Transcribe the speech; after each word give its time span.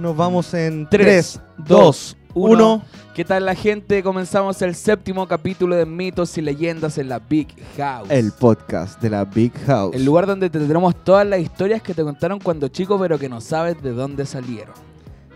Nos 0.00 0.16
vamos 0.16 0.54
en 0.54 0.88
3, 0.88 1.04
3, 1.04 1.40
2, 1.56 1.66
2, 1.66 2.16
1. 2.34 2.52
1. 2.52 2.82
¿Qué 3.16 3.24
tal 3.24 3.44
la 3.44 3.56
gente? 3.56 4.00
Comenzamos 4.04 4.62
el 4.62 4.76
séptimo 4.76 5.26
capítulo 5.26 5.74
de 5.74 5.86
mitos 5.86 6.38
y 6.38 6.40
leyendas 6.40 6.98
en 6.98 7.08
la 7.08 7.18
Big 7.18 7.48
House. 7.76 8.08
El 8.08 8.30
podcast 8.30 9.02
de 9.02 9.10
la 9.10 9.24
Big 9.24 9.52
House. 9.66 9.96
El 9.96 10.04
lugar 10.04 10.28
donde 10.28 10.50
te 10.50 10.60
tendremos 10.60 11.02
todas 11.02 11.26
las 11.26 11.40
historias 11.40 11.82
que 11.82 11.94
te 11.94 12.04
contaron 12.04 12.38
cuando 12.38 12.68
chico 12.68 12.96
pero 12.96 13.18
que 13.18 13.28
no 13.28 13.40
sabes 13.40 13.82
de 13.82 13.90
dónde 13.90 14.24
salieron. 14.24 14.72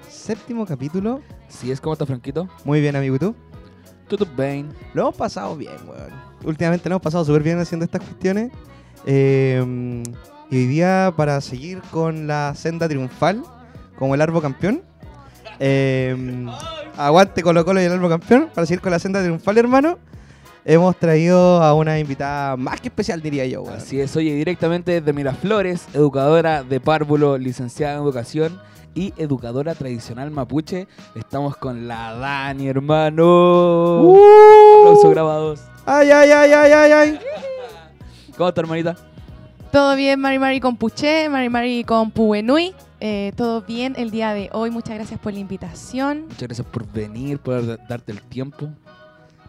Séptimo 0.09 0.65
capítulo. 0.65 1.23
¿Sí 1.49 1.73
es 1.73 1.81
como 1.81 1.95
está 1.95 2.07
Franquito? 2.07 2.49
Muy 2.65 2.81
bien, 2.81 2.95
amigo. 2.95 3.17
¿Y 3.17 3.19
tú? 3.19 3.35
Tutu 4.07 4.29
Bane. 4.37 4.67
Lo 4.95 5.03
hemos 5.03 5.17
pasado 5.17 5.57
bien, 5.57 5.75
weón. 5.89 6.13
Últimamente 6.45 6.89
lo 6.89 6.95
hemos 6.95 7.03
pasado 7.03 7.25
súper 7.25 7.43
bien 7.43 7.59
haciendo 7.59 7.85
estas 7.85 8.03
cuestiones. 8.03 8.53
Eh, 9.07 10.05
y 10.53 10.57
hoy 10.57 10.67
día, 10.67 11.13
para 11.17 11.41
seguir 11.41 11.83
con 11.91 12.29
la 12.29 12.55
senda 12.55 12.87
triunfal, 12.87 13.43
como 13.99 14.15
el 14.15 14.21
Arbo 14.21 14.41
campeón. 14.41 14.83
eh, 15.59 16.17
aguante 16.97 17.43
Colo 17.43 17.65
Colo 17.65 17.81
y 17.81 17.85
el 17.85 17.93
Arbo 17.93 18.09
campeón. 18.09 18.49
Para 18.55 18.67
seguir 18.67 18.81
con 18.81 18.91
la 18.93 18.99
senda 18.99 19.21
triunfal, 19.23 19.59
hermano. 19.59 19.99
Hemos 20.65 20.97
traído 20.97 21.61
a 21.61 21.75
una 21.75 21.99
invitada 21.99 22.57
más 22.57 22.81
que 22.81 22.87
especial, 22.87 23.21
diría 23.21 23.45
yo, 23.47 23.63
weón. 23.63 23.79
Así 23.79 24.01
es, 24.01 24.17
oye, 24.17 24.33
directamente 24.35 24.93
desde 24.93 25.13
Miraflores, 25.13 25.89
educadora 25.93 26.63
de 26.63 26.79
párvulo, 26.79 27.37
licenciada 27.37 27.95
en 27.97 28.03
educación 28.03 28.61
y 28.95 29.13
educadora 29.17 29.75
tradicional 29.75 30.31
mapuche. 30.31 30.87
Estamos 31.17 31.57
con 31.57 31.89
la 31.89 32.15
Dani, 32.15 32.69
hermano. 32.69 34.03
Uh. 34.03 34.79
Aplausos 34.83 35.11
grabados. 35.11 35.61
Ay, 35.85 36.11
ay, 36.13 36.31
ay, 36.31 36.53
ay, 36.53 36.73
ay, 36.73 36.93
ay. 36.93 37.19
¿Cómo 38.37 38.49
está, 38.49 38.61
hermanita? 38.61 38.95
Todo 39.73 39.97
bien, 39.97 40.21
Mari 40.21 40.39
Mari 40.39 40.61
con 40.61 40.77
Puché, 40.77 41.29
Mari 41.29 41.49
Mari 41.49 41.83
con 41.83 42.13
Puenui. 42.13 42.73
Eh, 43.05 43.33
todo 43.35 43.63
bien 43.63 43.95
el 43.97 44.13
día 44.13 44.33
de 44.33 44.49
hoy. 44.53 44.71
Muchas 44.71 44.95
gracias 44.95 45.19
por 45.19 45.33
la 45.33 45.41
invitación. 45.41 46.27
Muchas 46.29 46.43
gracias 46.43 46.67
por 46.69 46.87
venir, 46.87 47.41
por 47.41 47.67
da- 47.67 47.77
darte 47.89 48.13
el 48.13 48.23
tiempo. 48.23 48.69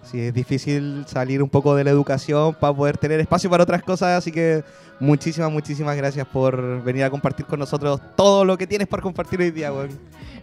Sí, 0.01 0.19
es 0.19 0.33
difícil 0.33 1.05
salir 1.07 1.41
un 1.43 1.49
poco 1.49 1.75
de 1.75 1.83
la 1.83 1.91
educación 1.91 2.55
para 2.55 2.73
poder 2.73 2.97
tener 2.97 3.19
espacio 3.19 3.51
para 3.51 3.61
otras 3.63 3.83
cosas, 3.83 4.17
así 4.17 4.31
que 4.31 4.63
muchísimas, 4.99 5.51
muchísimas 5.51 5.95
gracias 5.95 6.25
por 6.27 6.83
venir 6.83 7.03
a 7.03 7.11
compartir 7.11 7.45
con 7.45 7.59
nosotros 7.59 8.01
todo 8.17 8.43
lo 8.43 8.57
que 8.57 8.65
tienes 8.65 8.87
para 8.87 9.03
compartir 9.03 9.39
hoy 9.39 9.51
día. 9.51 9.71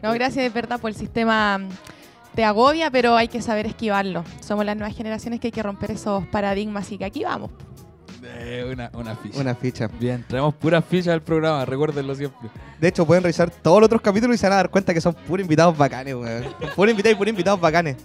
No, 0.03 0.13
gracias 0.15 0.45
de 0.45 0.49
verdad 0.51 0.79
por 0.81 0.91
el 0.91 0.97
sistema. 0.97 1.61
Te 2.37 2.45
agobia, 2.45 2.93
pero 2.93 3.17
hay 3.17 3.27
que 3.27 3.43
saber 3.43 3.67
esquivarlo. 3.67 4.23
Somos 4.41 4.65
las 4.65 4.77
nuevas 4.77 4.97
generaciones 4.97 5.41
que 5.41 5.49
hay 5.49 5.53
que 5.53 5.65
romper 5.65 5.91
esos 5.91 6.25
paradigmas 6.29 6.91
y 6.93 6.97
que 6.97 7.05
aquí 7.07 7.25
vamos. 7.25 7.51
Eh, 8.23 8.69
una, 8.73 8.89
una 8.95 9.17
ficha. 9.17 9.41
Una 9.41 9.55
ficha. 9.57 9.89
Bien, 9.99 10.25
traemos 10.29 10.55
puras 10.55 10.85
fichas 10.85 11.13
al 11.13 11.23
programa, 11.23 11.65
recuérdenlo 11.65 12.15
siempre. 12.15 12.49
De 12.81 12.89
hecho, 12.89 13.07
pueden 13.07 13.23
revisar 13.23 13.51
todos 13.51 13.81
los 13.81 13.87
otros 13.87 14.01
capítulos 14.01 14.35
y 14.35 14.39
se 14.39 14.47
van 14.47 14.55
a 14.55 14.57
dar 14.57 14.71
cuenta 14.71 14.95
que 14.95 15.01
son 15.01 15.15
puros 15.15 15.45
invitados 15.45 15.77
bacanes, 15.77 16.15
weón. 16.15 16.45
Puros 16.75 16.91
invitados 16.91 17.15
y 17.15 17.19
puros 17.19 17.31
invitados 17.31 17.61
bacanes. 17.61 17.97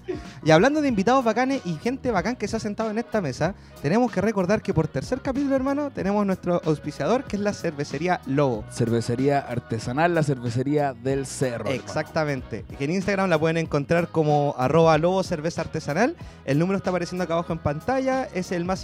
Y 0.44 0.52
hablando 0.52 0.82
de 0.82 0.90
invitados 0.90 1.24
bacanes 1.24 1.62
y 1.66 1.76
gente 1.78 2.12
bacán 2.12 2.36
que 2.36 2.48
se 2.48 2.58
ha 2.58 2.60
sentado 2.60 2.90
en 2.90 2.98
esta 2.98 3.22
mesa, 3.22 3.56
tenemos 3.82 4.12
que 4.12 4.20
recordar 4.20 4.62
que 4.62 4.74
por 4.74 4.88
tercer 4.88 5.22
capítulo, 5.22 5.56
hermano, 5.56 5.92
tenemos 5.92 6.26
nuestro 6.26 6.62
auspiciador, 6.66 7.24
que 7.24 7.38
es 7.38 7.42
la 7.42 7.54
cervecería 7.54 8.20
Lobo. 8.26 8.66
Cervecería 8.70 9.40
artesanal, 9.40 10.14
la 10.14 10.24
cervecería 10.24 10.94
del 10.94 11.26
cerro. 11.26 11.70
hermano. 11.70 11.76
Exactamente. 11.76 12.66
Que 12.78 12.84
en 12.84 12.92
Instagram 12.92 13.30
la 13.30 13.40
pueden 13.40 13.58
encontrar 13.58 14.10
como 14.10 14.56
arroba 14.58 14.98
lobo 14.98 15.24
cerveza 15.24 15.62
artesanal. 15.62 16.18
El 16.44 16.60
número 16.60 16.78
está 16.78 16.90
apareciendo 16.90 17.24
acá 17.24 17.34
abajo 17.36 17.54
en 17.54 17.60
pantalla. 17.60 18.28
Es 18.34 18.52
el 18.52 18.66
más 18.66 18.84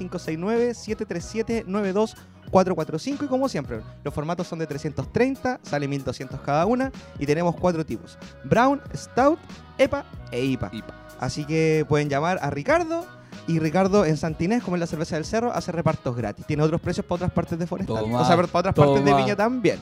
569-737-92445. 2.51 3.23
Y 3.23 3.27
como 3.27 3.49
siempre, 3.49 3.81
los 4.03 4.13
formatos 4.13 4.47
son 4.47 4.59
de 4.59 4.67
330, 4.67 5.59
sale 5.63 5.87
1200 5.87 6.39
cada 6.41 6.65
una. 6.65 6.91
Y 7.19 7.25
tenemos 7.25 7.55
cuatro 7.55 7.85
tipos: 7.85 8.17
Brown, 8.43 8.81
Stout, 8.95 9.39
EPA 9.77 10.05
e 10.31 10.43
IPA. 10.43 10.69
IPA. 10.73 10.93
Así 11.19 11.45
que 11.45 11.85
pueden 11.87 12.09
llamar 12.09 12.39
a 12.41 12.49
Ricardo. 12.49 13.05
Y 13.47 13.59
Ricardo 13.59 14.05
en 14.05 14.17
Santinés, 14.17 14.63
como 14.63 14.75
en 14.75 14.81
la 14.81 14.87
cerveza 14.87 15.15
del 15.15 15.25
cerro, 15.25 15.51
hace 15.51 15.71
repartos 15.71 16.15
gratis. 16.15 16.45
Tiene 16.45 16.61
otros 16.61 16.79
precios 16.79 17.05
para 17.05 17.15
otras 17.15 17.31
partes 17.31 17.57
de 17.57 17.65
Forestal. 17.65 17.97
Toma, 17.97 18.21
o 18.21 18.25
sea, 18.25 18.35
para 18.35 18.59
otras 18.59 18.75
partes 18.75 19.03
de. 19.03 19.13
Viña 19.13 19.35
también. 19.35 19.79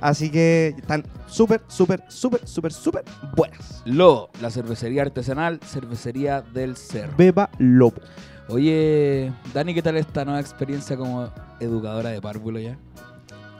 Así 0.00 0.30
que 0.30 0.74
están 0.78 1.04
súper, 1.26 1.62
súper, 1.68 2.04
súper, 2.08 2.46
súper, 2.46 2.72
súper 2.72 3.04
buenas. 3.34 3.82
Lo, 3.84 4.30
la 4.40 4.50
cervecería 4.50 5.02
artesanal, 5.02 5.60
cervecería 5.60 6.42
del 6.42 6.76
cerro. 6.76 7.14
Beba 7.16 7.50
Lobo. 7.58 8.00
Oye, 8.48 9.32
Dani, 9.54 9.72
¿qué 9.72 9.82
tal 9.82 9.96
esta 9.96 10.24
nueva 10.24 10.40
experiencia 10.40 10.96
como 10.96 11.30
educadora 11.60 12.10
de 12.10 12.20
párvulo 12.20 12.60
ya? 12.60 12.76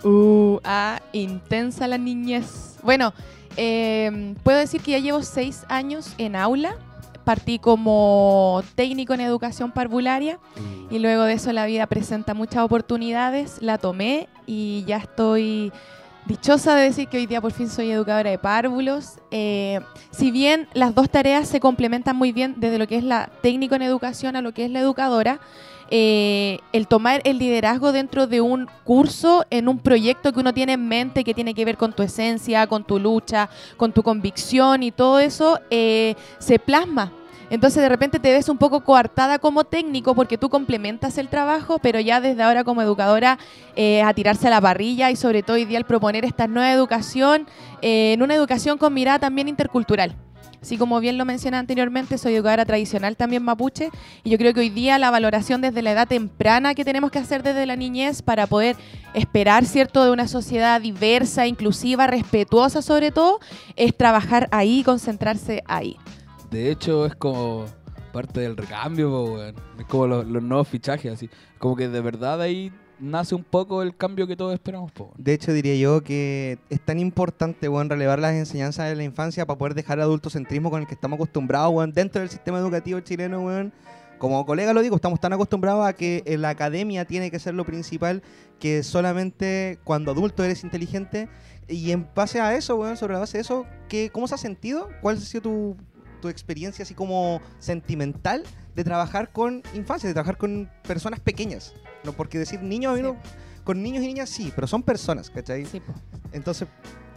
Uh, 0.03 0.61
ah, 0.62 1.00
intensa 1.12 1.89
la 1.89 1.97
niñez. 1.97 2.77
Bueno, 2.83 3.15
eh, 3.56 4.34
puedo 4.43 4.59
decir 4.59 4.83
que 4.83 4.91
ya 4.91 4.99
llevo 4.99 5.23
seis 5.23 5.65
años 5.69 6.15
en 6.19 6.37
aula. 6.37 6.77
Partí 7.25 7.59
como 7.59 8.62
técnico 8.75 9.15
en 9.15 9.23
educación 9.23 9.73
parvularia 9.73 10.39
y 10.91 10.99
luego 10.99 11.23
de 11.23 11.33
eso 11.33 11.55
la 11.55 11.65
vida 11.65 11.87
presenta 11.87 12.34
muchas 12.34 12.62
oportunidades. 12.62 13.62
La 13.62 13.78
tomé 13.78 14.28
y 14.47 14.84
ya 14.87 14.99
estoy 14.99 15.73
dichosa 16.27 16.75
de 16.75 16.85
decir 16.85 17.09
que 17.09 17.19
hoy 17.19 17.27
día 17.27 17.41
por 17.41 17.53
fin 17.53 17.69
soy 17.69 17.91
educadora 17.91 18.31
de 18.31 18.39
párvulos. 18.39 19.19
Eh, 19.31 19.81
si 20.11 20.31
bien 20.31 20.69
las 20.73 20.95
dos 20.95 21.11
tareas 21.11 21.49
se 21.49 21.61
complementan 21.61 22.17
muy 22.17 22.33
bien 22.33 22.55
desde 22.59 22.79
lo 22.79 22.87
que 22.87 22.97
es 22.97 23.05
la 23.05 23.31
técnico 23.43 23.75
en 23.75 23.83
educación 23.83 24.37
a 24.37 24.43
lo 24.43 24.53
que 24.53 24.65
es 24.65 24.71
la 24.71 24.81
educadora, 24.81 25.41
eh, 25.91 26.59
el 26.73 26.89
tomar 26.89 27.21
el 27.25 27.39
liderazgo 27.39 27.93
dentro 27.93 28.27
de 28.27 28.41
un 28.41 28.69
curso, 28.85 29.45
en 29.51 29.69
un 29.69 29.79
proyecto 29.79 30.33
que 30.33 30.41
uno 30.41 30.55
tiene 30.55 30.73
en 30.73 30.89
mente, 30.89 31.25
que 31.25 31.35
tiene 31.35 31.55
que 31.55 31.65
ver 31.65 31.77
con 31.77 31.93
tu 31.93 32.03
esencia, 32.03 32.67
con 32.67 32.85
tu 32.85 32.99
lucha, 32.99 33.51
con 33.77 33.93
tu 33.93 34.03
convicción 34.03 34.83
y 34.83 34.91
todo 34.91 35.19
eso, 35.19 35.61
eh, 35.71 36.15
se 36.39 36.59
plasma. 36.59 37.12
Entonces 37.50 37.82
de 37.82 37.88
repente 37.88 38.19
te 38.19 38.32
ves 38.32 38.49
un 38.49 38.59
poco 38.59 38.84
coartada 38.84 39.38
como 39.38 39.65
técnico 39.65 40.15
porque 40.15 40.38
tú 40.38 40.49
complementas 40.49 41.19
el 41.19 41.28
trabajo, 41.28 41.78
pero 41.78 42.00
ya 42.00 42.21
desde 42.21 42.43
ahora 42.43 42.65
como 42.65 42.82
educadora 42.82 43.38
eh, 43.77 44.03
a 44.03 44.12
tirarse 44.15 44.47
a 44.47 44.50
la 44.50 44.60
parrilla 44.60 45.10
y 45.10 45.16
sobre 45.16 45.43
todo 45.43 45.56
hoy 45.56 45.65
día 45.65 45.78
el 45.78 45.84
proponer 45.84 46.25
esta 46.25 46.47
nueva 46.47 46.72
educación, 46.72 47.47
eh, 47.82 48.12
en 48.15 48.22
una 48.22 48.34
educación 48.34 48.78
con 48.78 48.94
mirada 48.94 49.19
también 49.19 49.49
intercultural. 49.49 50.16
Así 50.65 50.78
como 50.78 50.99
bien 50.99 51.19
lo 51.19 51.27
mencioné 51.27 51.59
anteriormente, 51.59 52.16
soy 52.16 52.37
educadora 52.37 52.65
tradicional 52.65 53.19
también 53.19 53.43
mapuche 53.43 53.91
y 54.22 54.31
yo 54.31 54.38
creo 54.38 54.55
que 54.55 54.61
hoy 54.61 54.71
día 54.71 54.99
la 54.99 55.11
valoración 55.11 55.61
desde 55.61 55.82
la 55.82 55.93
edad 55.93 56.09
temprana 56.09 56.75
que 56.75 56.87
tenemos 56.87 57.11
que 57.11 57.19
hacer 57.19 57.43
desde 57.43 57.66
la 57.66 57.76
niñez 57.76 58.22
para 58.22 58.47
poder 58.47 58.75
esperar, 59.12 59.66
¿cierto?, 59.66 60.03
de 60.03 60.11
una 60.11 60.26
sociedad 60.26 60.81
diversa, 60.81 61.47
inclusiva, 61.47 62.06
respetuosa 62.06 62.81
sobre 62.81 63.11
todo, 63.11 63.41
es 63.76 63.94
trabajar 63.94 64.49
ahí, 64.53 64.82
concentrarse 64.84 65.62
ahí. 65.66 65.99
De 66.55 66.71
hecho, 66.71 67.05
es 67.05 67.17
como 67.17 67.67
parte 68.13 68.39
del 68.39 68.57
recambio, 68.57 69.25
weón. 69.25 69.57
Es 69.77 69.87
como 69.87 70.07
los, 70.07 70.25
nuevos 70.25 70.69
fichajes, 70.69 71.13
así. 71.13 71.29
Como 71.59 71.75
que 71.75 71.89
de 71.89 72.01
verdad 72.01 72.41
ahí 72.41 72.73
nace 73.01 73.35
un 73.35 73.43
poco 73.43 73.83
el 73.83 73.97
cambio 73.97 74.29
que 74.29 74.37
todos 74.37 74.55
esperamos, 74.55 74.93
po. 74.93 75.13
De 75.19 75.33
hecho, 75.35 75.53
diría 75.53 75.75
yo 75.75 76.05
que 76.05 76.61
es 76.71 76.81
tan 76.81 77.01
importante, 77.01 77.69
weón, 77.69 77.91
relevar 77.91 78.21
las 78.21 78.35
enseñanzas 78.35 78.89
de 78.89 78.95
la 78.95 79.03
infancia 79.03 79.45
para 79.47 79.59
poder 79.59 79.75
dejar 79.75 79.99
el 79.99 80.03
adultocentrismo 80.03 80.71
con 80.71 80.81
el 80.81 80.87
que 80.87 80.95
estamos 80.95 81.17
acostumbrados, 81.17 81.73
weón, 81.75 81.91
dentro 81.91 82.21
del 82.21 82.31
sistema 82.31 82.61
educativo 82.61 83.01
chileno, 83.01 83.41
weón. 83.41 83.73
Como 84.19 84.47
colega 84.47 84.73
lo 84.73 84.81
digo, 84.81 84.95
estamos 84.95 85.19
tan 85.19 85.33
acostumbrados 85.33 85.85
a 85.85 85.93
que 85.93 86.23
la 86.39 86.51
academia 86.51 87.05
tiene 87.05 87.33
que 87.33 87.41
ser 87.41 87.55
lo 87.55 87.65
principal, 87.65 88.23
que 88.61 88.85
solamente 88.85 89.81
cuando 89.83 90.13
adulto 90.13 90.45
eres 90.45 90.63
inteligente. 90.63 91.29
Y 91.67 91.91
en 91.91 92.09
base 92.15 92.41
a 92.41 92.55
eso, 92.55 92.77
weón, 92.77 92.97
sobre 92.97 93.15
la 93.15 93.19
base 93.19 93.39
de 93.39 93.43
eso, 93.43 93.67
¿qué, 93.89 94.11
¿cómo 94.13 94.29
se 94.29 94.37
ha 94.37 94.39
sentido? 94.39 94.89
¿Cuál 95.03 95.17
ha 95.17 95.21
sido 95.21 95.43
tu, 95.43 95.77
tu 96.25 96.31
experiencia 96.31 96.85
así 96.85 96.95
como 96.95 97.43
sentimental 97.59 98.45
de 98.75 98.83
trabajar 98.83 99.31
con 99.31 99.62
infancia, 99.75 100.09
de 100.09 100.15
trabajar 100.15 100.39
con 100.39 100.71
personas 100.89 101.21
pequeñas? 101.21 101.75
No, 102.03 102.15
porque 102.15 102.39
decir 102.39 102.62
niños, 102.62 102.93
a 102.93 102.95
mí 102.95 103.01
Sí. 103.01 103.07
no- 103.07 103.17
con 103.62 103.83
niños 103.83 104.03
y 104.03 104.07
niñas 104.07 104.31
sí, 104.31 104.51
pero 104.55 104.67
son 104.67 104.83
personas, 104.83 105.29
¿cachai? 105.29 105.67
Sí. 105.67 105.83
Entonces, 106.33 106.67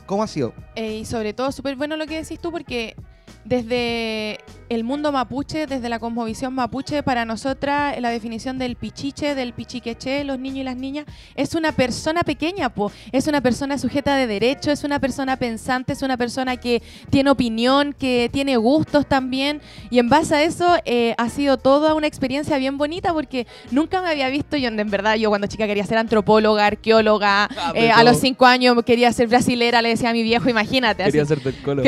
¿cómo 0.06 0.24
ha 0.24 0.28
sido? 0.28 0.54
Eh, 0.76 0.98
y 0.98 1.06
sobre 1.06 1.32
todo, 1.34 1.54
súper 1.54 1.78
bueno 1.78 1.96
lo 1.96 2.06
que 2.06 2.18
decís 2.22 2.38
tú, 2.40 2.52
porque 2.52 2.98
desde 3.46 4.40
el 4.70 4.84
mundo 4.84 5.12
mapuche, 5.12 5.68
desde 5.68 5.90
la 5.90 6.00
cosmovisión 6.00 6.54
mapuche, 6.54 7.04
para 7.04 7.26
nosotras 7.26 8.00
la 8.00 8.10
definición 8.10 8.58
del 8.58 8.76
pichiche, 8.76 9.36
del 9.36 9.54
pichiqueche, 9.54 10.24
los 10.24 10.40
niños 10.40 10.60
y 10.60 10.64
las 10.64 10.76
niñas, 10.76 11.06
es 11.36 11.56
una 11.56 11.72
persona 11.72 12.24
pequeña, 12.24 12.70
po. 12.70 12.92
es 13.12 13.28
una 13.28 13.42
persona 13.42 13.78
sujeta 13.78 14.16
de 14.16 14.28
derecho, 14.28 14.72
es 14.72 14.84
una 14.84 15.00
persona 15.00 15.38
pensante, 15.38 15.94
es 15.94 16.02
una 16.02 16.18
persona 16.18 16.58
que 16.58 16.82
tiene 17.10 17.30
opinión, 17.30 17.94
que 17.94 18.30
tiene 18.32 18.58
gustos 18.58 19.08
también, 19.08 19.62
y 19.90 20.00
en 20.00 20.10
base 20.10 20.36
a 20.36 20.44
eso 20.44 20.78
eh, 20.86 21.16
ha 21.18 21.30
sido 21.30 21.58
toda 21.58 21.94
una 21.94 22.08
experiencia 22.08 22.58
bien 22.58 22.78
bonita, 22.78 23.14
porque 23.14 23.48
nunca 23.72 24.02
me 24.02 24.10
había 24.10 24.30
visto, 24.30 24.58
yo 24.58 24.70
en 24.70 24.90
verdad, 24.90 25.16
yo 25.16 25.30
cuando 25.30 25.48
chica 25.48 25.68
quería 25.68 25.86
ser 25.86 25.98
antropóloga, 25.98 26.66
arqueóloga, 26.66 27.48
Ah, 27.58 27.72
eh, 27.76 27.92
a 27.92 28.04
los 28.04 28.20
cinco 28.20 28.46
años 28.46 28.76
quería 28.86 29.12
ser 29.12 29.28
brasilera, 29.28 29.82
le 29.82 29.90
decía 29.90 30.10
a 30.10 30.14
mi 30.14 30.24
viejo, 30.24 30.50
imagínate. 30.50 31.04
así. 31.04 31.12
Quería 31.18 31.24
hacerte 31.24 31.50
el 31.50 31.62
colo. 31.62 31.84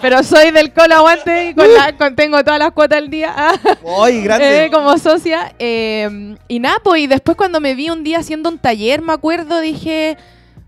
Pero 0.00 0.22
soy 0.22 0.50
del 0.50 0.72
Colo 0.72 0.96
Aguante, 0.96 1.35
con 1.54 1.72
la- 1.74 1.96
con- 1.96 2.16
tengo 2.16 2.42
todas 2.44 2.58
las 2.58 2.72
cuotas 2.72 2.98
al 2.98 3.10
día. 3.10 3.34
¡Ay, 4.02 4.22
grande! 4.22 4.66
eh, 4.66 4.70
como 4.70 4.96
socia. 4.98 5.54
eh, 5.58 6.36
y 6.48 6.58
nada, 6.60 6.78
pues, 6.82 7.02
y 7.02 7.06
después 7.06 7.36
cuando 7.36 7.60
me 7.60 7.74
vi 7.74 7.90
un 7.90 8.02
día 8.04 8.18
haciendo 8.18 8.48
un 8.50 8.58
taller, 8.58 9.02
me 9.02 9.12
acuerdo, 9.12 9.60
dije, 9.60 10.16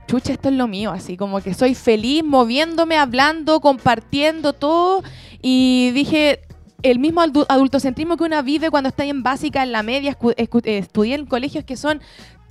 chucha, 0.07 0.33
esto 0.33 0.49
es 0.49 0.55
lo 0.55 0.67
mío, 0.69 0.91
así 0.91 1.17
como 1.17 1.41
que 1.41 1.55
soy 1.55 1.75
feliz 1.75 2.25
moviéndome, 2.25 2.97
hablando, 2.97 3.61
compartiendo 3.61 4.53
todo. 4.53 5.03
Y 5.43 5.91
dije, 5.93 6.41
el 6.83 6.99
mismo 6.99 7.21
adu- 7.23 7.47
adultocentrismo 7.49 8.17
que 8.17 8.25
una 8.25 8.41
vive 8.43 8.71
cuando 8.71 8.89
está 8.89 9.05
en 9.05 9.23
básica, 9.23 9.63
en 9.63 9.73
la 9.73 9.83
media, 9.83 10.17
eh, 10.37 10.49
estudié 10.65 11.15
en 11.17 11.27
colegios 11.27 11.65
que 11.65 11.77
son 11.77 12.01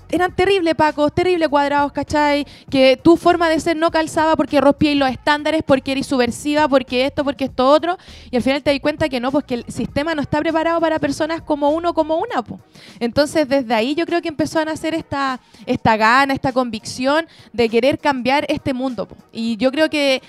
eran 0.09 0.35
terrible 0.35 0.75
pacos, 0.75 1.13
terrible 1.13 1.47
cuadrados, 1.47 1.91
¿cachai? 1.91 2.45
Que 2.69 2.97
tu 2.97 3.17
forma 3.17 3.49
de 3.49 3.59
ser 3.59 3.75
no 3.75 3.91
calzaba 3.91 4.35
porque 4.35 4.61
rompíais 4.61 4.97
los 4.97 5.09
estándares, 5.09 5.63
porque 5.65 5.91
eres 5.91 6.07
subversiva, 6.07 6.67
porque 6.67 7.05
esto, 7.05 7.23
porque 7.23 7.45
esto 7.45 7.67
otro. 7.67 7.97
Y 8.31 8.35
al 8.35 8.41
final 8.41 8.63
te 8.63 8.71
di 8.71 8.79
cuenta 8.79 9.09
que 9.09 9.19
no, 9.19 9.31
pues 9.31 9.45
que 9.45 9.55
el 9.55 9.65
sistema 9.67 10.15
no 10.15 10.21
está 10.21 10.39
preparado 10.39 10.79
para 10.79 10.99
personas 10.99 11.41
como 11.41 11.69
uno, 11.69 11.93
como 11.93 12.17
una. 12.17 12.41
po. 12.41 12.59
Entonces, 12.99 13.47
desde 13.47 13.73
ahí 13.73 13.95
yo 13.95 14.05
creo 14.05 14.21
que 14.21 14.29
empezó 14.29 14.59
a 14.59 14.65
nacer 14.65 14.93
esta, 14.93 15.39
esta 15.65 15.97
gana, 15.97 16.33
esta 16.33 16.51
convicción 16.51 17.27
de 17.53 17.69
querer 17.69 17.99
cambiar 17.99 18.45
este 18.49 18.73
mundo. 18.73 19.07
Y 19.31 19.57
yo 19.57 19.71
creo 19.71 19.89
que 19.89 20.21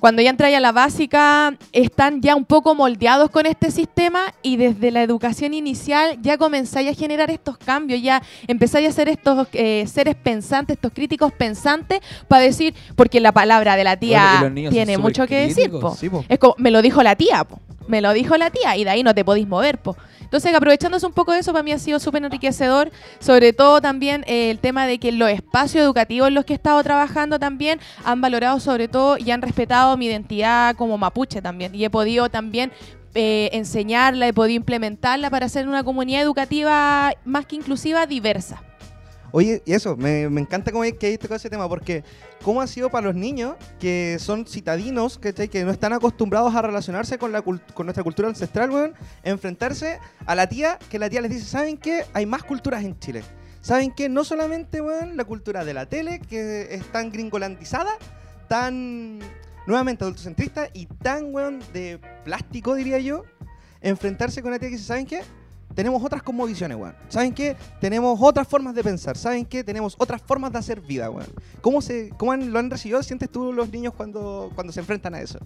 cuando 0.00 0.22
ya 0.22 0.30
entráis 0.30 0.56
a 0.56 0.60
la 0.60 0.72
básica, 0.72 1.54
están 1.72 2.22
ya 2.22 2.34
un 2.34 2.44
poco 2.44 2.74
moldeados 2.74 3.30
con 3.30 3.46
este 3.46 3.70
sistema 3.70 4.34
y 4.42 4.56
desde 4.56 4.90
la 4.90 5.02
educación 5.02 5.54
inicial 5.54 6.18
ya 6.22 6.38
comenzáis 6.38 6.90
a 6.90 6.94
generar 6.94 7.30
estos 7.30 7.58
cambios, 7.58 8.02
ya 8.02 8.22
empezáis 8.48 8.88
a 8.88 8.92
ser 8.92 9.08
estos 9.08 9.46
eh, 9.52 9.86
seres 9.86 10.16
pensantes, 10.16 10.76
estos 10.76 10.92
críticos 10.92 11.32
pensantes, 11.32 12.00
para 12.28 12.42
decir, 12.42 12.74
porque 12.96 13.20
la 13.20 13.32
palabra 13.32 13.76
de 13.76 13.84
la 13.84 13.96
tía 13.96 14.50
tiene 14.70 14.98
mucho 14.98 15.26
que 15.26 15.36
decir. 15.36 15.64
críticos. 15.64 15.80
po. 15.80 15.96
Sí, 15.96 16.08
po. 16.08 16.24
Es 16.28 16.38
como, 16.38 16.54
me 16.58 16.70
lo 16.70 16.82
dijo 16.82 17.02
la 17.02 17.14
tía, 17.14 17.44
po. 17.44 17.60
me 17.86 18.00
lo 18.00 18.12
dijo 18.12 18.36
la 18.36 18.50
tía, 18.50 18.76
y 18.76 18.84
de 18.84 18.90
ahí 18.90 19.02
no 19.02 19.14
te 19.14 19.24
podéis 19.24 19.46
mover. 19.46 19.78
Po. 19.78 19.96
Entonces, 20.30 20.54
aprovechándose 20.54 21.04
un 21.06 21.12
poco 21.12 21.32
de 21.32 21.40
eso, 21.40 21.50
para 21.50 21.64
mí 21.64 21.72
ha 21.72 21.78
sido 21.80 21.98
súper 21.98 22.22
enriquecedor, 22.22 22.92
sobre 23.18 23.52
todo 23.52 23.80
también 23.80 24.22
eh, 24.28 24.52
el 24.52 24.60
tema 24.60 24.86
de 24.86 25.00
que 25.00 25.10
los 25.10 25.28
espacios 25.28 25.82
educativos 25.82 26.28
en 26.28 26.34
los 26.34 26.44
que 26.44 26.52
he 26.52 26.56
estado 26.56 26.80
trabajando 26.84 27.40
también 27.40 27.80
han 28.04 28.20
valorado 28.20 28.60
sobre 28.60 28.86
todo 28.86 29.18
y 29.18 29.32
han 29.32 29.42
respetado 29.42 29.96
mi 29.96 30.06
identidad 30.06 30.76
como 30.76 30.96
mapuche 30.98 31.42
también, 31.42 31.74
y 31.74 31.84
he 31.84 31.90
podido 31.90 32.28
también 32.28 32.70
eh, 33.16 33.50
enseñarla, 33.54 34.28
he 34.28 34.32
podido 34.32 34.54
implementarla 34.54 35.30
para 35.30 35.46
hacer 35.46 35.66
una 35.66 35.82
comunidad 35.82 36.22
educativa 36.22 37.12
más 37.24 37.44
que 37.46 37.56
inclusiva, 37.56 38.06
diversa. 38.06 38.62
Oye, 39.32 39.62
y 39.64 39.72
eso, 39.72 39.96
me, 39.96 40.28
me 40.28 40.40
encanta 40.40 40.72
cómo 40.72 40.82
hay 40.82 40.92
que 40.92 41.18
con 41.18 41.36
ese 41.36 41.50
tema, 41.50 41.68
porque 41.68 42.02
¿cómo 42.42 42.60
ha 42.60 42.66
sido 42.66 42.90
para 42.90 43.06
los 43.06 43.14
niños 43.14 43.54
que 43.78 44.16
son 44.18 44.46
citadinos, 44.46 45.18
que 45.18 45.64
no 45.64 45.70
están 45.70 45.92
acostumbrados 45.92 46.54
a 46.54 46.62
relacionarse 46.62 47.18
con, 47.18 47.32
la 47.32 47.42
con 47.42 47.60
nuestra 47.84 48.02
cultura 48.02 48.28
ancestral, 48.28 48.70
weón, 48.70 48.94
enfrentarse 49.22 49.98
a 50.26 50.34
la 50.34 50.48
tía, 50.48 50.78
que 50.90 50.98
la 50.98 51.08
tía 51.08 51.20
les 51.20 51.30
dice, 51.30 51.44
¿saben 51.44 51.76
qué? 51.76 52.04
Hay 52.12 52.26
más 52.26 52.42
culturas 52.42 52.84
en 52.84 52.98
Chile. 52.98 53.22
¿Saben 53.60 53.92
qué? 53.92 54.08
No 54.08 54.24
solamente, 54.24 54.80
weón, 54.80 55.16
la 55.16 55.24
cultura 55.24 55.64
de 55.64 55.74
la 55.74 55.86
tele, 55.86 56.20
que 56.20 56.74
es 56.74 56.84
tan 56.90 57.12
gringolandizada, 57.12 57.90
tan 58.48 59.20
nuevamente 59.66 60.02
adultocentrista 60.02 60.70
y 60.72 60.86
tan, 60.86 61.32
weón, 61.34 61.60
de 61.72 62.00
plástico, 62.24 62.74
diría 62.74 62.98
yo, 62.98 63.24
enfrentarse 63.80 64.42
con 64.42 64.50
la 64.50 64.58
tía 64.58 64.70
que 64.70 64.76
dice, 64.76 64.86
¿saben 64.86 65.06
qué? 65.06 65.22
Tenemos 65.74 66.02
otras 66.02 66.22
cosmovisiones, 66.22 66.76
weón. 66.76 66.94
¿Saben 67.08 67.32
qué? 67.32 67.56
Tenemos 67.80 68.18
otras 68.20 68.46
formas 68.46 68.74
de 68.74 68.82
pensar. 68.82 69.16
¿Saben 69.16 69.44
qué? 69.46 69.62
Tenemos 69.64 69.94
otras 69.98 70.20
formas 70.22 70.52
de 70.52 70.58
hacer 70.58 70.80
vida, 70.80 71.10
weón. 71.10 71.28
¿Cómo, 71.60 71.80
se, 71.80 72.10
cómo 72.18 72.32
han- 72.32 72.52
lo 72.52 72.58
han 72.58 72.70
recibido, 72.70 73.02
sientes 73.02 73.30
tú, 73.30 73.52
los 73.52 73.70
niños 73.70 73.94
cuando, 73.96 74.50
cuando 74.54 74.72
se 74.72 74.80
enfrentan 74.80 75.14
a 75.14 75.20
eso? 75.20 75.38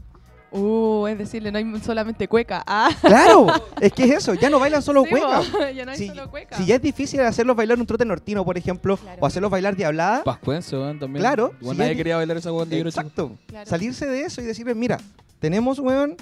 Uh, 0.56 1.08
es 1.08 1.18
decirle, 1.18 1.50
no 1.50 1.58
hay 1.58 1.80
solamente 1.80 2.28
cueca. 2.28 2.62
Ah, 2.64 2.88
claro, 3.00 3.48
es 3.80 3.92
que 3.92 4.04
es 4.04 4.10
eso, 4.12 4.34
ya 4.34 4.48
no 4.48 4.60
bailan 4.60 4.82
solo 4.82 5.02
sí, 5.02 5.10
cueca. 5.10 5.40
po, 5.50 5.58
ya 5.74 5.84
no 5.84 5.90
hay 5.90 5.98
Si, 5.98 6.06
solo 6.06 6.30
cueca. 6.30 6.56
si 6.56 6.64
ya 6.64 6.76
es 6.76 6.82
difícil 6.82 7.20
hacerlos 7.22 7.56
bailar 7.56 7.76
un 7.80 7.86
trote 7.86 8.04
nortino, 8.04 8.44
por 8.44 8.56
ejemplo, 8.56 8.96
Claro. 8.96 9.18
o 9.20 9.26
hacerlos 9.26 9.50
bailar 9.50 9.74
diablada, 9.74 10.22
Pascuense, 10.22 10.76
weón, 10.76 11.00
también. 11.00 11.22
Claro, 11.22 11.52
si 11.60 11.66
nadie 11.76 11.90
ya- 11.90 11.96
quería 11.96 12.16
bailar 12.18 12.36
esa 12.36 12.52
weón 12.52 12.68
de 12.68 12.78
exacto, 12.80 13.32
Claro. 13.48 13.68
salirse 13.68 14.06
de 14.06 14.20
eso 14.22 14.40
y 14.42 14.44
decirles, 14.44 14.76
mira, 14.76 14.98
tenemos, 15.40 15.80
weón, 15.80 16.16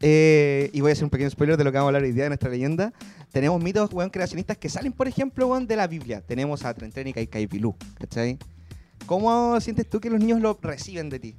eh, 0.00 0.70
y 0.72 0.80
voy 0.80 0.90
a 0.90 0.92
hacer 0.92 1.04
un 1.04 1.10
pequeño 1.10 1.30
spoiler 1.30 1.56
de 1.56 1.64
lo 1.64 1.72
que 1.72 1.78
vamos 1.78 1.86
a 1.86 1.90
hablar 1.90 2.02
hoy 2.02 2.12
día 2.12 2.24
de 2.24 2.30
nuestra 2.30 2.50
leyenda, 2.50 2.92
tenemos 3.32 3.62
mitos, 3.62 3.92
weón, 3.92 4.10
creacionistas 4.10 4.56
que 4.58 4.68
salen, 4.68 4.92
por 4.92 5.08
ejemplo, 5.08 5.46
weón, 5.48 5.66
de 5.66 5.76
la 5.76 5.86
Biblia. 5.86 6.20
Tenemos 6.20 6.64
a 6.64 6.74
Trentrénica 6.74 7.20
y 7.20 7.26
Caipilú, 7.26 7.74
¿cachai? 7.98 8.38
¿Cómo 9.06 9.60
sientes 9.60 9.88
tú 9.88 10.00
que 10.00 10.10
los 10.10 10.18
niños 10.20 10.40
lo 10.40 10.58
reciben 10.60 11.08
de 11.10 11.20
ti? 11.20 11.36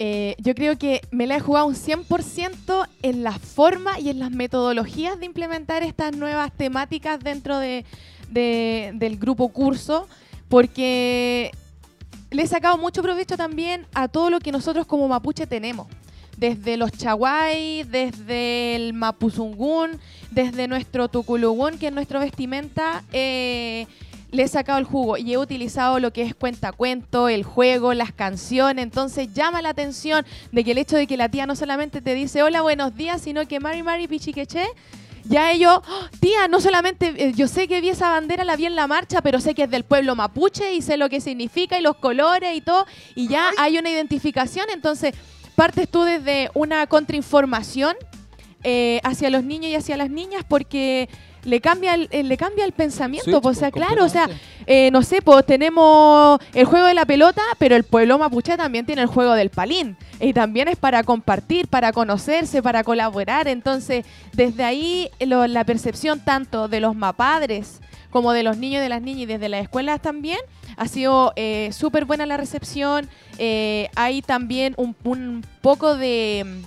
Eh, 0.00 0.36
yo 0.38 0.54
creo 0.54 0.78
que 0.78 1.00
me 1.10 1.26
la 1.26 1.36
he 1.36 1.40
jugado 1.40 1.66
un 1.66 1.74
100% 1.74 2.86
en 3.02 3.24
la 3.24 3.32
forma 3.32 3.98
y 3.98 4.10
en 4.10 4.20
las 4.20 4.30
metodologías 4.30 5.18
de 5.18 5.26
implementar 5.26 5.82
estas 5.82 6.16
nuevas 6.16 6.52
temáticas 6.56 7.18
dentro 7.18 7.58
de, 7.58 7.84
de- 8.30 8.92
del 8.94 9.18
grupo 9.18 9.48
curso, 9.48 10.06
porque 10.48 11.50
le 12.30 12.42
he 12.42 12.46
sacado 12.46 12.78
mucho 12.78 13.02
provecho 13.02 13.36
también 13.36 13.86
a 13.92 14.06
todo 14.08 14.30
lo 14.30 14.38
que 14.38 14.52
nosotros 14.52 14.86
como 14.86 15.08
mapuche 15.08 15.46
tenemos. 15.48 15.88
Desde 16.38 16.76
los 16.76 16.92
chaguay, 16.92 17.82
desde 17.82 18.76
el 18.76 18.92
mapuzungún, 18.92 19.98
desde 20.30 20.68
nuestro 20.68 21.08
tuculugún, 21.08 21.78
que 21.78 21.88
es 21.88 21.92
nuestra 21.92 22.20
vestimenta, 22.20 23.02
eh, 23.12 23.86
le 24.30 24.44
he 24.44 24.48
sacado 24.48 24.78
el 24.78 24.84
jugo 24.84 25.16
y 25.16 25.32
he 25.32 25.38
utilizado 25.38 25.98
lo 25.98 26.12
que 26.12 26.22
es 26.22 26.36
cuentacuento, 26.36 27.28
el 27.28 27.42
juego, 27.42 27.92
las 27.92 28.12
canciones. 28.12 28.84
Entonces 28.84 29.32
llama 29.34 29.62
la 29.62 29.70
atención 29.70 30.24
de 30.52 30.62
que 30.62 30.70
el 30.70 30.78
hecho 30.78 30.96
de 30.96 31.08
que 31.08 31.16
la 31.16 31.28
tía 31.28 31.44
no 31.46 31.56
solamente 31.56 32.00
te 32.00 32.14
dice 32.14 32.44
hola, 32.44 32.62
buenos 32.62 32.94
días, 32.94 33.20
sino 33.20 33.48
que 33.48 33.58
Mari 33.58 33.82
Mari 33.82 34.06
Pichiqueche, 34.06 34.64
ya 35.24 35.50
ellos, 35.50 35.80
"Oh, 35.88 36.06
tía, 36.20 36.46
no 36.46 36.60
solamente 36.60 37.14
eh, 37.16 37.32
yo 37.34 37.48
sé 37.48 37.66
que 37.66 37.80
vi 37.80 37.88
esa 37.88 38.10
bandera, 38.10 38.44
la 38.44 38.54
vi 38.54 38.66
en 38.66 38.76
la 38.76 38.86
marcha, 38.86 39.22
pero 39.22 39.40
sé 39.40 39.54
que 39.56 39.64
es 39.64 39.70
del 39.70 39.82
pueblo 39.82 40.14
mapuche 40.14 40.72
y 40.74 40.82
sé 40.82 40.96
lo 40.98 41.08
que 41.08 41.20
significa 41.20 41.78
y 41.78 41.82
los 41.82 41.96
colores 41.96 42.56
y 42.56 42.60
todo, 42.60 42.86
y 43.16 43.26
ya 43.26 43.50
hay 43.58 43.76
una 43.76 43.90
identificación. 43.90 44.66
Entonces 44.72 45.14
partes 45.58 45.88
tú 45.88 46.04
desde 46.04 46.50
una 46.54 46.86
contrainformación 46.86 47.96
eh, 48.62 49.00
hacia 49.02 49.28
los 49.28 49.42
niños 49.42 49.70
y 49.72 49.74
hacia 49.74 49.96
las 49.96 50.08
niñas 50.08 50.44
porque 50.48 51.08
le 51.42 51.60
cambia 51.60 51.94
el, 51.94 52.08
eh, 52.12 52.22
le 52.22 52.36
cambia 52.36 52.64
el 52.64 52.70
pensamiento. 52.72 53.40
Po. 53.40 53.48
o 53.48 53.54
sea, 53.54 53.70
claro, 53.72 54.04
o 54.04 54.08
sea, 54.08 54.28
eh, 54.66 54.90
no 54.92 55.02
sé, 55.02 55.20
pues 55.20 55.44
tenemos 55.46 56.38
el 56.54 56.64
juego 56.64 56.86
de 56.86 56.94
la 56.94 57.06
pelota, 57.06 57.42
pero 57.58 57.74
el 57.74 57.82
pueblo 57.84 58.18
mapuche 58.18 58.56
también 58.56 58.86
tiene 58.86 59.02
el 59.02 59.08
juego 59.08 59.32
del 59.34 59.50
palín. 59.50 59.96
Y 60.20 60.32
también 60.32 60.68
es 60.68 60.76
para 60.76 61.02
compartir, 61.02 61.66
para 61.66 61.92
conocerse, 61.92 62.62
para 62.62 62.84
colaborar. 62.84 63.48
Entonces, 63.48 64.04
desde 64.32 64.62
ahí 64.64 65.08
lo- 65.20 65.46
la 65.48 65.64
percepción 65.64 66.20
tanto 66.20 66.68
de 66.68 66.78
los 66.80 66.94
mapadres 66.94 67.80
como 68.10 68.32
de 68.32 68.42
los 68.42 68.56
niños 68.56 68.80
y 68.80 68.82
de 68.82 68.88
las 68.88 69.02
niñas 69.02 69.22
y 69.22 69.26
desde 69.26 69.48
las 69.48 69.62
escuelas 69.62 70.00
también 70.00 70.38
ha 70.76 70.88
sido 70.88 71.32
eh, 71.36 71.70
súper 71.72 72.04
buena 72.04 72.26
la 72.26 72.36
recepción. 72.36 73.08
Eh, 73.38 73.88
hay 73.96 74.22
también 74.22 74.74
un, 74.76 74.94
un 75.04 75.44
poco 75.60 75.96
de, 75.96 76.62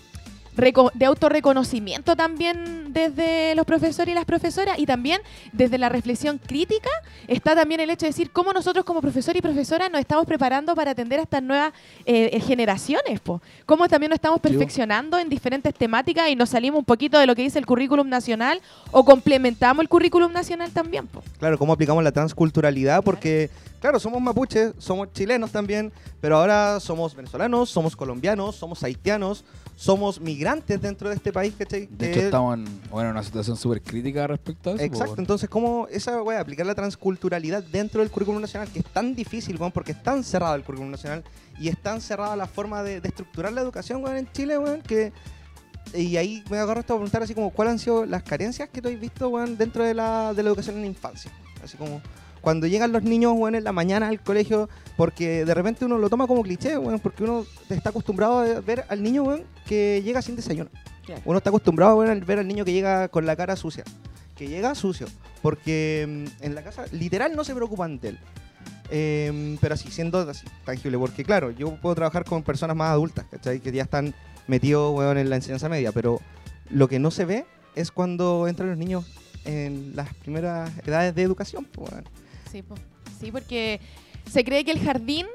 de 0.56 1.06
autorreconocimiento 1.06 2.16
también 2.16 2.94
desde 2.94 3.56
los 3.56 3.66
profesores 3.66 4.12
y 4.12 4.16
las 4.16 4.26
profesoras 4.26 4.78
y 4.78 4.86
también 4.86 5.22
desde 5.54 5.78
la 5.78 5.90
reflexión 5.90 6.40
crítica 6.40 6.90
está 7.28 7.56
también 7.56 7.80
el 7.80 7.90
hecho 7.90 8.06
de 8.06 8.10
decir 8.10 8.32
cómo 8.32 8.52
nosotros 8.54 8.84
como 8.84 9.02
profesor 9.02 9.36
y 9.36 9.42
profesora 9.42 9.90
nos 9.90 10.02
estamos 10.02 10.26
preparando 10.26 10.76
para 10.76 10.92
atender 10.92 11.20
a 11.20 11.24
estas 11.24 11.42
nuevas 11.42 11.74
eh, 12.06 12.30
eh, 12.34 12.40
generaciones, 12.42 13.20
po. 13.22 13.42
cómo 13.66 13.88
también 13.88 14.10
nos 14.10 14.18
estamos 14.18 14.40
perfeccionando 14.40 15.18
en 15.18 15.30
diferentes 15.30 15.74
temáticas 15.74 16.30
y 16.30 16.36
nos 16.36 16.50
salimos 16.50 16.80
un 16.80 16.86
poquito 16.86 17.18
de 17.18 17.28
lo 17.28 17.36
que 17.36 17.44
dice 17.44 17.60
el 17.60 17.66
currículum 17.66 18.10
nacional 18.10 18.62
o 18.92 19.06
complementamos 19.06 19.82
el 19.82 19.90
currículum 19.90 20.32
nacional 20.32 20.72
también. 20.72 21.08
Po. 21.08 21.24
Claro, 21.40 21.58
cómo 21.58 21.74
aplicamos 21.74 22.04
la 22.04 22.12
transculturalidad, 22.12 23.04
porque, 23.04 23.50
claro, 23.50 23.71
somos 24.00 24.22
mapuches, 24.22 24.74
somos 24.78 25.12
chilenos 25.12 25.52
también, 25.52 25.92
pero 26.20 26.38
ahora 26.38 26.80
somos 26.80 27.16
venezolanos, 27.16 27.70
somos 27.70 27.96
colombianos, 27.96 28.56
somos 28.56 28.84
haitianos, 28.84 29.44
somos 29.76 30.22
migrantes 30.22 30.80
dentro 30.80 31.10
de 31.10 31.16
este 31.16 31.34
país, 31.34 31.54
¿cachai? 31.58 31.88
De 31.92 32.12
hecho, 32.12 32.20
estamos 32.22 32.58
en 32.58 32.82
bueno, 32.92 33.10
una 33.10 33.24
situación 33.24 33.58
súper 33.58 33.82
crítica 33.82 34.28
respecto 34.28 34.70
a 34.70 34.74
eso. 34.74 34.84
Exacto, 34.84 35.16
entonces, 35.18 35.50
¿cómo 35.50 35.88
esa 35.90 36.22
wea, 36.22 36.40
aplicar 36.40 36.66
la 36.66 36.76
transculturalidad 36.76 37.64
dentro 37.64 38.02
del 38.02 38.12
currículum 38.12 38.42
nacional, 38.42 38.70
que 38.72 38.80
es 38.80 38.86
tan 38.86 39.16
difícil, 39.16 39.58
weón, 39.58 39.72
porque 39.72 39.94
es 39.94 40.04
tan 40.04 40.24
cerrado 40.24 40.56
el 40.56 40.64
currículum 40.64 40.92
nacional 40.92 41.24
y 41.60 41.70
es 41.70 41.82
tan 41.82 42.02
cerrada 42.02 42.36
la 42.36 42.46
forma 42.48 42.84
de, 42.84 43.02
de 43.02 43.08
estructurar 43.10 43.52
la 43.52 43.62
educación, 43.62 44.04
weón, 44.04 44.18
en 44.18 44.32
Chile, 44.32 44.58
weón, 44.58 44.82
que... 44.82 45.12
Y 45.96 46.16
ahí 46.16 46.44
me 46.50 46.58
agarro 46.60 46.80
esto 46.80 46.94
a 46.94 46.98
preguntar 46.98 47.24
así 47.24 47.34
como, 47.34 47.50
¿cuáles 47.50 47.72
han 47.74 47.80
sido 47.80 48.06
las 48.06 48.22
carencias 48.22 48.70
que 48.70 48.82
tú 48.82 48.88
has 48.88 49.00
visto, 49.00 49.28
weón, 49.30 49.58
dentro 49.58 49.84
de 49.84 49.96
la, 49.96 50.34
de 50.34 50.44
la 50.44 50.50
educación 50.50 50.76
en 50.76 50.82
la 50.82 50.88
infancia? 50.88 51.32
Así 51.64 51.76
como, 51.76 52.02
cuando 52.42 52.68
llegan 52.68 52.92
los 52.92 53.04
niños, 53.04 53.34
weón, 53.36 53.56
en 53.56 53.64
la 53.64 53.72
mañana 53.72 54.08
al 54.08 54.20
colegio, 54.20 54.70
porque 54.98 55.46
de 55.46 55.54
repente 55.54 55.86
uno 55.86 55.98
lo 55.98 56.10
toma 56.10 56.28
como 56.28 56.42
cliché, 56.42 56.78
weón, 56.78 57.00
porque 57.00 57.24
uno 57.24 57.46
está 57.70 57.90
acostumbrado 57.90 58.40
a 58.40 58.60
ver 58.62 58.84
al 58.90 59.02
niño, 59.02 59.24
weón, 59.24 59.44
que 59.66 60.02
llega 60.04 60.22
sin 60.22 60.36
desayuno. 60.36 60.70
Claro. 61.06 61.22
Uno 61.26 61.38
está 61.38 61.50
acostumbrado 61.50 61.96
weón, 61.96 62.22
a 62.22 62.26
ver 62.26 62.40
al 62.40 62.48
niño 62.48 62.66
que 62.66 62.74
llega 62.74 63.08
con 63.08 63.26
la 63.26 63.36
cara 63.36 63.56
sucia, 63.56 63.84
que 64.36 64.48
llega 64.48 64.76
sucio, 64.76 65.08
porque 65.42 66.26
mm, 66.42 66.44
en 66.44 66.56
la 66.56 66.64
casa 66.64 66.86
literal 66.92 67.36
no 67.36 67.44
se 67.44 67.56
preocupan 67.56 68.00
de 68.00 68.10
él. 68.10 68.20
Em, 68.94 69.58
pero 69.62 69.76
así, 69.76 69.90
siendo 69.90 70.20
así, 70.20 70.46
tangible, 70.66 70.98
porque 70.98 71.24
claro, 71.24 71.52
yo 71.52 71.78
puedo 71.78 71.96
trabajar 71.96 72.26
con 72.26 72.44
personas 72.44 72.76
más 72.76 72.90
adultas, 72.90 73.26
¿cachai? 73.32 73.62
Que 73.62 73.72
ya 73.72 73.84
están 73.84 74.14
metidos 74.48 74.94
weón, 74.94 75.18
en 75.18 75.30
la 75.30 75.38
enseñanza 75.38 75.70
media, 75.70 75.94
pero 75.94 76.20
lo 76.70 76.90
que 76.90 77.00
no 77.00 77.10
se 77.10 77.24
ve 77.24 77.46
es 77.76 77.92
cuando 77.92 78.48
entran 78.50 78.70
los 78.70 78.78
niños 78.78 79.06
en 79.46 79.96
las 79.96 80.14
primeras 80.16 80.72
edades 80.86 81.16
de 81.16 81.22
educación. 81.22 81.66
pues. 81.66 81.92
Sí, 82.52 82.64
sí, 83.20 83.32
porque 83.32 83.80
se 84.30 84.44
cree 84.44 84.66
que 84.66 84.72
el 84.72 84.80
jardín, 84.80 85.26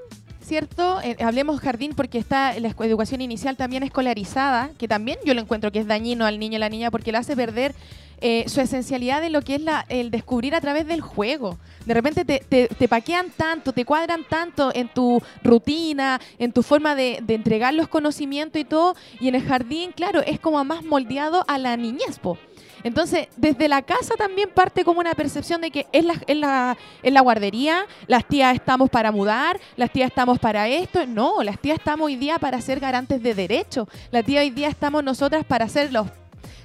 ¿cierto? 0.43 1.01
Eh, 1.01 1.17
hablemos 1.21 1.61
jardín 1.61 1.95
porque 1.97 2.19
está 2.19 2.59
la 2.61 2.69
educación 2.69 3.23
inicial 3.23 3.57
también 3.57 3.83
escolarizada, 3.83 4.71
que 4.79 4.87
también 4.87 5.19
yo 5.25 5.33
lo 5.33 5.41
encuentro 5.41 5.73
que 5.73 5.79
es 5.79 5.87
dañino 5.87 6.27
al 6.27 6.39
niño 6.39 6.57
y 6.57 6.61
la 6.61 6.69
niña 6.69 6.91
porque 6.91 7.13
lo 7.13 7.19
hace 7.19 7.35
perder 7.35 7.75
eh, 8.21 8.45
su 8.49 8.61
esencialidad 8.61 9.21
de 9.21 9.31
lo 9.31 9.43
que 9.43 9.57
es 9.57 9.61
la, 9.63 9.87
el 9.89 10.11
descubrir 10.11 10.55
a 10.55 10.61
través 10.61 10.87
del 10.87 11.01
juego. 11.01 11.59
De 11.87 11.95
repente 11.95 12.25
te, 12.25 12.41
te, 12.41 12.69
te 12.69 12.89
paquean 12.89 13.31
tanto, 13.35 13.73
te 13.73 13.85
cuadran 13.85 14.25
tanto 14.29 14.73
en 14.75 14.89
tu 14.89 15.23
rutina, 15.43 16.21
en 16.39 16.53
tu 16.53 16.63
forma 16.63 16.95
de, 16.95 17.21
de 17.23 17.35
entregar 17.35 17.73
los 17.73 17.89
conocimientos 17.89 18.61
y 18.61 18.65
todo, 18.65 18.95
y 19.21 19.29
en 19.29 19.37
el 19.37 19.43
jardín, 19.43 19.93
claro, 19.93 20.21
es 20.21 20.39
como 20.39 20.63
más 20.65 20.85
moldeado 20.85 21.45
a 21.49 21.59
la 21.59 21.77
niñez, 21.77 22.19
po. 22.19 22.39
Entonces, 22.87 23.27
desde 23.37 23.67
la 23.69 23.83
casa 23.83 24.15
también 24.17 24.49
parte 24.49 24.85
como 24.85 25.01
una 25.01 25.13
percepción 25.15 25.61
de 25.61 25.73
que 25.73 25.87
es 25.91 26.05
la, 26.05 26.15
es 26.29 26.37
la, 26.37 26.77
es 27.03 27.13
la 27.13 27.21
guardería, 27.21 27.85
las 28.07 28.25
tías 28.29 28.55
estamos 28.55 28.89
para 28.91 29.11
mudar, 29.11 29.59
las 29.77 29.91
tías 29.91 30.09
estamos 30.09 30.39
para 30.39 30.69
esto. 30.69 31.05
No, 31.05 31.43
las 31.43 31.59
tías 31.59 31.79
estamos 31.79 32.07
hoy 32.07 32.15
día 32.15 32.39
para 32.39 32.61
ser 32.61 32.79
garantes 32.79 33.21
de 33.21 33.35
derechos. 33.35 33.89
La 34.13 34.23
tía 34.23 34.41
hoy 34.41 34.51
día 34.51 34.69
estamos 34.69 35.03
nosotras 35.03 35.45
para 35.45 35.69
ser 35.69 35.93
los... 35.93 36.07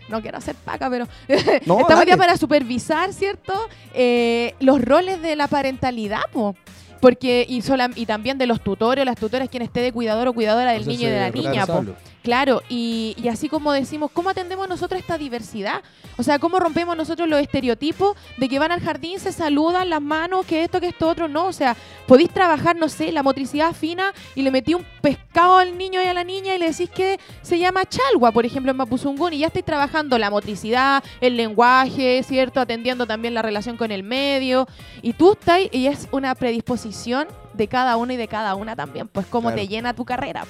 No 0.09 0.21
quiero 0.21 0.37
hacer 0.37 0.53
paca, 0.55 0.91
pero 0.91 1.07
No, 1.65 1.79
estamos 1.79 2.05
día 2.05 2.17
para 2.17 2.37
supervisar, 2.37 3.11
¿cierto? 3.13 3.53
Eh, 3.95 4.53
los 4.59 4.79
roles 4.79 5.23
de 5.23 5.35
la 5.35 5.47
parentalidad, 5.47 6.21
po. 6.31 6.55
Porque, 6.99 7.47
y, 7.49 7.63
sola- 7.63 7.89
y 7.95 8.05
también 8.05 8.37
de 8.37 8.45
los 8.45 8.61
tutores 8.61 9.01
o 9.01 9.05
las 9.05 9.15
tutoras, 9.15 9.49
quien 9.49 9.63
esté 9.63 9.79
de 9.79 9.91
cuidador 9.91 10.27
o 10.27 10.33
cuidadora 10.33 10.71
del 10.73 10.81
Entonces, 10.81 10.99
niño 10.99 11.09
y 11.09 11.13
de 11.13 11.19
la 11.19 11.29
niña, 11.31 11.65
po. 11.65 11.83
Claro, 12.23 12.61
y, 12.69 13.15
y 13.21 13.29
así 13.29 13.49
como 13.49 13.71
decimos, 13.71 14.11
¿cómo 14.13 14.29
atendemos 14.29 14.69
nosotros 14.69 14.99
esta 15.01 15.17
diversidad? 15.17 15.81
O 16.17 16.23
sea, 16.23 16.37
¿cómo 16.37 16.59
rompemos 16.59 16.95
nosotros 16.95 17.27
los 17.27 17.41
estereotipos 17.41 18.15
de 18.37 18.47
que 18.47 18.59
van 18.59 18.71
al 18.71 18.79
jardín, 18.79 19.19
se 19.19 19.31
saludan 19.31 19.89
las 19.89 20.01
manos, 20.01 20.45
que 20.45 20.63
esto, 20.63 20.79
que 20.79 20.89
esto, 20.89 21.07
otro? 21.09 21.27
No, 21.27 21.47
o 21.47 21.53
sea, 21.53 21.75
podéis 22.05 22.29
trabajar, 22.29 22.75
no 22.75 22.89
sé, 22.89 23.11
la 23.11 23.23
motricidad 23.23 23.73
fina 23.73 24.13
y 24.35 24.43
le 24.43 24.51
metí 24.51 24.75
un 24.75 24.85
pescado 25.01 25.57
al 25.57 25.75
niño 25.77 25.99
y 25.99 26.05
a 26.05 26.13
la 26.13 26.23
niña 26.23 26.53
y 26.53 26.59
le 26.59 26.67
decís 26.69 26.91
que 26.91 27.19
se 27.41 27.57
llama 27.57 27.85
chalwa, 27.85 28.31
por 28.31 28.45
ejemplo, 28.45 28.69
en 28.69 28.77
Mapuzungún, 28.77 29.33
y 29.33 29.39
ya 29.39 29.47
estáis 29.47 29.65
trabajando 29.65 30.19
la 30.19 30.29
motricidad, 30.29 31.03
el 31.21 31.35
lenguaje, 31.37 32.21
¿cierto? 32.21 32.59
Atendiendo 32.59 33.07
también 33.07 33.33
la 33.33 33.41
relación 33.41 33.77
con 33.77 33.91
el 33.91 34.03
medio. 34.03 34.67
Y 35.01 35.13
tú 35.13 35.31
estás, 35.31 35.61
y 35.71 35.87
es 35.87 36.07
una 36.11 36.35
predisposición 36.35 37.27
de 37.53 37.67
cada 37.67 37.97
uno 37.97 38.13
y 38.13 38.17
de 38.17 38.27
cada 38.27 38.53
una 38.53 38.75
también, 38.75 39.07
pues 39.07 39.25
cómo 39.25 39.49
Claro. 39.49 39.61
te 39.61 39.67
llena 39.67 39.93
tu 39.95 40.05
carrera. 40.05 40.45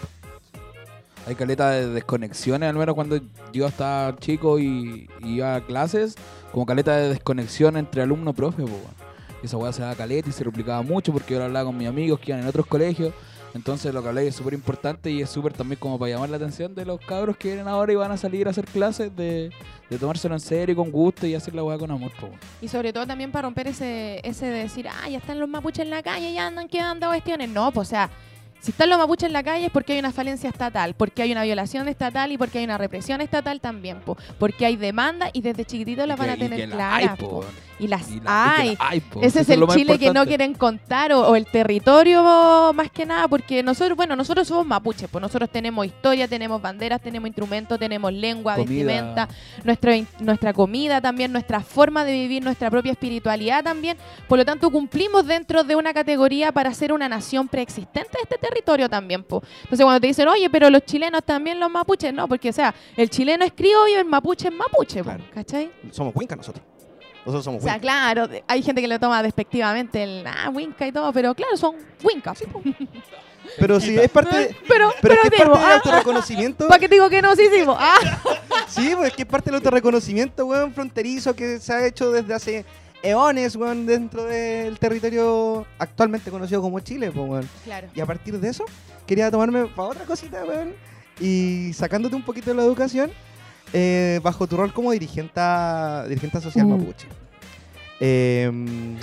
Hay 1.27 1.35
caleta 1.35 1.69
de 1.71 1.87
desconexiones, 1.89 2.69
al 2.69 2.75
menos 2.75 2.95
cuando 2.95 3.19
yo 3.53 3.67
estaba 3.67 4.15
chico 4.17 4.59
y, 4.59 5.09
iba 5.23 5.55
a 5.55 5.61
clases, 5.61 6.15
como 6.51 6.65
caleta 6.65 6.97
de 6.97 7.09
desconexión 7.09 7.77
entre 7.77 8.01
alumno-profe. 8.01 8.63
Y 9.43 9.45
esa 9.45 9.57
weá 9.57 9.71
se 9.71 9.81
daba 9.81 9.95
caleta 9.95 10.29
y 10.29 10.31
se 10.31 10.43
replicaba 10.43 10.81
mucho 10.81 11.13
porque 11.13 11.33
yo 11.33 11.43
hablaba 11.43 11.65
con 11.65 11.77
mis 11.77 11.87
amigos 11.87 12.19
que 12.19 12.31
iban 12.31 12.41
en 12.41 12.47
otros 12.47 12.65
colegios. 12.65 13.13
Entonces 13.53 13.93
lo 13.93 14.01
que 14.01 14.07
hablé 14.07 14.27
es 14.27 14.35
súper 14.35 14.53
importante 14.53 15.11
y 15.11 15.21
es 15.21 15.29
súper 15.29 15.53
también 15.53 15.77
como 15.77 15.99
para 15.99 16.11
llamar 16.11 16.29
la 16.29 16.37
atención 16.37 16.73
de 16.73 16.85
los 16.85 16.99
cabros 17.01 17.35
que 17.35 17.49
vienen 17.49 17.67
ahora 17.67 17.91
y 17.91 17.95
van 17.95 18.11
a 18.11 18.17
salir 18.17 18.47
a 18.47 18.51
hacer 18.51 18.65
clases, 18.65 19.13
de, 19.15 19.51
de 19.89 19.97
tomárselo 19.97 20.35
en 20.35 20.39
serio 20.39 20.73
y 20.73 20.75
con 20.75 20.89
gusto 20.89 21.27
y 21.27 21.35
hacer 21.35 21.53
la 21.53 21.63
weá 21.63 21.77
con 21.77 21.91
amor, 21.91 22.11
po. 22.19 22.29
Y 22.61 22.69
sobre 22.69 22.93
todo 22.93 23.05
también 23.05 23.31
para 23.31 23.43
romper 23.43 23.67
ese, 23.67 24.21
ese 24.23 24.45
de 24.45 24.59
decir, 24.59 24.87
ah, 24.87 25.09
ya 25.09 25.17
están 25.17 25.39
los 25.39 25.49
mapuches 25.49 25.83
en 25.83 25.89
la 25.89 26.01
calle, 26.01 26.33
ya 26.33 26.47
andan 26.47 26.69
quedando 26.69 27.07
cuestiones. 27.07 27.49
No, 27.49 27.71
pues 27.73 27.87
o 27.87 27.89
sea, 27.89 28.09
si 28.61 28.69
están 28.69 28.91
los 28.91 28.99
mapuches 28.99 29.25
en 29.25 29.33
la 29.33 29.41
calle 29.41 29.65
es 29.65 29.71
porque 29.71 29.93
hay 29.93 29.99
una 29.99 30.11
falencia 30.11 30.47
estatal, 30.47 30.93
porque 30.93 31.23
hay 31.23 31.31
una 31.31 31.43
violación 31.43 31.87
estatal 31.87 32.31
y 32.31 32.37
porque 32.37 32.59
hay 32.59 32.65
una 32.65 32.77
represión 32.77 33.19
estatal 33.19 33.59
también, 33.59 34.01
po. 34.01 34.17
porque 34.37 34.67
hay 34.67 34.75
demanda 34.75 35.31
y 35.33 35.41
desde 35.41 35.65
chiquititos 35.65 36.07
las 36.07 36.17
van 36.17 36.29
a 36.29 36.37
tener 36.37 36.69
claras. 36.69 37.17
Y 37.79 37.87
las 37.87 38.07
hay. 38.27 38.77
Ese 39.23 39.41
es 39.41 39.49
el 39.49 39.65
Chile 39.69 39.97
que 39.97 40.13
no 40.13 40.27
quieren 40.27 40.53
contar 40.53 41.11
o, 41.11 41.29
o 41.29 41.35
el 41.35 41.47
territorio 41.47 42.71
más 42.75 42.91
que 42.91 43.07
nada, 43.07 43.27
porque 43.27 43.63
nosotros, 43.63 43.97
bueno, 43.97 44.15
nosotros 44.15 44.47
somos 44.47 44.67
mapuches, 44.67 45.09
pues 45.09 45.19
nosotros 45.19 45.49
tenemos 45.49 45.83
historia, 45.87 46.27
tenemos 46.27 46.61
banderas, 46.61 47.01
tenemos 47.01 47.25
instrumentos, 47.25 47.79
tenemos 47.79 48.13
lengua, 48.13 48.57
Comida. 48.57 48.85
vestimenta, 48.85 49.29
nuestra, 49.63 49.93
nuestra 50.19 50.53
comida 50.53 51.01
también, 51.01 51.31
nuestra 51.31 51.61
forma 51.61 52.05
de 52.05 52.11
vivir, 52.11 52.43
nuestra 52.43 52.69
propia 52.69 52.91
espiritualidad 52.91 53.63
también. 53.63 53.97
Por 54.27 54.37
lo 54.37 54.45
tanto, 54.45 54.69
cumplimos 54.69 55.25
dentro 55.25 55.63
de 55.63 55.75
una 55.75 55.91
categoría 55.91 56.51
para 56.51 56.71
ser 56.75 56.93
una 56.93 57.09
nación 57.09 57.47
preexistente 57.47 58.11
de 58.11 58.19
este 58.21 58.37
territorio 58.37 58.50
también. 58.89 59.23
po. 59.23 59.41
Entonces, 59.63 59.83
cuando 59.83 59.99
te 60.01 60.07
dicen, 60.07 60.27
oye, 60.27 60.49
pero 60.49 60.69
los 60.69 60.83
chilenos 60.85 61.23
también 61.23 61.59
los 61.59 61.69
mapuches, 61.71 62.13
no, 62.13 62.27
porque, 62.27 62.49
o 62.49 62.53
sea, 62.53 62.73
el 62.97 63.09
chileno 63.09 63.43
es 63.45 63.53
criollo 63.53 63.87
y 63.87 63.93
el 63.93 64.05
mapuche 64.05 64.47
es 64.49 64.53
mapuche, 64.53 64.99
po, 64.99 65.09
Claro. 65.09 65.23
¿cachai? 65.33 65.71
Somos 65.91 66.13
Winca 66.15 66.35
nosotros. 66.35 66.63
Nosotros 67.25 67.45
somos 67.45 67.61
O 67.61 67.65
sea, 67.65 67.73
Winca. 67.73 67.81
claro, 67.81 68.29
hay 68.47 68.63
gente 68.63 68.81
que 68.81 68.87
lo 68.87 68.99
toma 68.99 69.21
despectivamente, 69.21 70.01
el 70.03 70.25
ah, 70.25 70.49
winca 70.49 70.87
y 70.87 70.91
todo, 70.91 71.11
pero 71.13 71.33
claro, 71.35 71.55
son 71.55 71.75
winca. 72.03 72.33
Pero 73.59 73.79
si 73.79 73.97
es 73.97 74.09
parte 74.09 74.37
de, 74.37 74.55
Pero, 74.67 74.91
pero 75.01 75.01
pero, 75.01 75.13
es 75.15 75.19
que 75.21 75.27
es 75.27 75.31
digo, 75.41 75.53
parte 75.53 75.59
del 75.65 75.71
ah, 75.71 75.75
autorreconocimiento. 75.75 76.67
¿para 76.67 76.79
qué 76.79 76.87
te 76.89 76.95
digo 76.95 77.09
que 77.09 77.21
no? 77.21 77.35
Sí, 77.35 77.47
sí. 77.53 77.63
Ah, 77.67 77.95
Sí, 78.67 78.93
pues 78.95 79.09
es 79.09 79.15
que 79.15 79.23
es 79.23 79.27
parte 79.27 79.49
del 79.49 79.55
autorreconocimiento, 79.55 80.45
weón, 80.45 80.73
fronterizo 80.73 81.35
que 81.35 81.59
se 81.59 81.73
ha 81.73 81.85
hecho 81.85 82.11
desde 82.11 82.33
hace 82.33 82.65
eones, 83.03 83.55
weón, 83.55 83.85
dentro 83.85 84.23
del 84.25 84.77
territorio 84.79 85.65
actualmente 85.79 86.29
conocido 86.31 86.61
como 86.61 86.79
Chile, 86.79 87.11
pues, 87.11 87.29
weón. 87.29 87.49
claro. 87.63 87.87
Y 87.95 87.99
a 88.01 88.05
partir 88.05 88.39
de 88.39 88.49
eso, 88.49 88.65
quería 89.07 89.29
tomarme 89.31 89.65
para 89.65 89.89
otra 89.89 90.05
cosita, 90.05 90.43
weón. 90.45 90.73
Y 91.19 91.71
sacándote 91.73 92.15
un 92.15 92.23
poquito 92.23 92.49
de 92.51 92.55
la 92.57 92.63
educación, 92.63 93.11
eh, 93.73 94.19
bajo 94.23 94.47
tu 94.47 94.57
rol 94.57 94.73
como 94.73 94.91
dirigenta, 94.91 96.05
dirigenta 96.07 96.41
social 96.41 96.65
Uh. 96.65 96.77
mapuche. 96.77 97.07
Em, 97.99 98.97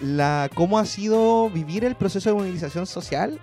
la, 0.00 0.48
¿Cómo 0.54 0.78
ha 0.78 0.86
sido 0.86 1.50
vivir 1.50 1.84
el 1.84 1.96
proceso 1.96 2.30
de 2.30 2.36
movilización 2.36 2.86
social 2.86 3.40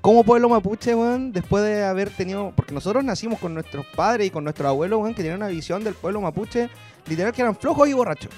como 0.00 0.24
pueblo 0.24 0.48
mapuche, 0.48 0.94
weón, 0.94 1.30
después 1.32 1.62
de 1.64 1.84
haber 1.84 2.08
tenido... 2.10 2.52
Porque 2.56 2.72
nosotros 2.72 3.04
nacimos 3.04 3.38
con 3.38 3.52
nuestros 3.52 3.84
padres 3.94 4.28
y 4.28 4.30
con 4.30 4.44
nuestros 4.44 4.66
abuelos, 4.68 5.00
weón, 5.00 5.12
que 5.14 5.22
tenían 5.22 5.36
una 5.36 5.48
visión 5.48 5.84
del 5.84 5.92
pueblo 5.94 6.20
mapuche, 6.22 6.70
literal 7.06 7.32
que 7.32 7.42
eran 7.42 7.54
flojos 7.56 7.86
y 7.88 7.92
borrachos. 7.92 8.30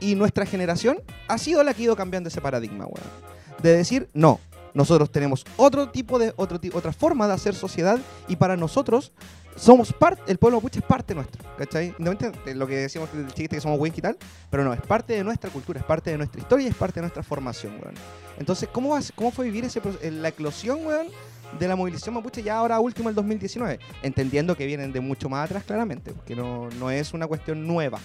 Y 0.00 0.14
nuestra 0.14 0.46
generación 0.46 0.98
ha 1.28 1.38
sido 1.38 1.62
la 1.62 1.74
que 1.74 1.82
ha 1.82 1.84
ido 1.84 1.96
cambiando 1.96 2.28
ese 2.28 2.40
paradigma, 2.40 2.86
weón. 2.86 3.06
De 3.62 3.76
decir, 3.76 4.08
no, 4.14 4.40
nosotros 4.72 5.10
tenemos 5.12 5.44
otro 5.56 5.90
tipo 5.90 6.18
de, 6.18 6.32
otro 6.36 6.58
otra 6.72 6.92
forma 6.92 7.26
de 7.26 7.34
hacer 7.34 7.54
sociedad 7.54 7.98
y 8.28 8.36
para 8.36 8.56
nosotros 8.56 9.12
somos 9.56 9.92
parte, 9.92 10.22
el 10.28 10.38
pueblo 10.38 10.58
mapuche 10.58 10.78
es 10.78 10.84
parte 10.84 11.14
nuestro, 11.14 11.42
¿cachai? 11.58 11.88
Independientemente 11.98 12.50
de 12.50 12.54
lo 12.56 12.66
que 12.66 12.76
decimos 12.76 13.12
del 13.12 13.26
chiste 13.26 13.56
que 13.56 13.60
somos 13.60 13.78
winky 13.78 13.98
y 13.98 14.02
tal, 14.02 14.16
pero 14.48 14.64
no, 14.64 14.72
es 14.72 14.80
parte 14.80 15.12
de 15.12 15.24
nuestra 15.24 15.50
cultura, 15.50 15.80
es 15.80 15.84
parte 15.84 16.10
de 16.10 16.16
nuestra 16.16 16.40
historia 16.40 16.66
y 16.66 16.70
es 16.70 16.74
parte 16.76 16.94
de 16.94 17.02
nuestra 17.02 17.22
formación, 17.22 17.72
weón. 17.82 17.94
Entonces, 18.38 18.68
¿cómo, 18.72 18.90
vas- 18.90 19.12
cómo 19.14 19.30
fue 19.30 19.44
vivir 19.44 19.64
ese, 19.66 19.82
la 20.10 20.28
eclosión, 20.28 20.86
weón, 20.86 21.08
de 21.58 21.68
la 21.68 21.76
movilización 21.76 22.14
mapuche 22.14 22.42
ya 22.42 22.56
ahora 22.56 22.80
último 22.80 23.10
el 23.10 23.14
2019? 23.14 23.80
Entendiendo 24.02 24.56
que 24.56 24.64
vienen 24.64 24.92
de 24.92 25.00
mucho 25.00 25.28
más 25.28 25.44
atrás, 25.44 25.64
claramente, 25.64 26.12
porque 26.12 26.34
no, 26.36 26.70
no 26.78 26.90
es 26.90 27.12
una 27.12 27.26
cuestión 27.26 27.66
nueva. 27.66 27.98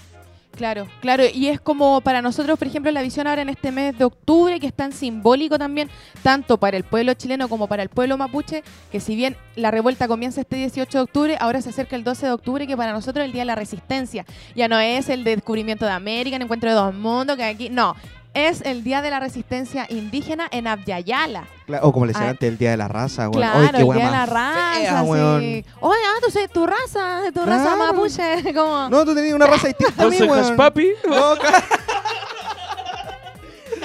Claro, 0.55 0.88
claro, 1.01 1.24
y 1.33 1.50
es 1.50 1.59
como 1.59 2.00
para 2.00 2.21
nosotros, 2.21 2.57
por 2.57 2.67
ejemplo, 2.67 2.89
la 2.91 3.01
visión 3.01 3.27
ahora 3.27 3.41
en 3.41 3.50
este 3.50 3.74
mes 3.74 3.97
de 3.97 4.05
octubre, 4.05 4.59
que 4.62 4.67
es 4.67 4.74
tan 4.74 4.93
simbólico 4.93 5.59
también, 5.59 5.89
tanto 6.24 6.57
para 6.57 6.77
el 6.77 6.85
pueblo 6.85 7.13
chileno 7.13 7.50
como 7.50 7.67
para 7.67 7.83
el 7.83 7.89
pueblo 7.89 8.17
mapuche, 8.17 8.63
que 8.89 9.01
si 9.01 9.17
bien 9.17 9.35
la 9.57 9.69
revuelta 9.69 10.07
comienza 10.07 10.41
este 10.41 10.55
18 10.55 10.97
de 10.97 11.03
octubre, 11.03 11.38
ahora 11.41 11.62
se 11.62 11.69
acerca 11.69 11.97
el 11.97 12.05
12 12.05 12.27
de 12.27 12.31
octubre, 12.31 12.67
que 12.67 12.77
para 12.77 12.93
nosotros 12.93 13.24
es 13.24 13.25
el 13.25 13.33
Día 13.33 13.41
de 13.41 13.47
la 13.47 13.55
Resistencia. 13.55 14.25
Ya 14.55 14.69
no 14.69 14.79
es 14.79 15.09
el 15.09 15.25
descubrimiento 15.25 15.85
de 15.85 15.91
América, 15.91 16.38
el 16.38 16.43
encuentro 16.43 16.69
de 16.69 16.75
dos 16.75 16.93
mundos, 16.93 17.35
que 17.35 17.43
aquí, 17.43 17.69
no, 17.69 17.95
es 18.36 18.62
el 18.62 18.84
Día 18.84 19.01
de 19.01 19.10
la 19.10 19.20
Resistencia 19.20 19.88
Indígena 19.89 20.48
en 20.51 20.68
Abyayala. 20.68 21.46
Cla- 21.68 21.80
O 21.82 21.92
como 21.92 22.06
le 22.06 22.12
decían 22.12 22.27
Ah. 22.27 22.32
antes, 22.32 22.48
el 22.50 22.58
Día 22.60 22.72
de 22.72 22.77
la 22.77 22.88
Raza, 22.88 23.30
weón. 23.30 23.34
Claro, 23.34 23.72
qué 23.72 23.82
el 23.82 23.94
Día 23.94 24.06
de 24.06 24.12
la 24.12 24.25
Raza, 24.27 24.74
fea, 24.75 25.01
sí. 25.39 25.65
Oye, 25.80 26.00
ah, 26.06 26.18
tú 26.24 26.32
sé, 26.32 26.48
tu 26.50 26.68
raza, 26.68 27.22
tu 27.34 27.44
raza 27.46 27.75
Claro. 27.75 27.94
mapuche, 27.94 28.54
como... 28.54 28.89
No, 28.89 29.04
tú 29.06 29.15
tenías 29.15 29.34
una 29.34 29.48
raza 29.48 29.68
distinta 29.68 30.04
a 30.04 30.08
mí, 30.08 30.18
soy 30.18 30.27
weón. 30.27 30.56
papi. 30.56 30.89
No, 31.08 31.34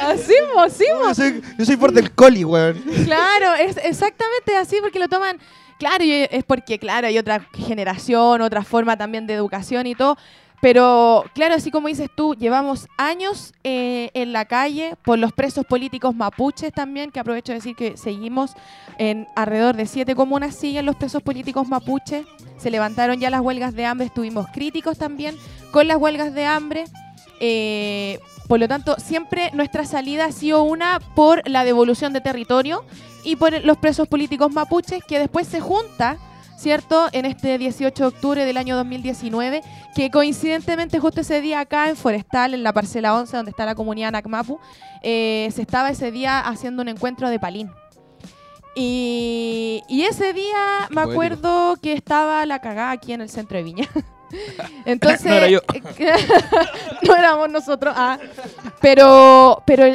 Así, 0.00 0.32
mo, 0.54 0.60
así, 0.62 0.84
mo. 0.94 1.08
yo, 1.08 1.14
soy, 1.14 1.42
yo 1.58 1.64
soy 1.64 1.76
por 1.76 1.92
del 1.92 2.12
coli, 2.12 2.44
weón. 2.44 2.74
Claro, 3.04 3.54
es 3.54 3.76
exactamente 3.76 4.56
así 4.56 4.78
porque 4.80 4.98
lo 4.98 5.08
toman. 5.08 5.38
Claro, 5.78 6.04
y 6.04 6.12
es 6.30 6.44
porque, 6.44 6.78
claro, 6.78 7.06
hay 7.06 7.18
otra 7.18 7.46
generación, 7.54 8.40
otra 8.42 8.62
forma 8.64 8.96
también 8.96 9.26
de 9.26 9.34
educación 9.34 9.86
y 9.86 9.94
todo. 9.94 10.16
Pero, 10.60 11.24
claro, 11.34 11.54
así 11.54 11.70
como 11.70 11.88
dices 11.88 12.10
tú, 12.14 12.34
llevamos 12.34 12.86
años 12.98 13.54
eh, 13.64 14.10
en 14.12 14.32
la 14.34 14.44
calle 14.44 14.94
por 15.02 15.18
los 15.18 15.32
presos 15.32 15.64
políticos 15.64 16.14
mapuches 16.14 16.72
también, 16.72 17.10
que 17.10 17.18
aprovecho 17.18 17.52
de 17.52 17.58
decir 17.58 17.74
que 17.74 17.96
seguimos 17.96 18.52
en 18.98 19.26
alrededor 19.36 19.74
de 19.74 19.86
siete 19.86 20.14
comunas 20.14 20.54
siguen 20.54 20.84
los 20.84 20.96
presos 20.96 21.22
políticos 21.22 21.66
mapuches. 21.66 22.26
Se 22.58 22.70
levantaron 22.70 23.18
ya 23.18 23.30
las 23.30 23.40
huelgas 23.40 23.74
de 23.74 23.86
hambre, 23.86 24.06
estuvimos 24.06 24.48
críticos 24.52 24.98
también 24.98 25.34
con 25.72 25.88
las 25.88 25.96
huelgas 25.96 26.34
de 26.34 26.44
hambre. 26.44 26.84
Eh, 27.40 28.18
por 28.46 28.60
lo 28.60 28.68
tanto, 28.68 28.96
siempre 28.98 29.50
nuestra 29.54 29.86
salida 29.86 30.26
ha 30.26 30.32
sido 30.32 30.62
una 30.62 31.00
por 31.14 31.48
la 31.48 31.64
devolución 31.64 32.12
de 32.12 32.20
territorio 32.20 32.84
y 33.24 33.36
por 33.36 33.64
los 33.64 33.78
presos 33.78 34.08
políticos 34.08 34.52
mapuches, 34.52 35.02
que 35.04 35.18
después 35.18 35.46
se 35.46 35.60
junta, 35.60 36.18
¿cierto? 36.60 37.08
En 37.12 37.24
este 37.24 37.56
18 37.56 38.02
de 38.02 38.06
octubre 38.06 38.44
del 38.44 38.58
año 38.58 38.76
2019, 38.76 39.62
que 39.94 40.10
coincidentemente 40.10 40.98
justo 40.98 41.22
ese 41.22 41.40
día 41.40 41.60
acá 41.60 41.88
en 41.88 41.96
Forestal, 41.96 42.52
en 42.52 42.62
la 42.62 42.74
parcela 42.74 43.14
11, 43.14 43.34
donde 43.34 43.50
está 43.50 43.64
la 43.64 43.74
comunidad 43.74 44.12
Nacmapu, 44.12 44.60
eh, 45.02 45.48
se 45.54 45.62
estaba 45.62 45.88
ese 45.88 46.10
día 46.10 46.40
haciendo 46.40 46.82
un 46.82 46.88
encuentro 46.88 47.30
de 47.30 47.38
palín. 47.38 47.70
Y, 48.76 49.82
y 49.88 50.02
ese 50.02 50.34
día 50.34 50.86
me 50.90 51.00
acuerdo 51.00 51.76
que 51.82 51.94
estaba 51.94 52.44
la 52.44 52.60
cagada 52.60 52.90
aquí 52.90 53.14
en 53.14 53.22
el 53.22 53.30
centro 53.30 53.56
de 53.56 53.64
Viña. 53.64 53.88
Entonces, 54.84 55.24
No 55.24 55.34
era 55.34 55.48
yo. 55.48 55.60
no 57.02 57.16
éramos 57.16 57.50
nosotros, 57.50 57.94
ah. 57.96 58.18
pero, 58.80 59.62
pero 59.66 59.86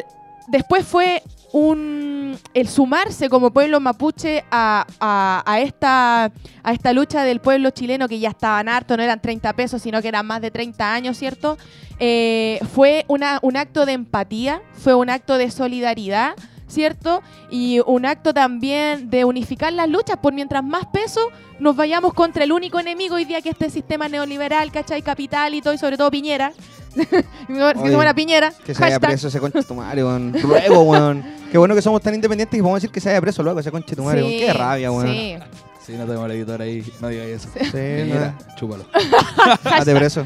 después 0.47 0.85
fue 0.85 1.21
un 1.55 2.37
el 2.53 2.67
sumarse 2.67 3.29
como 3.29 3.51
pueblo 3.51 3.79
mapuche 3.79 4.43
a, 4.51 4.85
a- 4.99 5.41
a 5.45 5.59
esta, 5.61 6.25
a 6.25 6.71
esta 6.73 6.91
lucha 6.91 7.23
del 7.23 7.39
pueblo 7.39 7.69
chileno 7.69 8.09
que 8.09 8.19
ya 8.19 8.29
estaban 8.29 8.67
harto, 8.67 8.97
no 8.97 9.03
eran 9.03 9.21
30 9.21 9.53
pesos, 9.53 9.81
sino 9.81 10.01
que 10.01 10.09
eran 10.09 10.25
más 10.25 10.41
de 10.41 10.51
30 10.51 10.93
años, 10.93 11.17
¿cierto? 11.17 11.57
Eh, 11.97 12.59
fue 12.73 13.05
una, 13.07 13.39
un 13.41 13.55
acto 13.55 13.85
de 13.85 13.93
empatía, 13.93 14.61
fue 14.73 14.95
un 14.95 15.09
acto 15.09 15.37
de 15.37 15.49
solidaridad, 15.49 16.33
¿cierto? 16.75 17.23
Y 17.49 17.79
un 17.87 18.05
acto 18.05 18.33
también 18.33 19.09
de 19.09 19.25
unificar 19.25 19.73
las 19.73 19.89
luchas, 19.89 20.17
por 20.17 20.33
mientras 20.33 20.63
más 20.63 20.85
peso 20.87 21.21
nos 21.59 21.75
vayamos 21.75 22.13
contra 22.13 22.43
el 22.43 22.51
único 22.51 22.79
enemigo 22.79 23.15
hoy 23.15 23.25
día 23.25 23.41
que 23.41 23.49
es 23.49 23.55
este 23.55 23.69
sistema 23.69 24.09
neoliberal, 24.09 24.71
¿cachai? 24.71 25.01
Capital 25.01 25.53
y 25.55 25.61
todo, 25.61 25.73
y 25.73 25.77
sobre 25.77 25.97
todo 25.97 26.11
Piñera. 26.11 26.51
que 26.95 28.13
Piñera. 28.15 28.53
Que 28.65 28.75
se 28.75 28.83
haya 28.83 28.99
preso 28.99 29.29
ese 29.29 29.39
conche 29.39 29.63
tu 29.63 29.73
madre, 29.73 30.03
weón. 30.03 30.33
Luego, 30.43 30.83
weón. 30.83 31.23
Qué 31.51 31.57
bueno 31.57 31.73
que 31.73 31.81
somos 31.81 32.01
tan 32.01 32.13
independientes 32.13 32.57
y 32.57 32.61
podemos 32.61 32.81
decir 32.81 32.91
que 32.91 32.99
se 32.99 33.09
haya 33.09 33.21
preso 33.21 33.41
luego 33.41 33.59
ese 33.61 33.71
conche 33.71 33.95
tu 33.95 34.03
madre, 34.03 34.21
weón. 34.23 34.37
Qué 34.37 34.53
rabia, 34.53 34.91
weón. 34.91 35.07
Sí. 35.07 35.37
Sí, 35.85 35.93
no 35.93 36.05
tengo 36.05 36.25
el 36.25 36.31
editor 36.31 36.61
ahí, 36.61 36.83
no 36.99 37.09
digas 37.09 37.27
eso. 37.27 37.49
Sí, 37.53 37.69
Piñera, 37.69 38.35
chúpalo. 38.55 38.85
Date 39.63 39.95
preso. 39.95 40.25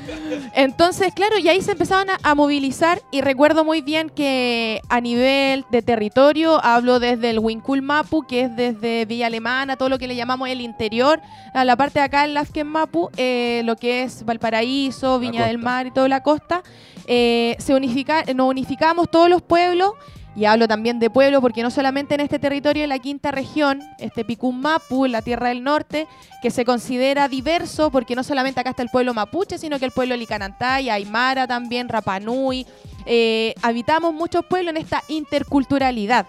Entonces, 0.56 1.14
claro, 1.14 1.38
y 1.38 1.50
ahí 1.50 1.62
se 1.62 1.74
empezaron 1.74 2.10
a, 2.10 2.18
a 2.24 2.34
movilizar 2.34 3.02
y 3.12 3.22
recuerdo 3.22 3.66
muy 3.66 3.82
bien 3.82 4.10
que 4.10 4.82
a 4.88 5.02
nivel 5.02 5.66
de 5.70 5.82
territorio, 5.82 6.64
hablo 6.64 7.00
desde 7.00 7.30
el 7.30 7.40
Wincul 7.40 7.82
Mapu, 7.82 8.26
que 8.26 8.44
es 8.44 8.56
desde 8.56 9.06
Villa 9.06 9.28
Alemana, 9.28 9.76
todo 9.76 9.90
lo 9.90 10.00
que 10.00 10.08
le 10.08 10.16
llamamos 10.16 10.48
el 10.48 10.62
interior, 10.62 11.20
a 11.54 11.66
la 11.66 11.76
parte 11.76 12.00
de 12.00 12.06
acá 12.06 12.24
en 12.24 12.34
Lafken 12.34 12.68
Mapu, 12.68 13.10
eh, 13.18 13.62
lo 13.66 13.76
que 13.76 14.04
es 14.04 14.24
Valparaíso, 14.24 15.20
Viña 15.20 15.46
del. 15.46 15.60
Mar 15.60 15.88
y 15.88 15.92
toda 15.92 16.08
la 16.08 16.24
costa, 16.24 16.64
eh, 17.06 17.56
se 17.60 17.74
unifica, 17.76 18.24
nos 18.34 18.50
unificamos 18.50 19.10
todos 19.12 19.30
los 19.30 19.42
pueblos. 19.42 19.94
Y 20.36 20.46
hablo 20.46 20.68
también 20.68 21.00
de 21.00 21.10
pueblo 21.10 21.42
porque 21.42 21.64
no 21.64 21.72
solamente 21.72 22.14
en 22.14 22.22
este 22.22 22.40
territorio 22.40 22.84
de 22.84 22.88
la 22.88 23.00
quinta 23.00 23.32
región, 23.32 23.82
este 23.98 24.24
Picún 24.24 24.62
Mapu, 24.62 25.06
en 25.06 25.12
la 25.12 25.22
Tierra 25.22 25.50
del 25.50 25.64
Norte, 25.64 26.08
que 26.42 26.52
se 26.52 26.66
considera 26.66 27.28
diverso 27.28 27.92
porque 27.92 28.16
no 28.16 28.24
solamente 28.24 28.60
acá 28.60 28.70
está 28.70 28.84
el 28.84 28.90
pueblo 28.90 29.14
mapuche, 29.14 29.58
sino 29.58 29.80
que 29.80 29.86
el 29.86 29.92
pueblo 29.92 30.16
licanantay, 30.16 30.90
aymara 30.90 31.48
también, 31.48 31.90
rapanui. 31.90 32.66
eh, 33.06 33.56
habitamos 33.62 34.14
muchos 34.14 34.46
pueblos 34.46 34.76
en 34.76 34.82
esta 34.82 35.04
interculturalidad. 35.08 36.26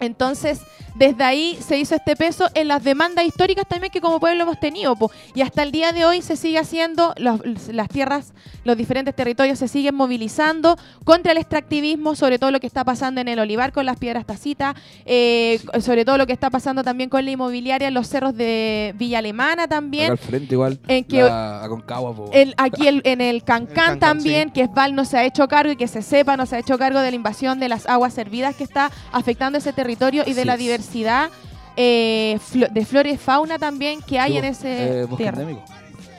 Entonces, 0.00 0.60
desde 0.94 1.24
ahí 1.24 1.58
se 1.60 1.78
hizo 1.78 1.94
este 1.94 2.14
peso 2.16 2.48
en 2.54 2.68
las 2.68 2.84
demandas 2.84 3.24
históricas 3.24 3.64
también 3.68 3.90
que 3.92 4.00
como 4.00 4.20
pueblo 4.20 4.42
hemos 4.44 4.60
tenido. 4.60 4.94
po. 4.96 5.10
Y 5.34 5.42
hasta 5.42 5.62
el 5.62 5.72
día 5.72 5.92
de 5.92 6.04
hoy 6.04 6.22
se 6.22 6.36
sigue 6.36 6.58
haciendo, 6.58 7.14
los- 7.16 7.40
las 7.68 7.88
tierras, 7.88 8.32
los 8.64 8.76
diferentes 8.76 9.14
territorios 9.14 9.58
se 9.58 9.68
siguen 9.68 9.94
movilizando 9.94 10.76
contra 11.04 11.32
el 11.32 11.38
extractivismo, 11.38 12.14
sobre 12.14 12.38
todo 12.38 12.50
lo 12.50 12.60
que 12.60 12.66
está 12.66 12.84
pasando 12.84 13.20
en 13.20 13.28
el 13.28 13.38
olivar 13.38 13.72
con 13.72 13.86
las 13.86 13.96
piedras 13.98 14.24
tacitas, 14.26 14.74
eh, 15.04 15.60
sobre 15.80 16.04
todo 16.04 16.16
lo 16.18 16.26
que 16.26 16.32
está 16.32 16.50
pasando 16.50 16.82
también 16.84 17.10
con 17.10 17.24
la 17.24 17.30
inmobiliaria 17.30 17.88
en 17.88 17.94
los 17.94 18.08
cerros 18.08 18.34
de 18.36 18.94
Villa 18.96 19.18
Alemana 19.18 19.64
Acá 19.64 19.76
también. 19.76 20.12
al 20.12 20.18
frente 20.18 20.54
igual. 20.54 20.78
En 20.88 21.04
que- 21.04 21.22
la 21.22 21.64
Aconcagua, 21.64 22.14
po. 22.14 22.30
El- 22.32 22.54
aquí 22.56 22.86
el- 22.88 23.02
en 23.04 23.20
el 23.20 23.42
Cancán, 23.44 23.74
Cancán, 23.74 23.98
también, 23.98 24.48
sí. 24.48 24.52
que 24.54 24.66
Val 24.68 24.94
no 24.94 25.04
se 25.04 25.18
ha 25.18 25.24
hecho 25.24 25.48
cargo 25.48 25.72
y 25.72 25.76
que 25.76 25.88
se 25.88 26.02
sepa, 26.02 26.36
no 26.36 26.46
se 26.46 26.56
ha 26.56 26.58
hecho 26.60 26.78
cargo 26.78 27.00
de 27.00 27.10
la 27.10 27.16
invasión 27.16 27.58
de 27.60 27.68
las 27.68 27.86
aguas 27.88 28.14
servidas 28.14 28.54
que 28.54 28.64
está 28.64 28.90
afectando 29.12 29.58
ese 29.58 29.72
territorio 29.72 30.22
y 30.26 30.32
de 30.34 30.44
la 30.44 30.54
es. 30.54 30.58
Diversidad 30.92 31.30
eh, 31.76 32.38
flo- 32.52 32.68
de 32.70 32.84
flora 32.84 33.10
y 33.10 33.16
fauna 33.16 33.58
también 33.58 34.00
que 34.02 34.18
hay 34.18 34.32
Sí, 34.32 34.38
en 34.38 34.44
ese 34.44 35.00
eh, 35.00 35.04
bosque 35.04 35.24
tierra. 35.24 35.40
endémico. 35.42 35.64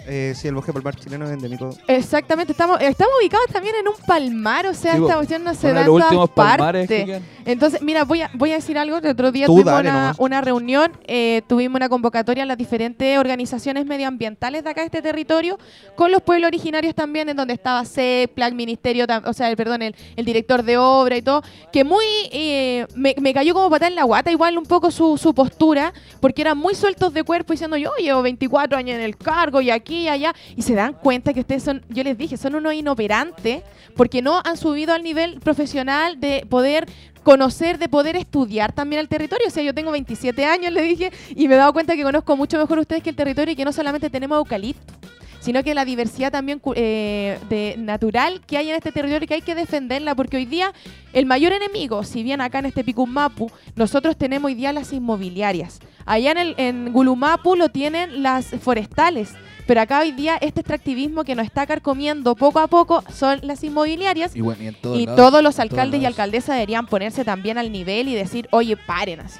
Eh, 0.08 0.34
sí, 0.36 0.48
el 0.48 0.56
bosque 0.56 0.72
palmar 0.72 0.96
chileno 0.96 1.26
es 1.26 1.32
endémico. 1.32 1.70
Exactamente, 1.88 2.52
estamos, 2.52 2.80
estamos 2.82 3.14
ubicados 3.20 3.48
también 3.52 3.76
en 3.80 3.88
un 3.88 3.96
palmar, 4.06 4.68
o 4.68 4.74
sea, 4.74 4.96
esta 4.96 5.16
cuestión 5.16 5.44
no 5.44 5.54
se 5.56 5.74
da 5.74 5.82
en 5.82 5.88
todas 5.88 6.10
que 6.10 6.34
partes. 6.34 7.22
Entonces, 7.46 7.82
mira, 7.82 8.06
voy 8.06 8.22
a, 8.22 8.32
voy 8.34 8.52
a 8.52 8.56
decir 8.56 8.78
algo. 8.78 8.98
El 8.98 9.08
otro 9.08 9.32
día 9.32 9.46
Tú 9.46 9.62
tuvimos 9.62 10.16
una, 10.18 10.42
reunión, 10.42 10.92
eh, 11.06 11.42
tuvimos 11.48 11.76
una 11.76 11.90
convocatoria 11.90 12.42
en 12.44 12.48
las 12.48 12.58
diferentes 12.58 13.18
organizaciones 13.18 13.86
medioambientales 13.86 14.64
de 14.64 14.70
acá 14.70 14.82
de 14.82 14.86
este 14.86 15.02
territorio, 15.02 15.58
con 15.96 16.12
los 16.12 16.22
pueblos 16.22 16.48
originarios 16.48 16.96
también, 16.96 17.30
en 17.30 17.38
donde 17.38 17.54
estaba 17.54 17.86
CEPLA, 17.86 18.48
el 18.48 18.56
ministerio, 18.56 19.06
o 19.26 19.34
sea, 19.34 19.50
el, 19.50 19.58
perdón, 19.58 19.82
el, 19.82 19.96
el 20.16 20.26
director 20.26 20.64
de 20.64 20.78
obra 20.78 21.18
y 21.18 21.22
todo, 21.22 21.44
que 21.72 21.84
muy, 21.84 22.06
eh, 22.32 22.88
me, 22.96 23.16
me 23.20 23.34
cayó 23.34 23.54
como 23.54 23.70
patada 23.70 23.90
en 23.90 23.96
la 23.96 24.04
guata, 24.04 24.32
igual 24.32 24.58
un 24.58 24.66
poco 24.66 24.92
su, 24.92 25.18
su 25.18 25.34
postura, 25.34 25.94
porque 26.20 26.42
eran 26.42 26.58
muy 26.58 26.76
sueltos 26.76 27.14
de 27.14 27.24
cuerpo 27.24 27.54
diciendo 27.54 27.78
yo 27.78 27.92
llevo 27.98 28.22
24 28.22 28.78
años 28.78 28.96
en 28.96 29.02
el 29.02 29.18
cargo 29.18 29.62
y 29.62 29.70
aquí 29.70 29.95
y 30.04 30.08
allá, 30.08 30.34
y 30.56 30.62
se 30.62 30.76
dan 30.76 30.94
cuenta 30.94 31.34
que 31.34 31.42
ustedes 31.42 31.64
son, 31.64 31.84
yo 31.90 32.04
les 32.04 32.18
dije, 32.18 32.38
son 32.38 32.56
unos 32.56 32.74
inoperantes, 32.74 33.64
porque 33.96 34.22
no 34.22 34.42
han 34.44 34.58
subido 34.58 34.94
al 34.94 35.04
nivel 35.04 35.40
profesional 35.40 36.20
de 36.20 36.46
poder 36.50 36.88
conocer, 37.26 37.80
de 37.80 37.90
poder 37.90 38.16
estudiar 38.16 38.72
también 38.72 39.00
el 39.00 39.08
territorio. 39.08 39.48
O 39.48 39.52
sea, 39.52 39.64
yo 39.64 39.74
tengo 39.74 39.92
27 39.92 40.46
años, 40.46 40.72
le 40.72 40.82
dije, 40.84 41.12
y 41.36 41.48
me 41.48 41.56
he 41.56 41.58
dado 41.58 41.74
cuenta 41.74 41.96
que 41.96 42.04
conozco 42.04 42.38
mucho 42.38 42.58
mejor 42.58 42.80
ustedes 42.80 43.02
que 43.02 43.10
el 43.10 43.16
territorio 43.16 43.54
y 43.54 43.56
que 43.56 43.66
no 43.66 43.74
solamente 43.74 44.10
tenemos 44.12 44.38
eucalipto, 44.38 44.94
sino 45.40 45.64
que 45.64 45.74
la 45.74 45.86
diversidad 45.86 46.32
también 46.32 46.62
eh, 46.76 47.40
de 47.50 47.76
natural 47.78 48.42
que 48.46 48.58
hay 48.58 48.70
en 48.70 48.76
este 48.76 48.92
territorio 48.92 49.28
que 49.28 49.34
hay 49.34 49.42
que 49.42 49.56
defenderla, 49.56 50.14
porque 50.14 50.38
hoy 50.38 50.46
día 50.46 50.72
el 51.14 51.26
mayor 51.26 51.52
enemigo, 51.52 52.04
si 52.04 52.22
bien 52.22 52.42
acá 52.42 52.60
en 52.60 52.68
este 52.68 52.84
Picummapu, 52.84 53.52
nosotros 53.76 54.16
tenemos 54.18 54.50
hoy 54.50 54.56
día 54.56 54.72
las 54.72 54.94
inmobiliarias. 54.94 55.80
Allá 56.06 56.32
en, 56.32 56.38
el, 56.38 56.56
en 56.58 56.94
Gulumapu 56.94 57.56
lo 57.56 57.70
tienen 57.70 58.22
las 58.24 58.48
forestales. 58.62 59.34
Pero 59.66 59.82
acá 59.82 60.02
hoy 60.02 60.12
día 60.12 60.38
este 60.38 60.62
extractivismo 60.62 61.24
que 61.24 61.34
nos 61.34 61.46
está 61.46 61.66
carcomiendo 61.66 62.36
poco 62.36 62.60
a 62.60 62.68
poco 62.68 63.04
son 63.12 63.40
las 63.42 63.64
inmobiliarias 63.64 64.36
Y 64.36 64.42
bueno, 64.42 64.62
y 64.62 64.68
en 64.68 64.76
todos 64.76 65.00
y 65.00 65.06
lados, 65.08 65.18
todos 65.18 65.44
los 65.44 65.56
todos 65.56 65.60
alcaldes 65.72 66.02
y 66.02 66.06
alcaldesas 66.06 66.56
deberían 66.56 66.86
ponerse 66.86 67.26
también 67.26 67.58
al 67.58 67.72
nivel 67.72 68.08
y 68.08 68.14
decir, 68.14 68.48
oye, 68.52 68.78
paren 68.78 69.22
así. 69.22 69.40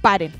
Paren. 0.00 0.32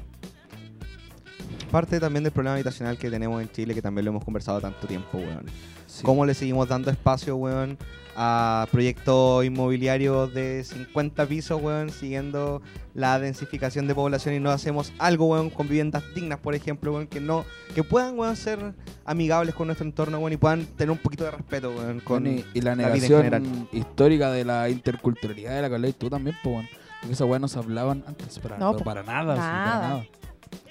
Parte 1.73 1.99
también 1.99 2.23
del 2.23 2.33
problema 2.35 2.53
habitacional 2.55 2.99
que 2.99 3.11
tenemos 3.11 3.41
en 3.41 3.51
Chile, 3.51 3.75
que 3.75 3.81
también 3.81 4.05
lo 4.05 4.11
hemos 4.11 4.25
conversado 4.25 4.61
tanto 4.61 4.87
tiempo, 4.87 5.17
weón. 5.17 5.47
Sí. 5.87 6.03
¿Cómo 6.03 6.27
le 6.27 6.35
seguimos 6.35 6.69
dando 6.69 6.91
espacio, 6.91 7.35
weón, 7.37 7.79
a 8.15 8.67
proyectos 8.71 9.43
inmobiliarios 9.47 10.35
de 10.35 10.63
50 10.65 11.25
pisos, 11.25 11.63
weón, 11.63 11.89
siguiendo 11.89 12.61
la 12.93 13.19
densificación 13.19 13.87
de 13.87 13.95
población 13.95 14.35
y 14.35 14.39
no 14.41 14.51
hacemos 14.51 14.93
algo, 14.99 15.29
weón, 15.29 15.49
con 15.49 15.67
viviendas 15.67 16.03
dignas, 16.15 16.39
por 16.41 16.55
ejemplo, 16.55 16.93
weón, 16.93 17.07
que 17.07 17.21
no 17.21 17.47
que 17.75 17.83
puedan, 17.83 18.19
weón, 18.19 18.37
ser 18.37 18.75
amigables 19.07 19.55
con 19.55 19.69
nuestro 19.69 19.87
entorno, 19.87 20.19
weón, 20.19 20.35
y 20.35 20.37
puedan 20.37 20.67
tener 20.67 20.91
un 20.91 20.99
poquito 20.99 21.25
de 21.25 21.31
respeto, 21.31 21.71
weón, 21.71 22.01
con 22.01 22.27
y, 22.27 22.45
y 22.53 22.61
la 22.61 22.77
la 22.77 22.85
negación 22.87 23.23
general. 23.23 23.69
histórica 23.73 24.31
de 24.31 24.45
la 24.45 24.69
interculturalidad 24.69 25.57
de 25.57 25.63
la 25.63 25.69
que 25.71 25.75
habláis 25.77 25.97
tú 25.97 26.11
también, 26.11 26.37
pues, 26.43 26.55
bueno. 26.55 26.69
Porque 27.01 27.15
esas 27.15 27.27
weas 27.27 27.41
no 27.41 27.49
se 27.49 27.59
hablaban 27.59 28.05
antes, 28.07 28.39
para, 28.39 28.59
No, 28.59 28.77
para 28.77 29.03
nada, 29.03 29.35
sí, 29.35 29.41
para 29.41 29.89
Nada. 29.89 30.07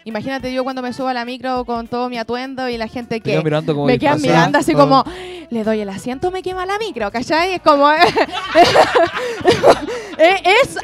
Imagínate 0.04 0.52
yo 0.52 0.64
cuando 0.64 0.82
me 0.82 0.94
subo 0.94 1.10
a 1.10 1.14
la 1.14 1.26
micro 1.26 1.64
con 1.64 1.88
todo 1.88 2.10
mi 2.10 2.18
atuendo 2.18 2.68
y 2.68 2.78
la 2.78 2.88
gente 2.88 3.22
que 3.22 3.42
como 3.66 3.86
me 3.86 4.00
quedan 4.00 4.20
mirando 4.22 4.58
así 4.58 4.74
Oh. 4.74 4.78
como, 4.80 5.04
le 5.52 5.64
doy 5.64 5.82
el 5.82 5.90
asiento, 5.90 6.32
me 6.32 6.42
quema 6.42 6.66
la 6.66 6.80
micro, 6.80 7.12
¿cachai? 7.12 7.54
Es 7.54 7.62
como... 7.62 7.90
es, 7.92 8.02
es, 10.18 10.76
es 10.76 10.78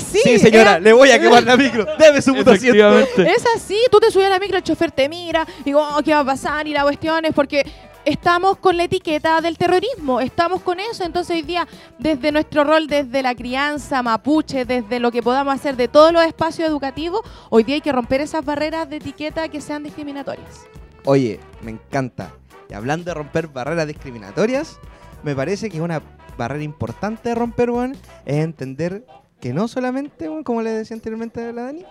así. 0.00 0.20
Sí, 0.22 0.38
señora, 0.38 0.76
es- 0.76 0.82
le 0.82 0.92
voy 0.92 1.10
a 1.10 1.20
quemar 1.20 1.42
la 1.44 1.56
micro. 1.56 1.86
Debe 1.98 2.22
su 2.22 2.34
puto 2.34 2.52
asiento. 2.52 2.76
Efectivamente. 2.98 3.32
Es 3.36 3.44
así, 3.56 3.78
tú 3.90 3.98
te 4.00 4.10
subes 4.10 4.26
a 4.26 4.30
la 4.30 4.38
micro, 4.38 4.56
el 4.58 4.62
chofer 4.64 4.90
te 4.92 5.08
mira, 5.08 5.46
digo, 5.64 5.80
oh, 5.96 6.02
¿qué 6.02 6.12
va 6.14 6.20
a 6.20 6.24
pasar? 6.24 6.66
Y 6.66 6.72
la 6.72 6.82
cuestión 6.82 7.24
es 7.24 7.32
porque 7.34 7.64
estamos 8.04 8.56
con 8.58 8.76
la 8.76 8.84
etiqueta 8.84 9.40
del 9.40 9.56
terrorismo, 9.58 10.20
estamos 10.20 10.62
con 10.62 10.80
eso, 10.80 11.04
entonces 11.04 11.36
hoy 11.36 11.42
día, 11.42 11.66
desde 11.98 12.32
nuestro 12.32 12.64
rol, 12.64 12.86
desde 12.86 13.22
la 13.22 13.34
crianza 13.34 14.02
mapuche, 14.02 14.64
desde 14.64 15.00
lo 15.00 15.10
que 15.12 15.22
podamos 15.22 15.54
hacer 15.54 15.76
de 15.76 15.88
todos 15.88 16.12
los 16.12 16.24
espacios 16.24 16.68
educativos, 16.68 17.20
hoy 17.50 17.64
día 17.64 17.76
hay 17.76 17.80
que 17.80 17.92
romper 17.92 18.20
esas 18.20 18.44
barreras 18.44 18.88
de 18.88 18.96
etiqueta 18.96 19.48
que 19.48 19.60
sean 19.60 19.82
discriminatorias. 19.82 20.66
Oye, 21.04 21.40
me 21.62 21.72
encanta. 21.72 22.32
Y 22.68 22.74
hablando 22.74 23.04
de 23.04 23.14
romper 23.14 23.48
barreras 23.48 23.86
discriminatorias, 23.86 24.78
me 25.22 25.34
parece 25.34 25.70
que 25.70 25.80
una 25.80 26.02
barrera 26.36 26.64
importante 26.64 27.30
de 27.30 27.34
romper, 27.34 27.70
weón, 27.70 27.96
es 28.24 28.36
entender 28.36 29.04
que 29.40 29.52
no 29.52 29.68
solamente, 29.68 30.28
como 30.44 30.62
le 30.62 30.70
decía 30.70 30.94
anteriormente 30.94 31.42
a 31.42 31.52
la 31.52 31.62
Dani, 31.64 31.84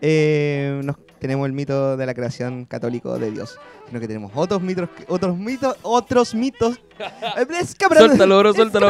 eh, 0.00 0.80
nos, 0.84 0.96
tenemos 1.18 1.46
el 1.46 1.52
mito 1.52 1.96
de 1.96 2.06
la 2.06 2.14
creación 2.14 2.64
católico 2.64 3.18
de 3.18 3.30
Dios, 3.30 3.58
sino 3.88 4.00
que 4.00 4.06
tenemos 4.06 4.32
otros 4.34 4.60
mitos, 4.62 4.88
otros 5.08 5.36
mitos, 5.36 5.76
otros 5.82 6.34
mitos. 6.34 6.80
Cabrón. 7.78 8.06
Suéltalo, 8.06 8.38
bro, 8.38 8.54
suéltalo. 8.54 8.88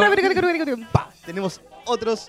Pa, 0.91 1.09
tenemos 1.25 1.61
otras 1.85 2.27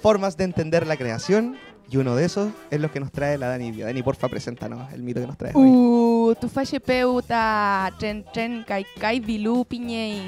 formas 0.00 0.36
de 0.36 0.44
entender 0.44 0.86
la 0.86 0.96
creación 0.96 1.56
Y 1.90 1.96
uno 1.96 2.14
de 2.14 2.24
esos 2.24 2.52
es 2.70 2.80
lo 2.80 2.92
que 2.92 3.00
nos 3.00 3.10
trae 3.10 3.36
la 3.36 3.48
Dani. 3.48 3.72
Dani, 3.72 4.02
porfa, 4.02 4.28
preséntanos 4.28 4.92
el 4.92 5.02
mito 5.02 5.20
que 5.20 5.26
nos 5.26 5.36
trae 5.36 5.50
hoy. 5.54 5.68
Uh, 5.68 6.34
tu 6.40 6.48
falle 6.48 6.78
peuta, 6.78 7.90
tren 7.98 8.24
tren 8.32 8.64
kai 8.64 8.86
kai 9.00 9.18
bilu 9.18 9.64
piñei. 9.64 10.22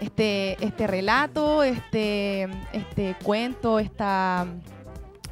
Este, 0.00 0.56
este 0.64 0.88
relato, 0.88 1.62
este, 1.62 2.48
este 2.72 3.14
cuento, 3.22 3.78
esta, 3.78 4.46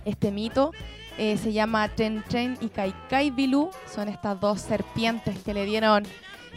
este 0.04 0.30
mito 0.30 0.70
eh, 1.18 1.36
se 1.36 1.52
llama 1.52 1.88
Tren 1.88 2.24
Tren 2.28 2.56
y 2.60 2.68
Kai 2.68 2.94
Kai 3.10 3.30
Bilu. 3.30 3.70
Son 3.92 4.08
estas 4.08 4.40
dos 4.40 4.60
serpientes 4.60 5.38
que 5.44 5.52
le 5.52 5.64
dieron 5.64 6.04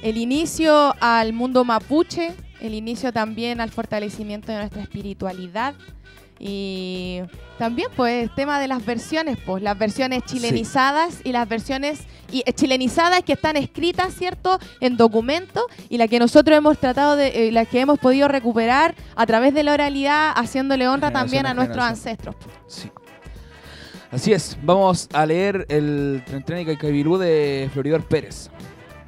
el 0.02 0.18
inicio 0.18 0.96
al 1.00 1.34
mundo 1.34 1.64
mapuche, 1.66 2.34
el 2.60 2.74
inicio 2.74 3.12
también 3.12 3.60
al 3.62 3.72
fortalecimiento 3.72 4.52
de 4.52 4.60
nuestra 4.60 4.82
espiritualidad. 4.82 5.74
Y 6.44 7.22
también, 7.60 7.90
pues, 7.96 8.24
el 8.24 8.34
tema 8.34 8.60
de 8.60 8.68
las 8.68 8.84
versiones, 8.84 9.38
pues, 9.46 9.62
las 9.62 9.78
versiones 9.78 10.24
chilenizadas 10.26 11.22
y 11.24 11.32
las 11.34 11.48
versiones 11.48 12.00
y, 12.32 12.42
eh, 12.48 12.54
chilenizadas 12.54 13.22
que 13.22 13.34
están 13.34 13.58
escritas, 13.58 14.16
¿cierto?, 14.16 14.58
en 14.80 14.98
documento 14.98 15.68
y 15.88 16.00
la 16.00 16.08
que 16.08 16.18
nosotros 16.18 16.58
hemos 16.58 16.80
tratado 16.80 17.16
de, 17.16 17.48
eh, 17.48 17.52
las 17.52 17.68
que 17.68 17.80
hemos 17.80 18.00
podido 18.00 18.28
recuperar 18.28 18.96
a 19.16 19.26
través 19.28 19.54
de 19.54 19.62
la 19.62 19.74
oralidad, 19.74 20.32
haciéndole 20.36 20.88
honra 20.88 21.10
Generación 21.10 21.30
también 21.30 21.46
a 21.46 21.54
nuestros 21.54 21.86
ancestros. 21.86 22.36
Sí. 22.66 22.90
Así 24.12 24.34
es, 24.34 24.58
vamos 24.62 25.08
a 25.14 25.26
leer 25.26 25.66
el 25.70 26.22
Tren 26.46 26.60
y 26.62 26.66
Caicabilú 26.66 27.18
de 27.18 27.70
Floridor 27.72 28.06
Pérez. 28.06 28.50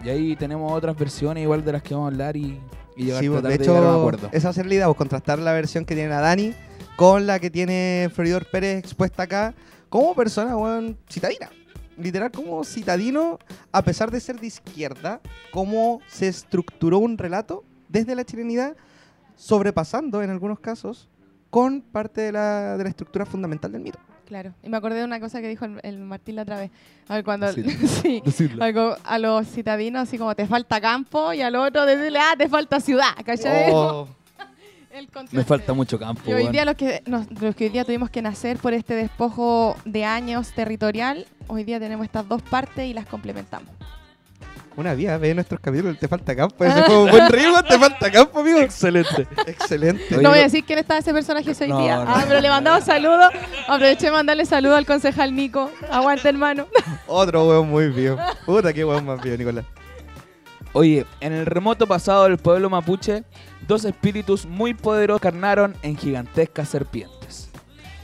Y 0.03 0.09
ahí 0.09 0.35
tenemos 0.37 0.71
otras 0.71 0.97
versiones 0.97 1.43
igual 1.43 1.63
de 1.65 1.73
las 1.73 1.83
que 1.83 1.93
vamos 1.93 2.07
a 2.09 2.13
hablar 2.13 2.37
y, 2.37 2.59
y 2.95 3.05
llegar 3.05 3.19
Sí, 3.21 3.27
a 3.27 3.29
de 3.29 3.41
de, 3.41 3.47
a 3.47 3.49
un 3.49 3.51
hecho, 3.51 3.99
acuerdo. 3.99 4.29
esa 4.31 4.49
a 4.49 4.53
ser 4.53 4.65
la 4.65 4.75
idea, 4.75 4.85
pues, 4.85 4.97
contrastar 4.97 5.39
la 5.39 5.51
versión 5.51 5.83
que 5.85 5.93
tiene 5.95 6.09
la 6.09 6.21
Dani 6.21 6.53
con 6.95 7.25
la 7.27 7.39
que 7.39 7.49
tiene 7.49 8.09
Floridor 8.13 8.45
Pérez 8.49 8.77
expuesta 8.79 9.23
acá 9.23 9.53
como 9.89 10.15
persona, 10.15 10.55
weón, 10.55 10.97
citadina. 11.09 11.49
Literal, 11.97 12.31
como 12.31 12.63
citadino, 12.63 13.39
a 13.71 13.81
pesar 13.83 14.09
de 14.09 14.19
ser 14.19 14.39
de 14.39 14.47
izquierda, 14.47 15.19
cómo 15.51 15.99
se 16.07 16.27
estructuró 16.29 16.97
un 16.99 17.17
relato 17.17 17.63
desde 17.89 18.15
la 18.15 18.23
chilenidad, 18.23 18.75
sobrepasando 19.35 20.23
en 20.23 20.29
algunos 20.29 20.59
casos 20.59 21.09
con 21.49 21.81
parte 21.81 22.21
de 22.21 22.31
la, 22.31 22.77
de 22.77 22.83
la 22.83 22.89
estructura 22.89 23.25
fundamental 23.25 23.71
del 23.71 23.81
mito. 23.81 23.99
Claro. 24.33 24.51
Y 24.63 24.69
me 24.69 24.77
acordé 24.77 24.97
de 24.97 25.03
una 25.03 25.19
cosa 25.19 25.41
que 25.41 25.47
dijo 25.47 25.63
el, 25.65 25.79
el 25.83 25.99
Martín 25.99 26.37
la 26.37 26.41
otra 26.41 26.57
vez. 26.57 26.71
A 27.07 27.13
ver, 27.13 27.23
cuando... 27.23 27.45
Decilo. 27.53 27.69
sí. 28.01 28.19
Decirlo. 28.25 28.63
Algo 28.63 28.95
a 29.03 29.19
los 29.19 29.47
citadinos, 29.47 30.01
así 30.01 30.17
como 30.17 30.33
te 30.33 30.47
falta 30.47 30.81
campo, 30.81 31.33
y 31.33 31.41
al 31.43 31.55
otro 31.55 31.85
decirle, 31.85 32.17
ah, 32.17 32.33
te 32.35 32.49
falta 32.49 32.79
ciudad, 32.79 33.13
¿cachai? 33.23 33.69
Oh, 33.71 34.07
El. 34.91 35.07
Me 35.31 35.43
falta 35.43 35.73
mucho 35.73 35.99
campo. 35.99 36.23
Y 36.25 36.33
hoy 36.33 36.47
día 36.47 36.65
los 36.65 36.73
que, 36.73 37.03
nos- 37.05 37.29
los 37.39 37.55
que 37.55 37.65
hoy 37.65 37.69
día 37.69 37.85
tuvimos 37.85 38.09
que 38.09 38.23
nacer 38.23 38.57
por 38.57 38.73
este 38.73 38.95
despojo 38.95 39.75
de 39.85 40.03
años 40.03 40.51
territorial, 40.53 41.27
hoy 41.45 41.63
día 41.63 41.79
tenemos 41.79 42.03
estas 42.03 42.27
dos 42.27 42.41
partes 42.41 42.87
y 42.87 42.93
las 42.95 43.05
complementamos. 43.05 43.69
Una 44.75 44.93
vía, 44.93 45.17
ve 45.17 45.33
nuestros 45.35 45.59
capítulos, 45.61 45.97
te 45.99 46.07
falta 46.07 46.35
campo. 46.35 46.63
Ese 46.65 46.83
fue 46.83 47.03
un 47.03 47.09
buen 47.11 47.29
ritmo, 47.29 47.61
te 47.63 47.77
falta 47.77 48.11
campo, 48.11 48.39
amigo. 48.39 48.59
Excelente. 48.59 49.27
Excelente. 49.45 50.17
No 50.21 50.29
voy 50.29 50.39
a 50.39 50.43
decir 50.43 50.63
quién 50.65 50.79
está 50.79 50.97
ese 50.97 51.13
personaje 51.13 51.51
hoy 51.59 51.67
No, 51.69 51.79
día. 51.79 51.97
no. 52.03 52.05
Ah, 52.07 52.23
pero 52.27 52.41
le 52.41 52.49
mandamos 52.49 52.83
saludos. 52.83 53.29
Aproveché 53.67 54.07
de 54.07 54.11
mandarle 54.11 54.45
saludos 54.45 54.77
al 54.77 54.85
concejal 54.85 55.35
Nico. 55.35 55.69
Aguante, 55.91 56.27
hermano. 56.29 56.67
Otro 57.07 57.47
weón 57.47 57.69
muy 57.69 57.89
vivo. 57.89 58.17
Puta, 58.45 58.73
qué 58.73 58.83
weón 58.83 59.05
más 59.05 59.21
vivo, 59.21 59.37
Nicolás. 59.37 59.65
Oye, 60.75 61.05
en 61.19 61.33
el 61.33 61.45
remoto 61.45 61.85
pasado 61.85 62.23
del 62.23 62.37
pueblo 62.37 62.67
mapuche, 62.69 63.23
dos 63.67 63.85
espíritus 63.85 64.47
muy 64.47 64.73
poderosos 64.73 65.21
carnaron 65.21 65.75
en 65.83 65.95
gigantescas 65.97 66.67
serpientes. 66.69 67.51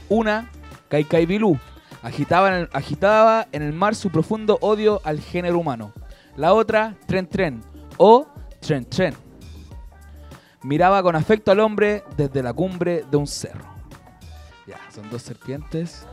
Una, 0.08 0.48
Kaikaibilú, 0.88 1.58
agitaba 2.02 2.48
en, 2.48 2.54
el, 2.54 2.68
agitaba 2.72 3.48
en 3.50 3.62
el 3.62 3.72
mar 3.72 3.96
su 3.96 4.10
profundo 4.10 4.56
odio 4.60 5.00
al 5.04 5.20
género 5.20 5.58
humano. 5.58 5.92
La 6.36 6.52
otra, 6.54 6.94
Tren 7.06 7.26
Tren, 7.28 7.62
o 7.96 8.26
Tren 8.60 8.84
Tren. 8.88 9.14
Miraba 10.62 11.02
con 11.02 11.16
afecto 11.16 11.50
al 11.52 11.60
hombre 11.60 12.04
desde 12.16 12.42
la 12.42 12.52
cumbre 12.52 13.04
de 13.10 13.16
un 13.16 13.26
cerro. 13.26 13.64
Ya, 14.66 14.76
son 14.94 15.08
dos 15.10 15.22
serpientes. 15.22 16.06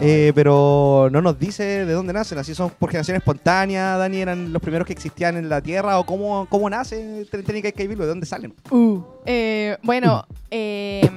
Eh, 0.00 0.32
pero 0.34 1.08
no 1.12 1.22
nos 1.22 1.38
dice 1.38 1.84
de 1.84 1.92
dónde 1.92 2.12
nacen, 2.12 2.36
así 2.38 2.52
son 2.52 2.70
por 2.70 2.90
generación 2.90 3.16
espontánea, 3.16 3.96
Dani, 3.96 4.18
eran 4.20 4.52
los 4.52 4.60
primeros 4.60 4.86
que 4.88 4.92
existían 4.92 5.36
en 5.36 5.48
la 5.48 5.60
Tierra, 5.60 6.00
o 6.00 6.04
cómo, 6.06 6.48
cómo 6.50 6.68
nace 6.68 7.24
Trenica 7.30 7.68
y 7.68 7.72
Caibilú, 7.72 8.02
de 8.02 8.08
dónde 8.08 8.26
salen. 8.26 8.54
Eh, 9.24 9.76
bueno, 9.84 10.26
eh, 10.50 11.08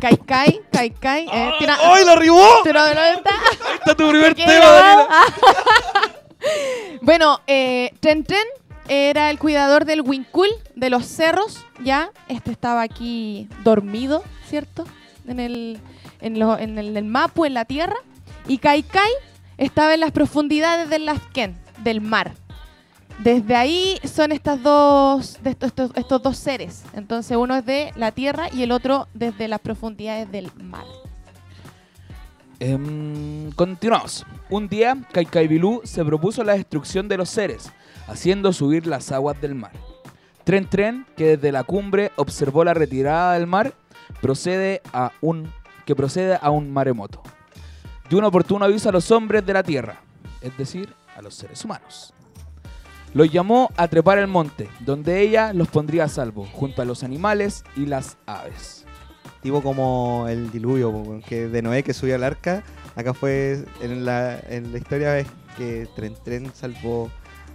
Kai 0.00 0.16
Kai, 0.18 0.60
Kai 0.70 0.90
Kai. 0.90 1.26
Eh, 1.32 1.50
tira- 1.58 1.76
¡Ay, 1.82 2.04
lo 2.04 2.12
arribó! 2.12 2.62
vuelta. 2.62 2.84
Ahí 3.04 3.76
está 3.80 3.94
tu 3.96 4.08
primer 4.08 4.34
¿Qué 4.36 4.44
tema? 4.44 4.64
Daniela. 4.64 5.08
bueno, 7.02 7.40
eh, 7.46 7.92
Tren 8.00 8.24
era 8.88 9.30
el 9.30 9.38
cuidador 9.38 9.84
del 9.84 10.02
Wincul, 10.02 10.48
de 10.74 10.90
los 10.90 11.06
cerros, 11.06 11.64
¿ya? 11.82 12.10
Este 12.28 12.50
estaba 12.50 12.82
aquí 12.82 13.48
dormido, 13.62 14.22
¿cierto? 14.48 14.84
En 15.26 15.40
el, 15.40 15.80
en 16.20 16.36
en 16.40 16.78
el, 16.78 17.04
Mapu, 17.04 17.44
en 17.44 17.54
la 17.54 17.64
tierra. 17.64 17.96
Y 18.46 18.58
Kai 18.58 18.82
Kai 18.82 19.10
estaba 19.56 19.94
en 19.94 20.00
las 20.00 20.12
profundidades 20.12 20.90
del 20.90 21.06
Lasken, 21.06 21.56
del 21.82 22.00
mar. 22.00 22.32
Desde 23.20 23.54
ahí 23.54 23.98
son 24.04 24.32
estas 24.32 24.62
dos, 24.62 25.38
de 25.42 25.50
estos, 25.50 25.68
estos- 25.68 25.92
estos 25.94 26.22
dos 26.22 26.36
seres. 26.36 26.82
Entonces 26.94 27.36
uno 27.36 27.56
es 27.56 27.64
de 27.64 27.92
la 27.96 28.12
tierra 28.12 28.48
y 28.52 28.62
el 28.64 28.72
otro 28.72 29.08
desde 29.14 29.48
las 29.48 29.60
profundidades 29.60 30.30
del 30.30 30.50
mar. 30.56 30.84
Em, 32.60 33.50
continuamos. 33.52 34.24
Un 34.48 34.68
día, 34.68 34.96
Kaikaibilú 35.12 35.80
se 35.84 36.04
propuso 36.04 36.44
la 36.44 36.54
destrucción 36.54 37.08
de 37.08 37.16
los 37.16 37.28
seres, 37.28 37.72
haciendo 38.06 38.52
subir 38.52 38.86
las 38.86 39.10
aguas 39.12 39.40
del 39.40 39.54
mar. 39.54 39.72
Tren 40.44 40.68
Tren, 40.68 41.06
que 41.16 41.36
desde 41.36 41.52
la 41.52 41.64
cumbre 41.64 42.12
observó 42.16 42.64
la 42.64 42.74
retirada 42.74 43.34
del 43.34 43.46
mar, 43.46 43.74
procede 44.20 44.82
a 44.92 45.12
un, 45.20 45.52
que 45.84 45.96
procede 45.96 46.38
a 46.40 46.50
un 46.50 46.70
maremoto. 46.70 47.22
Y 48.10 48.14
un 48.14 48.24
oportuno 48.24 48.64
aviso 48.66 48.88
a 48.88 48.92
los 48.92 49.10
hombres 49.10 49.44
de 49.44 49.52
la 49.52 49.62
tierra, 49.62 50.00
es 50.40 50.56
decir, 50.56 50.94
a 51.16 51.22
los 51.22 51.34
seres 51.34 51.64
humanos. 51.64 52.12
Los 53.14 53.30
llamó 53.30 53.70
a 53.76 53.88
trepar 53.88 54.18
el 54.18 54.26
monte, 54.26 54.68
donde 54.80 55.20
ella 55.20 55.52
los 55.52 55.68
pondría 55.68 56.04
a 56.04 56.08
salvo, 56.08 56.46
junto 56.52 56.82
a 56.82 56.84
los 56.84 57.02
animales 57.02 57.64
y 57.76 57.86
las 57.86 58.18
aves. 58.26 58.83
Tipo 59.44 59.62
como 59.62 60.24
el 60.28 60.50
diluvio, 60.50 61.20
que 61.28 61.48
de 61.48 61.60
Noé 61.60 61.82
que 61.82 61.92
subió 61.92 62.14
al 62.14 62.24
arca. 62.24 62.62
Acá 62.96 63.12
fue 63.12 63.62
en 63.82 64.06
la, 64.06 64.40
en 64.48 64.72
la 64.72 64.78
historia 64.78 65.18
es 65.18 65.26
que 65.58 65.86
Tren 65.94 66.14
Tren 66.24 66.50
salvó 66.54 67.10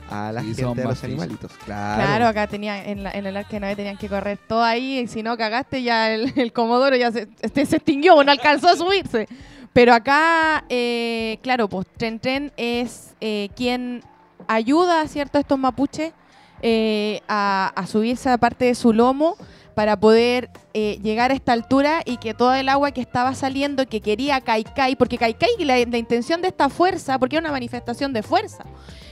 a 0.07 0.31
la 0.31 0.41
Y 0.43 0.45
gente 0.47 0.61
son 0.61 0.77
de 0.77 0.83
los 0.83 1.03
animalitos. 1.03 1.51
Claro. 1.65 2.03
Claro, 2.03 2.27
acá 2.27 2.45
tenía, 2.45 2.85
en, 2.85 3.01
la- 3.03 3.11
en 3.11 3.25
el 3.25 3.35
arca 3.35 3.49
de 3.53 3.59
Noé 3.61 3.75
tenían 3.75 3.97
que 3.97 4.07
correr 4.07 4.37
todo 4.47 4.63
ahí, 4.63 4.99
y 4.99 5.07
si 5.07 5.23
no 5.23 5.35
cagaste 5.35 5.81
ya 5.81 6.11
el, 6.13 6.31
el 6.39 6.53
comodoro 6.53 6.95
ya 6.95 7.11
se, 7.11 7.27
este 7.41 7.65
se 7.65 7.77
extinguió, 7.77 8.23
no 8.23 8.31
alcanzó 8.31 8.67
a 8.69 8.75
subirse. 8.75 9.27
Pero 9.73 9.91
acá, 9.93 10.65
eh, 10.69 11.39
claro, 11.41 11.67
pues 11.69 11.87
Tren 11.97 12.19
Tren 12.19 12.51
es 12.55 13.15
eh, 13.19 13.49
quien 13.55 14.03
ayuda, 14.47 15.07
¿cierto?, 15.07 15.39
a 15.39 15.41
estos 15.41 15.57
mapuches 15.57 16.13
eh, 16.61 17.21
a, 17.27 17.71
a 17.75 17.87
subirse 17.87 18.29
a 18.29 18.37
parte 18.37 18.65
de 18.65 18.75
su 18.75 18.93
lomo 18.93 19.35
para 19.79 19.97
poder 19.97 20.49
eh, 20.73 20.99
llegar 21.01 21.31
a 21.31 21.33
esta 21.33 21.53
altura 21.53 22.01
y 22.03 22.17
que 22.17 22.33
todo 22.33 22.53
el 22.53 22.67
agua 22.67 22.91
que 22.91 22.99
estaba 22.99 23.33
saliendo, 23.33 23.85
que 23.85 24.01
quería 24.01 24.41
Kaikai, 24.41 24.97
porque 24.97 25.17
Kaikai, 25.17 25.51
la, 25.59 25.77
la 25.77 25.97
intención 25.97 26.41
de 26.41 26.49
esta 26.49 26.67
fuerza, 26.67 27.17
porque 27.17 27.37
era 27.37 27.43
una 27.43 27.53
manifestación 27.53 28.11
de 28.11 28.21
fuerza, 28.21 28.65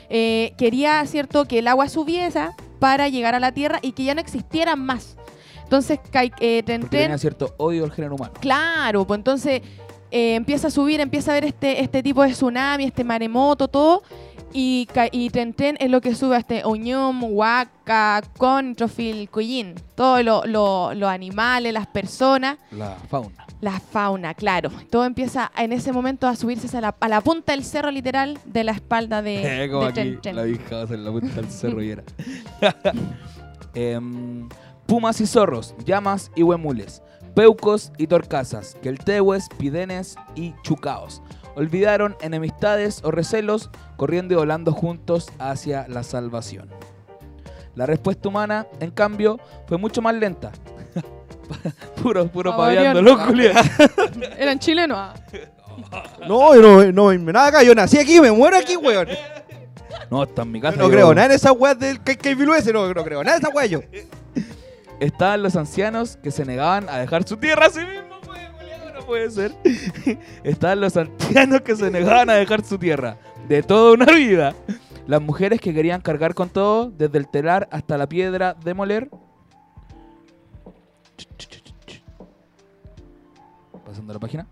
eh, 0.09 0.51
quería, 0.57 1.05
¿cierto?, 1.05 1.45
que 1.45 1.59
el 1.59 1.69
agua 1.69 1.87
subiese 1.87 2.49
para 2.79 3.07
llegar 3.07 3.33
a 3.33 3.39
la 3.39 3.53
tierra 3.53 3.79
y 3.81 3.93
que 3.93 4.03
ya 4.03 4.13
no 4.13 4.19
existieran 4.19 4.81
más. 4.81 5.15
Entonces, 5.63 5.99
Kai- 6.11 6.33
eh, 6.41 6.63
tenía 6.65 7.17
cierto 7.17 7.55
odio 7.55 7.85
al 7.85 7.93
género 7.93 8.15
humano. 8.15 8.33
Claro, 8.41 9.07
pues 9.07 9.19
entonces 9.19 9.61
eh, 10.11 10.35
empieza 10.35 10.67
a 10.67 10.71
subir, 10.71 10.99
empieza 10.99 11.31
a 11.31 11.35
ver 11.35 11.45
este, 11.45 11.81
este 11.81 12.03
tipo 12.03 12.23
de 12.23 12.31
tsunami, 12.31 12.83
este 12.83 13.05
maremoto, 13.05 13.69
todo. 13.69 14.03
Y, 14.53 14.87
y 15.11 15.29
Tren 15.29 15.55
es 15.79 15.89
lo 15.91 16.01
que 16.01 16.15
sube 16.15 16.35
a 16.35 16.39
este 16.39 16.63
Oñum, 16.63 17.23
Huaca, 17.23 18.21
Controfil, 18.37 19.29
Cuyín. 19.29 19.75
Todos 19.95 20.23
lo- 20.23 20.45
lo- 20.45 20.93
los 20.93 21.09
animales, 21.09 21.73
las 21.73 21.85
personas, 21.87 22.57
La 22.71 22.95
fauna. 23.09 23.45
la 23.61 23.79
fauna, 23.79 24.33
claro. 24.33 24.71
Todo 24.89 25.05
empieza 25.05 25.51
en 25.57 25.73
ese 25.73 25.91
momento 25.91 26.27
a 26.27 26.35
subirse 26.35 26.75
a 26.77 26.81
la, 26.81 26.95
a 26.99 27.07
la 27.07 27.21
punta 27.21 27.51
del 27.51 27.63
cerro, 27.63 27.91
literal, 27.91 28.39
de 28.45 28.63
la 28.63 28.71
espalda 28.71 29.21
de, 29.21 29.63
Eh, 29.65 29.69
como 29.69 29.83
de 29.83 29.87
aquí 29.89 29.93
Tren 30.01 30.21
Tren. 30.21 30.35
la 30.37 30.43
vieja 30.43 30.81
en 30.81 31.03
la 31.05 31.11
punta 31.11 31.35
del 31.35 31.49
cerro 31.51 31.83
y 31.83 31.89
era. 31.91 32.03
Em, 33.75 34.49
pumas 34.87 35.21
y 35.21 35.27
zorros, 35.27 35.75
llamas 35.85 36.31
y 36.35 36.41
huemules, 36.43 37.03
peucos 37.35 37.91
y 37.97 38.07
torcasas, 38.07 38.75
queltehues, 38.81 39.49
pidenes 39.59 40.15
y 40.35 40.53
chucaos. 40.63 41.21
Olvidaron 41.57 42.15
enemistades 42.21 43.01
o 43.03 43.09
recelos, 43.09 43.71
corriendo 43.95 44.35
y 44.35 44.37
volando 44.37 44.71
juntos 44.73 45.27
hacia 45.39 45.87
la 45.87 46.03
salvación. 46.03 46.69
La 47.73 47.87
respuesta 47.87 48.29
humana, 48.29 48.67
en 48.79 48.91
cambio, 48.91 49.39
fue 49.67 49.77
mucho 49.79 50.01
más 50.03 50.13
lenta. 50.13 50.51
puro, 52.03 52.27
puro 52.27 52.55
paviando, 52.55 53.01
loco. 53.01 53.23
¿Eran 54.37 54.59
chilenos? 54.59 55.19
Ah. 55.91 56.03
No, 56.27 56.55
yo 56.55 56.61
no, 56.61 56.91
no 56.91 57.05
me 57.23 57.31
nada 57.31 57.47
acá, 57.49 57.61
yo 57.61 57.75
nací 57.75 57.99
aquí, 57.99 58.19
me 58.19 58.31
muero 58.31 58.57
aquí, 58.57 58.75
weón. 58.75 59.07
No, 60.09 60.23
está 60.23 60.41
en 60.41 60.51
mi 60.51 60.59
Yo 60.59 60.63
casa. 60.63 60.77
no 60.77 60.85
yo- 60.85 60.89
creo 60.91 61.13
nada 61.13 61.27
en 61.27 61.31
esa 61.33 61.51
weá 61.51 61.75
del 61.75 61.99
KKBLU 62.01 62.55
ese, 62.55 62.73
no, 62.73 62.91
no 62.91 63.03
creo 63.03 63.23
nada 63.23 63.37
en 63.37 63.43
esa 63.43 63.53
weá 63.53 63.67
yo. 63.67 63.81
Estaban 64.99 65.43
los 65.43 65.55
ancianos 65.55 66.17
que 66.17 66.31
se 66.31 66.45
negaban 66.45 66.89
a 66.89 66.97
dejar 66.97 67.27
su 67.27 67.37
tierra 67.37 67.67
a 67.67 67.69
sí 67.69 67.81
mismos, 67.81 68.05
no 68.06 68.06
puede 69.07 69.31
ser. 69.31 69.55
Estaban 70.43 70.81
los 70.81 70.95
ancianos 70.95 71.61
que 71.61 71.75
se 71.75 71.89
negaban 71.89 72.29
a 72.29 72.33
dejar 72.33 72.63
su 72.63 72.77
tierra 72.77 73.17
de 73.47 73.63
toda 73.63 73.93
una 73.93 74.05
vida. 74.05 74.53
Las 75.07 75.21
mujeres 75.21 75.59
que 75.61 75.73
querían 75.73 76.01
cargar 76.01 76.35
con 76.35 76.49
todo, 76.49 76.91
desde 76.91 77.17
el 77.17 77.27
telar 77.29 77.67
hasta 77.71 77.97
la 77.97 78.07
piedra 78.07 78.53
de 78.53 78.73
moler. 78.73 79.09
Pasando 83.85 84.13
la 84.13 84.19
página. 84.19 84.45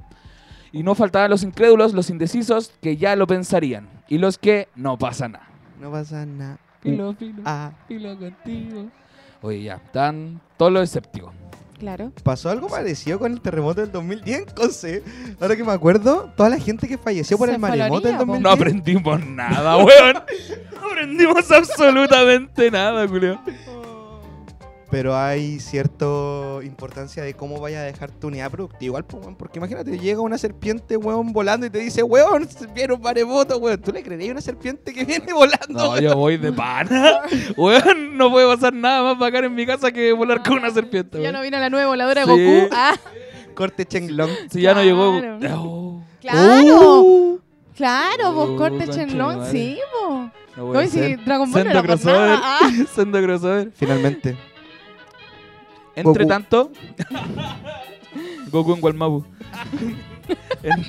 Y 0.72 0.84
no 0.84 0.96
faltaban 0.96 1.30
los 1.30 1.44
incrédulos, 1.44 1.94
los 1.94 2.10
indecisos, 2.10 2.72
que 2.82 2.98
ya 2.98 3.16
lo 3.16 3.28
pensarían. 3.28 3.90
Y 4.08 4.18
los 4.18 4.38
que 4.38 4.68
no 4.76 4.98
pasa 4.98 5.28
nada. 5.28 5.48
No 5.80 5.92
pasa 5.92 6.26
nada. 6.26 6.58
Filo, 6.82 7.14
filo, 7.14 7.42
Ah, 7.46 7.72
filo 7.88 8.18
contigo. 8.18 8.88
Oye, 9.42 9.64
ya, 9.64 9.76
están 9.76 10.42
todos 10.58 10.72
los 10.72 10.84
escépticos. 10.84 11.34
Claro. 11.86 12.12
pasó 12.24 12.50
algo 12.50 12.68
parecido 12.68 13.20
con 13.20 13.32
el 13.32 13.42
terremoto 13.42 13.82
del 13.82 13.92
2010 13.92 14.40
en 14.40 14.46
Conce. 14.56 15.04
Ahora 15.40 15.56
que 15.56 15.64
me 15.64 15.72
acuerdo, 15.72 16.32
toda 16.36 16.50
la 16.50 16.58
gente 16.58 16.88
que 16.88 16.98
falleció 16.98 17.38
por 17.38 17.48
Se 17.48 17.56
el 17.56 17.62
maremoto 17.62 18.08
del 18.08 18.16
orilla, 18.16 18.26
po. 18.26 18.34
2010. 18.34 18.42
No 18.44 18.50
aprendimos 18.50 19.26
nada, 19.28 19.78
weón. 19.84 20.14
No 20.82 20.88
aprendimos 20.92 21.52
absolutamente 21.52 22.72
nada, 22.72 23.08
Julio. 23.08 23.40
Pero 24.92 25.16
hay 25.18 25.60
cierta 25.60 26.06
importancia 26.64 27.24
de 27.24 27.34
cómo 27.34 27.60
vaya 27.60 27.80
a 27.80 27.84
dejar 27.84 28.12
tu 28.12 28.28
unidad 28.28 28.52
productiva. 28.52 28.86
Igual, 28.86 29.06
pues, 29.06 29.24
weón, 29.24 29.36
porque 29.36 29.58
imagínate, 29.60 29.98
llega 29.98 30.22
una 30.22 30.38
serpiente, 30.38 30.96
weón, 30.96 31.34
volando 31.34 31.66
y 31.66 31.70
te 31.70 31.80
dice, 31.80 32.04
weón, 32.04 32.48
viene 32.76 32.94
un 32.94 33.02
maremoto, 33.02 33.58
weón. 33.58 33.82
¿Tú 33.82 33.92
le 33.92 34.04
creerías 34.04 34.30
a 34.30 34.32
una 34.34 34.42
serpiente 34.42 34.94
que 34.94 35.04
viene 35.04 35.34
volando? 35.34 35.68
No, 35.70 35.90
weón? 35.92 36.04
yo 36.04 36.16
voy 36.16 36.38
de 36.38 36.52
pana. 36.54 37.22
Weón, 37.58 38.18
no 38.18 38.30
puede 38.32 38.48
pasar 38.54 38.74
nada 38.74 39.02
más 39.04 39.18
bacán 39.20 39.46
en 39.46 39.56
mi 39.56 39.66
casa 39.66 39.92
que 39.92 40.14
volar 40.14 40.44
con 40.44 40.60
una 40.60 40.70
serpiente, 40.72 41.22
Ya 41.22 41.32
no 41.32 41.42
vino 41.42 41.58
la 41.58 41.70
nueva 41.70 41.88
voladora 41.88 42.26
de 42.26 42.36
Sí. 42.36 42.46
Goku. 42.62 42.70
Ah, 42.76 42.96
Corte 43.56 43.86
Chenglong. 43.86 44.30
Si 44.52 44.62
ya 44.62 44.74
no 44.74 44.84
llegó. 44.84 45.20
Claro. 45.40 45.62
Oh, 45.64 46.04
claro. 46.22 47.02
Uh, 47.02 47.40
Claro, 47.76 48.32
vos 48.34 48.50
Oh, 48.52 48.56
corte 48.58 48.88
Chenlong, 48.88 49.38
madre. 49.38 49.52
sí, 49.52 49.80
vos. 49.92 50.30
no 50.56 50.66
puede 50.68 50.78
Hoy 50.80 50.88
sí, 50.88 51.00
ser. 51.00 51.26
Dragon 51.26 51.52
Ball 51.52 51.64
no 51.66 51.70
Sendo 51.72 51.72
era 51.72 51.82
por 51.82 51.88
crossover. 51.88 52.40
Ah. 52.42 52.60
Sendo 52.96 53.22
crossover. 53.22 53.72
Finalmente. 53.76 54.38
Entre 55.96 56.24
Goku. 56.24 56.28
tanto. 56.28 56.72
Goku 58.52 58.74
en 58.74 58.84
Walmapu. 58.84 59.26
En- 60.64 60.86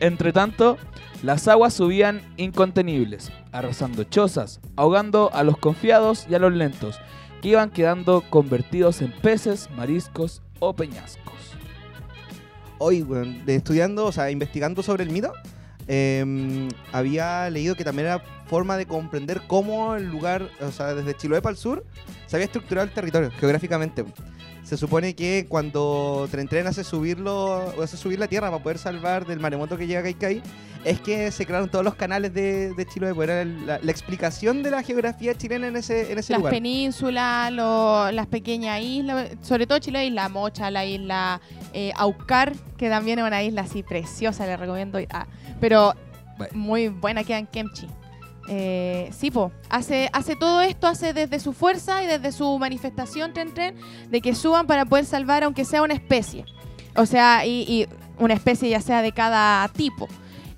Entre 0.00 0.32
tanto, 0.32 0.76
las 1.22 1.46
aguas 1.46 1.74
subían 1.74 2.22
incontenibles, 2.36 3.30
arrasando 3.52 4.04
chozas, 4.04 4.60
ahogando 4.76 5.30
a 5.32 5.42
los 5.44 5.58
confiados 5.58 6.26
y 6.28 6.34
a 6.34 6.38
los 6.38 6.52
lentos, 6.52 6.98
que 7.42 7.48
iban 7.50 7.70
quedando 7.70 8.22
convertidos 8.28 9.02
en 9.02 9.12
peces, 9.12 9.68
mariscos 9.76 10.42
o 10.58 10.74
peñascos. 10.74 11.34
Hoy, 12.78 13.02
de 13.44 13.56
estudiando, 13.56 14.06
o 14.06 14.12
sea, 14.12 14.30
investigando 14.30 14.82
sobre 14.82 15.04
el 15.04 15.10
mito, 15.10 15.32
eh, 15.88 16.68
había 16.92 17.50
leído 17.50 17.74
que 17.74 17.84
también 17.84 18.06
era 18.06 18.22
forma 18.46 18.76
de 18.76 18.86
comprender 18.86 19.42
cómo 19.46 19.94
el 19.94 20.08
lugar, 20.08 20.48
o 20.60 20.70
sea, 20.70 20.94
desde 20.94 21.16
Chiloé 21.16 21.42
para 21.42 21.52
el 21.52 21.58
sur, 21.58 21.84
se 22.26 22.36
había 22.36 22.46
estructurado 22.46 22.86
el 22.86 22.92
territorio 22.92 23.30
geográficamente. 23.32 24.04
Se 24.68 24.76
supone 24.76 25.14
que 25.14 25.46
cuando 25.48 26.28
Tren 26.30 26.46
Tren 26.46 26.66
hace 26.66 26.84
subirlo, 26.84 27.72
o 27.74 27.82
hace 27.82 27.96
subir 27.96 28.18
la 28.18 28.26
tierra 28.28 28.50
para 28.50 28.62
poder 28.62 28.76
salvar 28.76 29.24
del 29.26 29.40
maremoto 29.40 29.78
que 29.78 29.86
llega 29.86 30.00
a 30.00 30.02
Kaikai, 30.02 30.42
es 30.84 31.00
que 31.00 31.30
se 31.32 31.46
crearon 31.46 31.70
todos 31.70 31.82
los 31.86 31.94
canales 31.94 32.34
de, 32.34 32.74
de 32.74 32.84
Chiloé, 32.86 33.14
pues 33.14 33.30
era 33.30 33.46
la, 33.46 33.78
la 33.82 33.90
explicación 33.90 34.62
de 34.62 34.70
la 34.70 34.82
geografía 34.82 35.34
chilena 35.34 35.68
en 35.68 35.76
ese, 35.76 36.12
en 36.12 36.18
ese 36.18 36.34
Las 36.34 36.40
lugar. 36.40 36.52
penínsulas, 36.52 37.50
lo- 37.50 38.12
las 38.12 38.26
pequeñas 38.26 38.82
islas, 38.82 39.30
sobre 39.40 39.66
todo 39.66 39.78
Chile, 39.78 40.04
Isla 40.04 40.28
Mocha, 40.28 40.70
la 40.70 40.84
isla 40.84 41.40
eh, 41.72 41.92
Aucar, 41.96 42.52
que 42.76 42.90
también 42.90 43.18
es 43.20 43.24
una 43.24 43.42
isla 43.42 43.62
así 43.62 43.82
preciosa, 43.82 44.44
le 44.44 44.58
recomiendo. 44.58 44.98
Ah, 45.10 45.26
pero 45.60 45.94
Bueno. 46.36 46.52
muy 46.54 46.88
buena 46.88 47.24
queda 47.24 47.38
en 47.38 47.46
Kemchi. 47.46 47.86
Eh, 48.50 49.10
sí, 49.16 49.30
hace, 49.68 50.08
hace 50.12 50.34
todo 50.34 50.62
esto, 50.62 50.86
hace 50.86 51.12
desde 51.12 51.38
su 51.38 51.52
fuerza 51.52 52.02
y 52.02 52.06
desde 52.06 52.32
su 52.32 52.58
manifestación, 52.58 53.32
Tren 53.34 53.52
Tren, 53.52 53.76
de 54.08 54.20
que 54.20 54.34
suban 54.34 54.66
para 54.66 54.86
poder 54.86 55.04
salvar 55.04 55.44
aunque 55.44 55.64
sea 55.64 55.82
una 55.82 55.94
especie. 55.94 56.44
O 56.96 57.06
sea, 57.06 57.46
y, 57.46 57.86
una 58.18 58.34
especie 58.34 58.68
ya 58.68 58.80
sea 58.80 59.02
de 59.02 59.12
cada 59.12 59.68
tipo. 59.68 60.08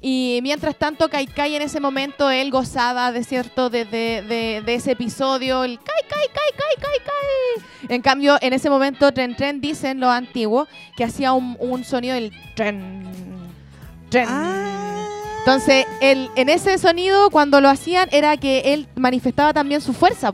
Y 0.01 0.39
mientras 0.43 0.77
tanto, 0.77 1.11
Kaikai 1.11 1.57
en 1.57 1.63
ese 1.63 1.79
momento, 1.79 2.31
él 2.31 2.51
gozaba 2.51 3.13
de 3.13 3.23
cierto, 3.23 3.69
de, 3.69 4.63
ese 4.67 4.93
episodio, 4.93 5.65
el 5.65 5.79
Kai, 5.79 6.09
Kai, 6.09 6.27
Kai, 6.29 6.57
Kai, 6.57 6.83
Kai, 6.83 6.99
Kai. 7.05 7.95
En 7.95 8.01
cambio, 8.01 8.39
en 8.41 8.55
ese 8.55 8.71
momento, 8.71 9.13
Tren 9.13 9.37
Tren, 9.37 9.61
dicen 9.61 10.01
los 10.01 10.11
antiguos, 10.11 10.69
que 10.97 11.05
hacía 11.05 11.33
un, 11.33 11.57
un 11.61 11.85
sonido 11.85 12.15
del 12.15 12.33
Tren, 12.55 13.03
Tren. 14.09 14.80
Entonces, 15.53 15.85
él, 16.01 16.31
en 16.37 16.49
ese 16.49 16.79
sonido, 16.79 17.29
cuando 17.31 17.61
lo 17.61 17.69
hacían, 17.69 18.09
era 18.13 18.37
que 18.37 18.73
él 18.73 18.87
manifestaba 18.95 19.53
también 19.53 19.81
su 19.81 19.93
fuerza. 19.93 20.33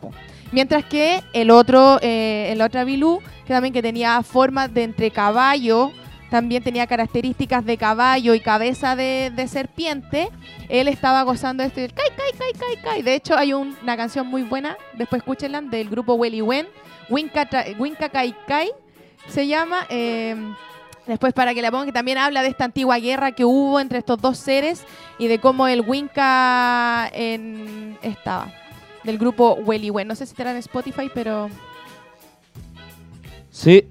Mientras 0.52 0.85
que 0.85 1.22
el 1.33 1.50
otro, 1.50 1.98
eh, 2.02 2.50
el 2.52 2.61
otro 2.61 2.85
Bilú, 2.85 3.20
que 3.46 3.55
también 3.55 3.72
que 3.72 3.81
tenía 3.81 4.22
forma 4.22 4.68
de 4.68 4.83
entre 4.83 5.11
caballo, 5.11 5.90
también 6.31 6.62
tenía 6.62 6.87
características 6.87 7.64
de 7.64 7.79
caballo 7.79 8.35
y 8.35 8.40
cabeza 8.40 8.94
de, 8.94 9.33
de 9.35 9.48
serpiente, 9.48 10.29
él 10.68 10.87
estaba 10.87 11.22
gozando 11.22 11.62
esto 11.62 11.81
del 11.81 11.94
kai, 11.94 12.09
kai, 12.14 12.38
kai, 12.38 12.52
kai, 12.52 12.83
kai. 12.83 13.02
De 13.02 13.14
hecho, 13.14 13.38
hay 13.38 13.55
un- 13.55 13.74
una 13.83 13.96
canción 13.96 14.26
muy 14.26 14.42
buena, 14.42 14.76
después 14.98 15.20
escúchenla, 15.20 15.62
del 15.62 15.88
grupo 15.88 16.12
Welly 16.12 16.42
Wen, 16.42 16.66
Winka, 17.09 17.48
Tra- 17.48 17.74
Winka 17.79 18.11
Kai 18.11 18.35
Kai, 18.46 18.68
se 19.29 19.46
llama. 19.46 19.87
eh, 19.88 20.37
Después 21.07 21.33
para 21.33 21.55
que 21.55 21.62
la 21.62 21.71
pongan, 21.71 21.87
que 21.87 21.92
también 21.92 22.19
habla 22.19 22.42
de 22.42 22.49
esta 22.49 22.64
antigua 22.64 22.99
guerra 22.99 23.33
que 23.33 23.45
hubo 23.45 23.79
entre 23.79 23.99
estos 23.99 24.21
dos 24.21 24.38
seres 24.38 24.83
y 25.19 25.29
de 25.29 25.38
cómo 25.38 25.69
el 25.69 25.83
Winca 25.83 27.09
en- 27.12 27.97
estaba. 28.03 28.53
Del 29.05 29.16
grupo 29.19 29.55
Welly 29.55 29.90
Wen. 29.90 30.09
No 30.09 30.16
sé 30.16 30.27
si 30.27 30.33
estará 30.33 30.51
en 30.51 30.57
Spotify, 30.57 31.09
pero 31.14 31.49
Sí. 33.51 33.88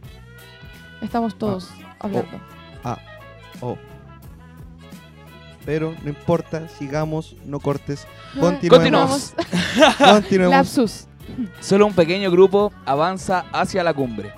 estamos 1.01 1.38
todos 1.38 1.69
hablando. 1.99 2.39
Oh. 3.62 3.78
Pero 5.65 5.95
no 6.04 6.10
importa, 6.10 6.67
sigamos, 6.67 7.36
no 7.45 7.60
cortes. 7.60 8.06
Continuemos. 8.39 9.34
Continuamos. 9.34 9.34
Continuemos. 9.97 10.51
Lapsus. 10.51 11.08
Solo 11.62 11.88
un 11.88 11.93
pequeño 11.93 12.30
grupo 12.30 12.71
avanza 12.86 13.45
hacia 13.54 13.84
la 13.84 13.93
cumbre, 13.93 14.32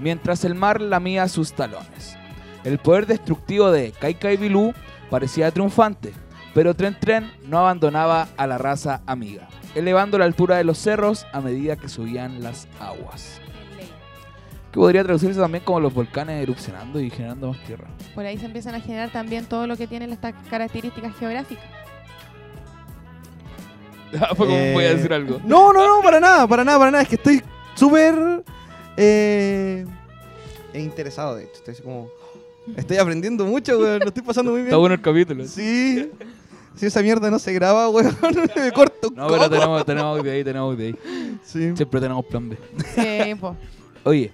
mientras 0.00 0.44
el 0.44 0.54
mar 0.54 0.80
lamía 0.80 1.28
sus 1.28 1.52
talones. 1.52 2.16
El 2.64 2.78
poder 2.78 3.06
destructivo 3.06 3.70
de 3.70 3.92
Kaikai 3.92 4.36
Bilú 4.36 4.72
parecía 5.10 5.50
triunfante, 5.50 6.12
pero 6.54 6.74
Tren 6.74 6.96
Tren 6.98 7.30
no 7.46 7.58
abandonaba 7.58 8.28
a 8.36 8.46
la 8.46 8.58
raza 8.58 9.02
amiga, 9.06 9.48
elevando 9.74 10.16
la 10.18 10.24
altura 10.26 10.56
de 10.56 10.64
los 10.64 10.78
cerros 10.78 11.26
a 11.32 11.40
medida 11.40 11.76
que 11.76 11.88
subían 11.88 12.42
las 12.42 12.68
aguas. 12.80 13.40
Que 14.70 14.78
podría 14.80 15.02
traducirse 15.04 15.38
también 15.38 15.64
como 15.64 15.80
los 15.80 15.92
volcanes 15.92 16.42
erupcionando 16.42 16.98
y 16.98 17.10
generando 17.10 17.48
más 17.48 17.62
tierra. 17.64 17.88
Por 18.14 18.24
ahí 18.24 18.38
se 18.38 18.46
empiezan 18.46 18.74
a 18.74 18.80
generar 18.80 19.10
también 19.10 19.44
todo 19.44 19.66
lo 19.66 19.76
que 19.76 19.86
tienen 19.86 20.12
estas 20.12 20.34
características 20.48 21.14
geográficas. 21.18 21.64
Fue 24.36 24.36
como 24.46 24.50
Eh, 24.56 24.72
voy 24.72 24.84
a 24.84 24.94
decir 24.94 25.12
algo. 25.12 25.40
No, 25.44 25.72
no, 25.72 25.86
no, 25.96 26.02
para 26.02 26.20
nada, 26.20 26.46
para 26.46 26.64
nada, 26.64 26.78
para 26.78 26.90
nada. 26.90 27.02
Es 27.02 27.08
que 27.08 27.16
estoy 27.16 27.42
súper 27.74 28.42
eh, 28.96 29.84
interesado, 30.74 31.36
de 31.36 31.44
hecho. 31.44 31.54
Estoy 31.56 31.74
así 31.74 31.82
como. 31.82 32.08
Estoy 32.76 32.96
aprendiendo 32.98 33.44
mucho, 33.44 33.78
weón. 33.78 33.98
Lo 34.00 34.06
estoy 34.08 34.22
pasando 34.22 34.52
muy 34.52 34.60
Está 34.60 34.70
bien. 34.70 34.80
bueno 34.80 34.94
el 34.94 35.00
capítulo. 35.00 35.46
Sí. 35.46 36.10
Si 36.76 36.86
esa 36.86 37.02
mierda 37.02 37.30
no 37.30 37.38
se 37.38 37.52
graba, 37.52 37.88
weón, 37.90 38.16
me 38.56 38.72
corto 38.72 39.08
un 39.08 39.14
No, 39.16 39.26
pero 39.26 39.38
coco. 39.38 39.50
tenemos, 39.50 39.84
tenemos 39.84 40.18
audio 40.18 40.32
ahí, 40.32 40.44
tenemos 40.44 40.72
audio 40.72 40.86
ahí. 40.86 40.96
Sí. 41.44 41.76
Siempre 41.76 42.00
tenemos 42.00 42.24
plan 42.26 42.48
B. 42.48 42.56
Sí, 42.94 43.34
po. 43.34 43.56
Oye, 44.04 44.32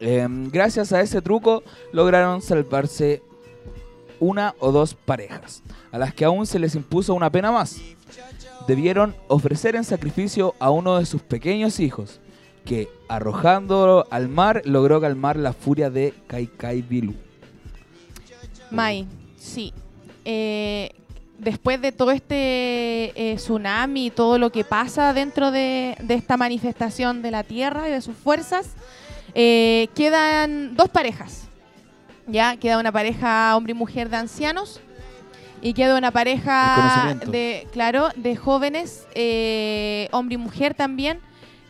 em, 0.00 0.48
gracias 0.50 0.92
a 0.92 1.00
ese 1.00 1.20
truco 1.20 1.62
lograron 1.92 2.40
salvarse 2.42 3.22
una 4.18 4.54
o 4.60 4.70
dos 4.72 4.94
parejas, 4.94 5.62
a 5.90 5.98
las 5.98 6.14
que 6.14 6.24
aún 6.24 6.46
se 6.46 6.58
les 6.58 6.74
impuso 6.74 7.12
una 7.12 7.30
pena 7.30 7.50
más. 7.52 7.80
Debieron 8.68 9.14
ofrecer 9.28 9.74
en 9.76 9.82
sacrificio 9.84 10.54
a 10.60 10.70
uno 10.70 10.98
de 10.98 11.06
sus 11.06 11.22
pequeños 11.22 11.80
hijos, 11.80 12.20
que 12.64 12.88
arrojándolo 13.08 14.06
al 14.10 14.28
mar 14.28 14.62
logró 14.64 15.00
calmar 15.00 15.36
la 15.36 15.52
furia 15.52 15.90
de 15.90 16.14
Kaikai 16.28 16.80
Bilu. 16.82 17.14
Mai, 18.72 19.06
sí. 19.38 19.72
Eh, 20.24 20.90
después 21.38 21.80
de 21.80 21.92
todo 21.92 22.10
este 22.12 23.12
eh, 23.16 23.36
tsunami 23.36 24.06
y 24.06 24.10
todo 24.10 24.38
lo 24.38 24.50
que 24.50 24.64
pasa 24.64 25.12
dentro 25.12 25.50
de, 25.50 25.96
de 26.00 26.14
esta 26.14 26.36
manifestación 26.36 27.20
de 27.20 27.30
la 27.30 27.42
Tierra 27.42 27.88
y 27.88 27.92
de 27.92 28.00
sus 28.00 28.16
fuerzas, 28.16 28.70
eh, 29.34 29.88
quedan 29.94 30.74
dos 30.76 30.88
parejas. 30.88 31.48
Ya, 32.26 32.56
queda 32.56 32.78
una 32.78 32.92
pareja 32.92 33.54
hombre 33.56 33.72
y 33.72 33.74
mujer 33.74 34.08
de 34.08 34.16
ancianos 34.16 34.80
y 35.60 35.74
queda 35.74 35.98
una 35.98 36.12
pareja 36.12 37.16
de, 37.26 37.66
claro, 37.72 38.08
de 38.14 38.36
jóvenes, 38.36 39.06
eh, 39.14 40.08
hombre 40.12 40.36
y 40.36 40.38
mujer 40.38 40.74
también, 40.74 41.18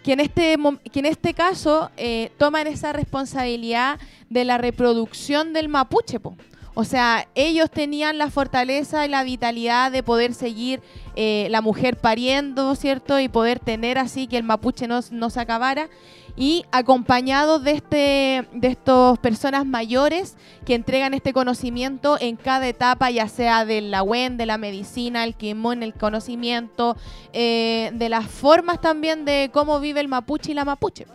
que 0.04 0.12
en 0.12 0.20
este, 0.20 0.56
que 0.92 1.00
en 1.00 1.06
este 1.06 1.32
caso 1.32 1.90
toman 2.36 2.66
esa 2.66 2.92
responsabilidad 2.92 3.98
de 4.28 4.44
la 4.44 4.58
reproducción 4.58 5.52
del 5.52 5.68
mapuche. 5.68 6.20
po. 6.20 6.36
O 6.74 6.84
sea, 6.84 7.28
ellos 7.34 7.70
tenían 7.70 8.16
la 8.16 8.30
fortaleza 8.30 9.04
y 9.04 9.08
la 9.08 9.24
vitalidad 9.24 9.92
de 9.92 10.02
poder 10.02 10.32
seguir 10.32 10.80
eh, 11.16 11.48
la 11.50 11.60
mujer 11.60 11.98
pariendo, 11.98 12.74
¿cierto? 12.74 13.20
Y 13.20 13.28
poder 13.28 13.60
tener 13.60 13.98
así 13.98 14.26
que 14.26 14.38
el 14.38 14.44
mapuche 14.44 14.88
no, 14.88 15.02
se 15.02 15.40
acabara. 15.40 15.90
Y 16.34 16.64
acompañados 16.72 17.62
de, 17.62 17.72
este, 17.72 18.48
de 18.54 18.68
estas 18.68 19.18
personas 19.18 19.66
mayores 19.66 20.38
que 20.64 20.74
entregan 20.74 21.12
este 21.12 21.34
conocimiento 21.34 22.16
en 22.18 22.36
cada 22.36 22.66
etapa, 22.66 23.10
ya 23.10 23.28
sea 23.28 23.66
de 23.66 23.82
la 23.82 24.02
WEN, 24.02 24.38
de 24.38 24.46
la 24.46 24.56
medicina, 24.56 25.24
el 25.24 25.34
quimón, 25.34 25.82
el 25.82 25.92
conocimiento, 25.92 26.96
eh, 27.34 27.90
de 27.92 28.08
las 28.08 28.28
formas 28.28 28.80
también 28.80 29.26
de 29.26 29.50
cómo 29.52 29.78
vive 29.78 30.00
el 30.00 30.08
mapuche 30.08 30.52
y 30.52 30.54
la 30.54 30.64
mapuche. 30.64 31.06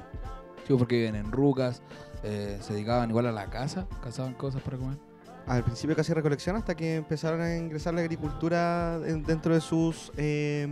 Sí, 0.68 0.76
porque 0.78 0.98
viven 0.98 1.16
en 1.16 1.32
rucas, 1.32 1.82
eh, 2.24 2.60
se 2.62 2.74
dedicaban 2.74 3.10
igual 3.10 3.26
a 3.26 3.32
la 3.32 3.48
casa, 3.48 3.88
cazaban 4.04 4.36
cosas 4.36 4.62
para 4.62 4.78
comer. 4.78 5.07
Al 5.48 5.64
principio 5.64 5.96
casi 5.96 6.14
recolección 6.14 6.56
hasta 6.58 6.76
que 6.76 6.96
empezaron 6.96 7.42
a 7.42 7.56
ingresar 7.56 7.94
la 7.94 8.02
agricultura 8.02 9.00
en- 9.06 9.24
dentro 9.24 9.54
de 9.54 9.62
sus, 9.62 10.12
eh, 10.18 10.68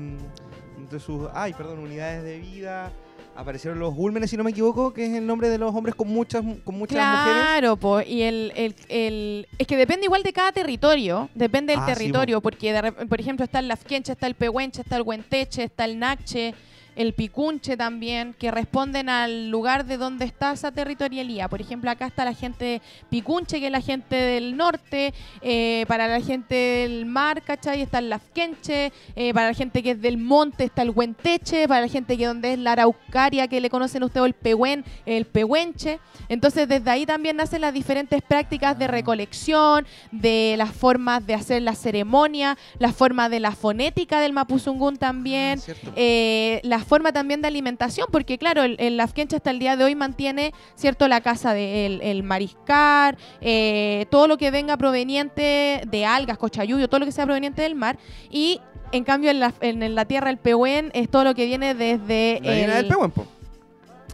de 0.91 0.99
sus, 0.99 1.29
ay, 1.33 1.53
perdón, 1.53 1.79
unidades 1.79 2.23
de 2.23 2.37
vida. 2.39 2.91
Aparecieron 3.37 3.79
los 3.79 3.93
úlmenes, 3.97 4.29
si 4.29 4.37
no 4.37 4.43
me 4.45 4.51
equivoco, 4.51 4.93
que 4.93 5.05
es 5.05 5.13
el 5.13 5.25
nombre 5.27 5.49
de 5.49 5.57
los 5.57 5.73
hombres 5.75 5.93
con 5.95 6.07
muchas, 6.07 6.41
con 6.63 6.75
muchas 6.77 6.97
mujeres. 6.97 7.41
Claro, 7.43 7.75
po, 7.77 8.01
y 8.01 8.21
el, 8.21 8.53
el- 8.55 8.75
el- 8.87 9.47
es 9.57 9.67
que 9.67 9.75
depende 9.75 10.05
igual 10.05 10.23
de 10.23 10.31
cada 10.31 10.51
territorio, 10.53 11.29
depende 11.35 11.73
del 11.73 11.81
Ah, 11.81 11.85
sí, 11.87 11.93
territorio, 11.93 12.39
porque 12.41 12.71
de 12.71 12.91
por 12.93 13.19
ejemplo 13.19 13.43
está 13.43 13.59
el 13.59 13.67
Lafquenche, 13.67 14.13
está 14.13 14.27
el 14.27 14.35
Pehuenche, 14.35 14.81
está 14.81 14.95
el 14.97 15.01
Huenteche, 15.03 15.63
está 15.65 15.83
el 15.85 15.99
Nache, 15.99 16.53
el 16.95 17.13
Picunche 17.13 17.77
también, 17.77 18.33
que 18.33 18.51
responden 18.51 19.09
al 19.09 19.49
lugar 19.49 19.85
de 19.85 19.97
donde 19.97 20.25
está 20.25 20.51
esa 20.53 20.71
territorialidad. 20.71 21.49
Por 21.49 21.61
ejemplo, 21.61 21.89
acá 21.91 22.07
está 22.07 22.25
la 22.25 22.33
gente 22.33 22.81
Picunche, 23.09 23.59
que 23.59 23.67
es 23.67 23.71
la 23.71 23.81
gente 23.81 24.15
del 24.15 24.55
norte, 24.57 25.13
eh, 25.41 25.85
para 25.87 26.07
la 26.07 26.21
gente 26.21 26.55
del 26.55 27.05
mar, 27.05 27.41
¿cachai? 27.41 27.81
Está 27.81 27.99
el 27.99 28.09
Lafquenche, 28.09 28.91
eh, 29.15 29.33
para 29.33 29.47
la 29.47 29.53
gente 29.53 29.83
que 29.83 29.91
es 29.91 30.01
del 30.01 30.17
monte 30.17 30.65
está 30.65 30.81
el 30.81 30.91
Huenteche, 30.91 31.67
para 31.67 31.81
la 31.81 31.87
gente 31.87 32.17
que 32.17 32.25
donde 32.25 32.53
es 32.53 32.59
la 32.59 32.73
Araucaria, 32.73 33.47
que 33.47 33.61
le 33.61 33.69
conocen 33.69 34.03
ustedes, 34.03 34.23
o 34.23 34.25
el 34.25 34.33
Pehuen, 34.33 34.85
el 35.05 35.25
Pehuenche. 35.25 35.99
Entonces, 36.29 36.67
desde 36.67 36.89
ahí 36.89 37.05
también 37.05 37.37
nacen 37.37 37.61
las 37.61 37.73
diferentes 37.73 38.21
prácticas 38.21 38.77
de 38.79 38.87
recolección, 38.87 39.85
de 40.11 40.55
las 40.57 40.71
formas 40.71 41.25
de 41.25 41.33
hacer 41.33 41.61
la 41.61 41.75
ceremonia, 41.75 42.57
la 42.79 42.93
forma 42.93 43.29
de 43.29 43.39
la 43.39 43.51
fonética 43.51 44.19
del 44.19 44.33
Mapuzungún 44.33 44.97
también, 44.97 45.45
Ah, 45.45 45.91
eh, 45.95 46.59
la 46.63 46.79
forma 46.85 47.11
también 47.11 47.41
de 47.41 47.47
alimentación, 47.47 48.07
porque 48.11 48.37
claro, 48.37 48.63
el, 48.63 48.75
el 48.79 48.97
Lafkenche 48.97 49.35
hasta 49.35 49.51
el 49.51 49.59
día 49.59 49.75
de 49.75 49.83
hoy 49.83 49.95
mantiene, 49.95 50.53
¿cierto?, 50.75 51.07
la 51.07 51.21
casa 51.21 51.53
del 51.53 52.01
el 52.01 52.23
mariscar, 52.23 53.17
eh, 53.41 54.05
todo 54.09 54.27
lo 54.27 54.37
que 54.37 54.51
venga 54.51 54.77
proveniente 54.77 55.81
de 55.87 56.05
algas, 56.05 56.37
cochayuyo, 56.37 56.87
todo 56.87 56.99
lo 56.99 57.05
que 57.05 57.11
sea 57.11 57.25
proveniente 57.25 57.61
del 57.61 57.75
mar, 57.75 57.97
y 58.29 58.61
en 58.91 59.03
cambio 59.03 59.31
en 59.31 59.39
la, 59.39 59.53
en 59.61 59.95
la 59.95 60.05
tierra 60.05 60.27
del 60.27 60.37
Pehuen 60.37 60.91
es 60.93 61.09
todo 61.09 61.23
lo 61.23 61.35
que 61.35 61.45
viene 61.45 61.73
desde 61.73 62.39
La 62.43 62.51
harina 62.51 62.75
del 62.75 62.85
el, 62.85 62.87
Pehuen, 62.91 63.11
po. 63.11 63.25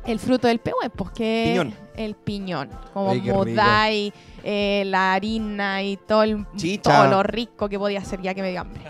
el 0.06 0.20
fruto 0.20 0.48
del 0.48 0.60
Pehuen, 0.60 0.90
pues 0.96 1.12
que 1.12 1.50
Piñón. 1.52 1.76
el 1.98 2.16
piñón, 2.16 2.70
como 2.94 3.12
Ay, 3.12 3.22
modai, 3.22 4.14
eh, 4.44 4.84
la 4.88 5.14
harina 5.14 5.84
y 5.84 5.98
todo, 5.98 6.24
el, 6.24 6.46
Chicha. 6.56 6.82
todo 7.04 7.08
lo 7.12 7.22
rico 7.24 7.70
que 7.70 7.78
podía 7.78 8.04
ser 8.04 8.22
ya 8.22 8.34
que 8.34 8.42
me 8.42 8.50
dio 8.52 8.62
hambre. 8.62 8.82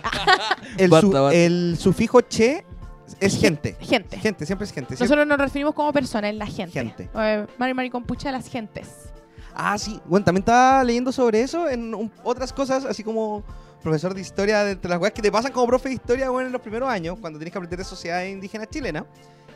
El, 0.78 0.90
su- 0.92 1.30
el 1.34 1.76
sufijo 1.78 2.22
che 2.22 2.64
es 3.20 3.40
gente. 3.40 3.76
Gente. 3.80 4.18
Gente, 4.18 4.46
siempre 4.46 4.66
es 4.66 4.72
gente. 4.74 4.96
siempre- 4.96 5.06
Nosotros 5.06 5.28
nos 5.28 5.38
referimos 5.38 5.74
como 5.76 5.92
personas, 5.94 6.32
es 6.32 6.38
la 6.38 6.46
gente. 6.48 6.72
Gente. 6.72 7.10
Eh, 7.16 7.46
Mari 7.58 7.74
Mari 7.74 7.90
con 7.90 8.04
pucha, 8.04 8.32
las 8.32 8.48
gentes. 8.48 9.10
Ah, 9.54 9.78
sí. 9.78 10.00
Bueno, 10.06 10.24
también 10.24 10.42
estaba 10.44 10.84
leyendo 10.84 11.12
sobre 11.12 11.42
eso 11.42 11.68
en 11.70 11.94
un- 11.94 12.12
otras 12.24 12.54
cosas, 12.54 12.86
así 12.86 13.04
como 13.04 13.44
profesor 13.84 14.14
de 14.14 14.22
historia, 14.22 14.64
de 14.64 14.72
entre 14.74 14.90
las 14.90 15.00
cosas 15.00 15.14
que 15.14 15.22
te 15.22 15.32
pasan 15.32 15.52
como 15.52 15.68
profe 15.68 15.90
de 15.90 15.96
historia 15.96 16.30
bueno, 16.30 16.48
en 16.48 16.54
los 16.54 16.62
primeros 16.62 16.88
años, 16.90 17.18
cuando 17.20 17.38
tienes 17.40 17.52
que 17.52 17.58
aprender 17.58 17.80
de 17.80 17.84
sociedades 17.86 18.32
indígenas 18.32 18.70
chilenas, 18.70 19.04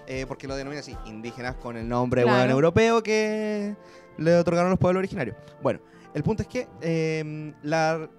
eh, 0.08 0.26
porque 0.28 0.48
lo 0.48 0.56
denominan 0.56 0.82
así, 0.82 0.96
indígenas 1.06 1.56
con 1.56 1.78
el 1.78 1.88
nombre 1.88 2.24
Claro. 2.24 2.38
bueno, 2.40 2.52
europeo 2.54 3.02
que 3.04 3.76
le 4.18 4.36
otorgaron 4.38 4.70
los 4.72 4.80
pueblos 4.80 5.00
originarios. 5.00 5.36
Bueno, 5.62 5.80
el 6.14 6.24
punto 6.24 6.42
es 6.44 6.48
que 6.50 6.68
eh, 6.82 7.54
la, 7.62 8.10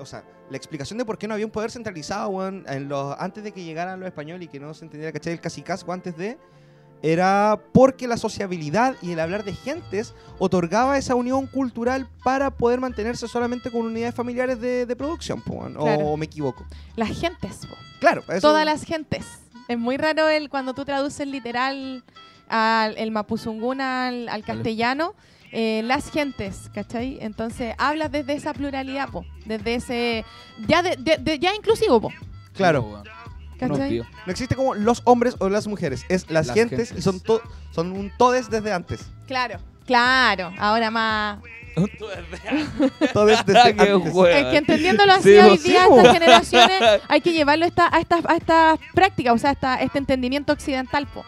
o 0.00 0.06
sea, 0.06 0.24
la 0.50 0.56
explicación 0.56 0.98
de 0.98 1.04
por 1.04 1.18
qué 1.18 1.26
no 1.28 1.34
había 1.34 1.46
un 1.46 1.52
poder 1.52 1.70
centralizado 1.70 2.28
weón, 2.28 2.64
en 2.68 2.88
los, 2.88 3.16
antes 3.18 3.42
de 3.44 3.52
que 3.52 3.64
llegaran 3.64 3.98
los 4.00 4.06
españoles 4.06 4.46
y 4.46 4.48
que 4.50 4.60
no 4.60 4.72
se 4.74 4.84
entendiera, 4.84 5.12
¿cachai? 5.12 5.32
El 5.32 5.40
cacicazgo 5.40 5.92
antes 5.92 6.16
de 6.16 6.38
era 7.02 7.60
porque 7.72 8.08
la 8.08 8.16
sociabilidad 8.16 8.96
y 9.02 9.12
el 9.12 9.20
hablar 9.20 9.44
de 9.44 9.52
gentes 9.52 10.14
otorgaba 10.38 10.96
esa 10.96 11.14
unión 11.14 11.46
cultural 11.46 12.08
para 12.24 12.50
poder 12.50 12.80
mantenerse 12.80 13.28
solamente 13.28 13.70
con 13.70 13.82
unidades 13.82 14.14
familiares 14.14 14.60
de, 14.60 14.86
de 14.86 14.96
producción, 14.96 15.42
po, 15.42 15.66
o, 15.78 16.16
me 16.16 16.24
equivoco. 16.24 16.64
Las 16.96 17.10
gentes, 17.20 17.66
po. 17.66 17.74
Claro, 18.00 18.22
eso- 18.28 18.40
todas 18.48 18.64
las 18.64 18.82
gentes. 18.82 19.26
Es 19.68 19.78
muy 19.78 19.96
raro 19.96 20.28
el 20.28 20.48
cuando 20.48 20.74
tú 20.74 20.84
traduces 20.84 21.26
literal 21.26 22.02
al 22.48 22.96
el 22.98 23.10
mapuzungún 23.10 23.80
al, 23.80 24.28
al 24.28 24.44
castellano. 24.44 25.14
eh, 25.52 25.80
las 25.84 26.10
gentes, 26.10 26.70
¿cachai? 26.74 27.18
Entonces 27.20 27.74
hablas 27.78 28.10
desde 28.10 28.34
esa 28.34 28.52
pluralidad, 28.52 29.08
po, 29.08 29.24
desde 29.46 29.76
ese 29.76 30.24
ya 30.66 30.82
de, 30.82 30.96
de- 30.98 31.18
de- 31.18 31.38
ya 31.38 31.54
inclusivo, 31.54 32.00
po, 32.00 32.12
Claro. 32.52 33.02
¿cachai? 33.58 33.98
No, 34.00 34.04
existe 34.32 34.54
como 34.56 34.74
los 34.74 35.00
hombres 35.04 35.36
o 35.38 35.48
las 35.48 35.66
mujeres, 35.68 36.04
es 36.08 36.28
las, 36.30 36.48
Las 36.48 36.54
gentes, 36.56 36.88
gentes. 36.88 36.98
y 36.98 37.02
son, 37.02 37.20
to- 37.20 37.40
son 37.72 37.92
un 37.92 38.10
todes 38.18 38.50
desde 38.50 38.72
antes. 38.72 39.06
Claro, 39.26 39.58
claro. 39.86 40.52
Ahora 40.58 40.90
más 40.90 41.38
Todes 43.12 43.44
desde 43.46 43.60
antes. 43.82 44.14
Es 44.14 44.46
que 44.46 44.56
entendiéndolo 44.56 45.12
así 45.12 45.22
Sí, 45.30 45.36
hoy 45.38 45.48
pues, 45.50 45.62
día, 45.62 45.82
sí, 45.84 45.88
po. 45.88 45.96
estas 46.00 46.12
generaciones, 46.12 46.82
hay 47.08 47.20
que 47.20 47.32
llevarlo 47.32 47.64
a, 47.64 47.68
esta- 47.68 47.94
a 47.94 48.00
estas, 48.00 48.24
a 48.26 48.36
estas 48.36 48.78
prácticas, 48.94 49.34
o 49.34 49.38
sea, 49.38 49.52
esta- 49.52 49.76
este 49.80 49.98
entendimiento 49.98 50.52
occidental, 50.52 51.06
po. 51.06 51.24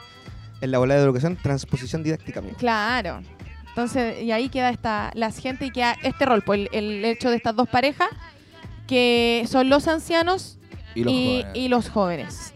En 0.60 0.70
la 0.70 0.78
bola 0.78 0.94
de 0.96 1.02
educación, 1.02 1.36
transposición 1.40 2.02
didáctica. 2.02 2.40
amigo. 2.40 2.56
Claro. 2.56 3.20
Entonces, 3.68 4.22
y 4.22 4.32
ahí 4.32 4.48
queda 4.48 4.70
esta, 4.70 5.10
la 5.14 5.30
gente 5.30 5.66
y 5.66 5.70
queda 5.70 5.94
este 6.02 6.26
rol, 6.26 6.42
pues 6.42 6.68
el, 6.72 6.84
el 6.96 7.04
hecho 7.04 7.30
de 7.30 7.36
estas 7.36 7.54
dos 7.54 7.68
parejas, 7.68 8.08
que 8.88 9.44
son 9.48 9.68
los 9.68 9.86
ancianos 9.86 10.58
Y 10.94 11.04
los 11.04 11.12
y, 11.12 11.26
jóvenes. 11.42 11.52
y 11.54 11.68
los 11.68 11.88
jóvenes. 11.90 12.54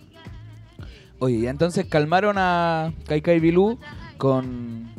Oye, 1.20 1.36
y 1.36 1.46
entonces 1.46 1.86
calmaron 1.86 2.36
a 2.38 2.92
Kaikai 3.06 3.38
Bilú 3.38 3.78
con, 4.16 4.90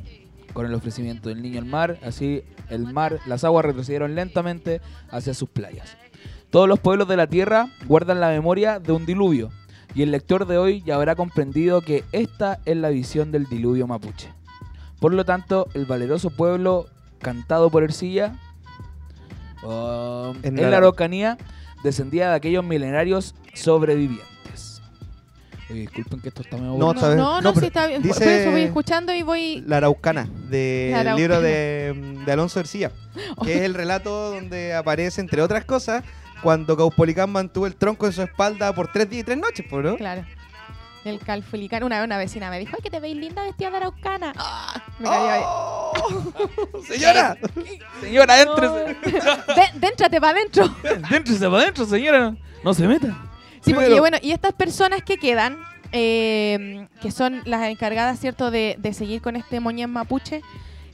con 0.53 0.65
el 0.65 0.73
ofrecimiento 0.73 1.27
del 1.27 1.41
niño 1.41 1.59
al 1.59 1.65
mar. 1.65 1.97
Así 2.05 2.43
el 2.69 2.93
mar, 2.93 3.19
las 3.25 3.43
aguas 3.43 3.65
retrocedieron 3.65 4.15
lentamente 4.15 4.79
hacia 5.09 5.33
sus 5.33 5.49
playas. 5.49 5.97
Todos 6.49 6.69
los 6.69 6.79
pueblos 6.79 7.07
de 7.09 7.17
la 7.17 7.27
tierra 7.27 7.67
guardan 7.87 8.21
la 8.21 8.29
memoria 8.29 8.79
de 8.79 8.93
un 8.93 9.05
diluvio. 9.05 9.49
Y 9.95 10.01
el 10.01 10.11
lector 10.11 10.47
de 10.47 10.57
hoy 10.57 10.81
ya 10.85 10.95
habrá 10.95 11.15
comprendido 11.15 11.81
que 11.81 12.03
esta 12.11 12.59
es 12.65 12.75
la 12.77 12.89
visión 12.89 13.31
del 13.31 13.45
diluvio 13.45 13.85
mapuche. 13.87 14.29
Por 14.99 15.13
lo 15.13 15.23
tanto, 15.25 15.67
el 15.73 15.85
valeroso 15.85 16.29
pueblo 16.31 16.87
cantado 17.19 17.69
por 17.69 17.83
Ercilla 17.83 18.33
um, 19.63 20.35
En 20.43 20.57
en 20.59 20.71
la- 20.71 20.77
Araucanía 20.77 21.37
descendía 21.83 22.29
de 22.29 22.35
aquellos 22.35 22.63
milenarios 22.63 23.35
sobrevivientes. 23.53 24.81
Oye, 25.69 25.81
disculpen 25.81 26.19
que 26.21 26.29
esto 26.29 26.41
está 26.41 26.57
medio 26.57 26.71
No, 26.71 26.77
bueno. 26.85 26.93
está 26.93 27.07
bien. 27.09 27.17
no, 27.19 27.41
no, 27.41 27.53
No, 27.53 27.59
sí 27.59 27.65
está 27.67 27.87
bien. 27.87 28.01
Por 28.01 28.11
dice- 28.13 28.41
eso 28.41 28.51
voy 28.51 28.61
escuchando 28.61 29.13
y 29.13 29.21
voy... 29.23 29.63
La 29.67 29.77
Araucana, 29.77 30.27
del 30.49 31.15
libro 31.15 31.39
de, 31.41 32.19
de 32.25 32.31
Alonso 32.31 32.59
Ercilla, 32.59 32.91
que 33.43 33.55
es 33.57 33.61
el 33.61 33.73
relato 33.73 34.31
donde 34.31 34.73
aparece, 34.73 35.21
entre 35.21 35.41
otras 35.41 35.65
cosas, 35.65 36.03
cuando 36.43 36.77
Caupolicán 36.77 37.31
mantuvo 37.31 37.65
el 37.65 37.75
tronco 37.75 38.05
en 38.05 38.13
su 38.13 38.21
espalda 38.21 38.73
por 38.73 38.91
tres 38.91 39.09
días 39.09 39.21
y 39.21 39.23
tres 39.23 39.37
noches, 39.37 39.65
po, 39.69 39.81
¿no? 39.81 39.95
Claro. 39.97 40.25
El 41.05 41.19
calfulicán. 41.19 41.83
Una 41.83 41.97
vez 41.99 42.05
una 42.05 42.17
vecina 42.17 42.49
me 42.49 42.59
dijo, 42.59 42.73
ay, 42.75 42.81
que 42.81 42.89
te 42.89 42.99
veis 42.99 43.15
linda 43.17 43.43
vestida 43.43 43.71
de 43.71 43.77
araucana. 43.77 44.33
Me 44.99 45.09
cayó 45.09 45.29
ahí. 45.31 45.41
¡Oh! 45.45 45.93
¡Señora! 46.87 47.37
Señora, 47.99 48.41
éntrese. 48.41 48.75
De- 48.75 49.79
déntrate 49.79 50.21
para 50.21 50.37
adentro. 50.37 50.73
Déntrese 51.09 51.45
para 51.49 51.63
adentro, 51.63 51.85
señora. 51.85 52.35
No 52.63 52.73
se 52.73 52.87
meta. 52.87 53.07
Sí, 53.07 53.59
Sí, 53.65 53.73
porque 53.73 53.89
pero- 53.89 53.99
bueno, 54.01 54.17
y 54.21 54.31
estas 54.31 54.53
personas 54.53 55.01
que 55.03 55.17
quedan, 55.17 55.57
eh, 55.91 56.87
que 57.01 57.11
son 57.11 57.41
las 57.45 57.67
encargadas, 57.69 58.19
¿cierto?, 58.19 58.49
de, 58.51 58.75
de 58.79 58.93
seguir 58.93 59.21
con 59.21 59.35
este 59.35 59.59
moñén 59.59 59.89
mapuche, 59.89 60.41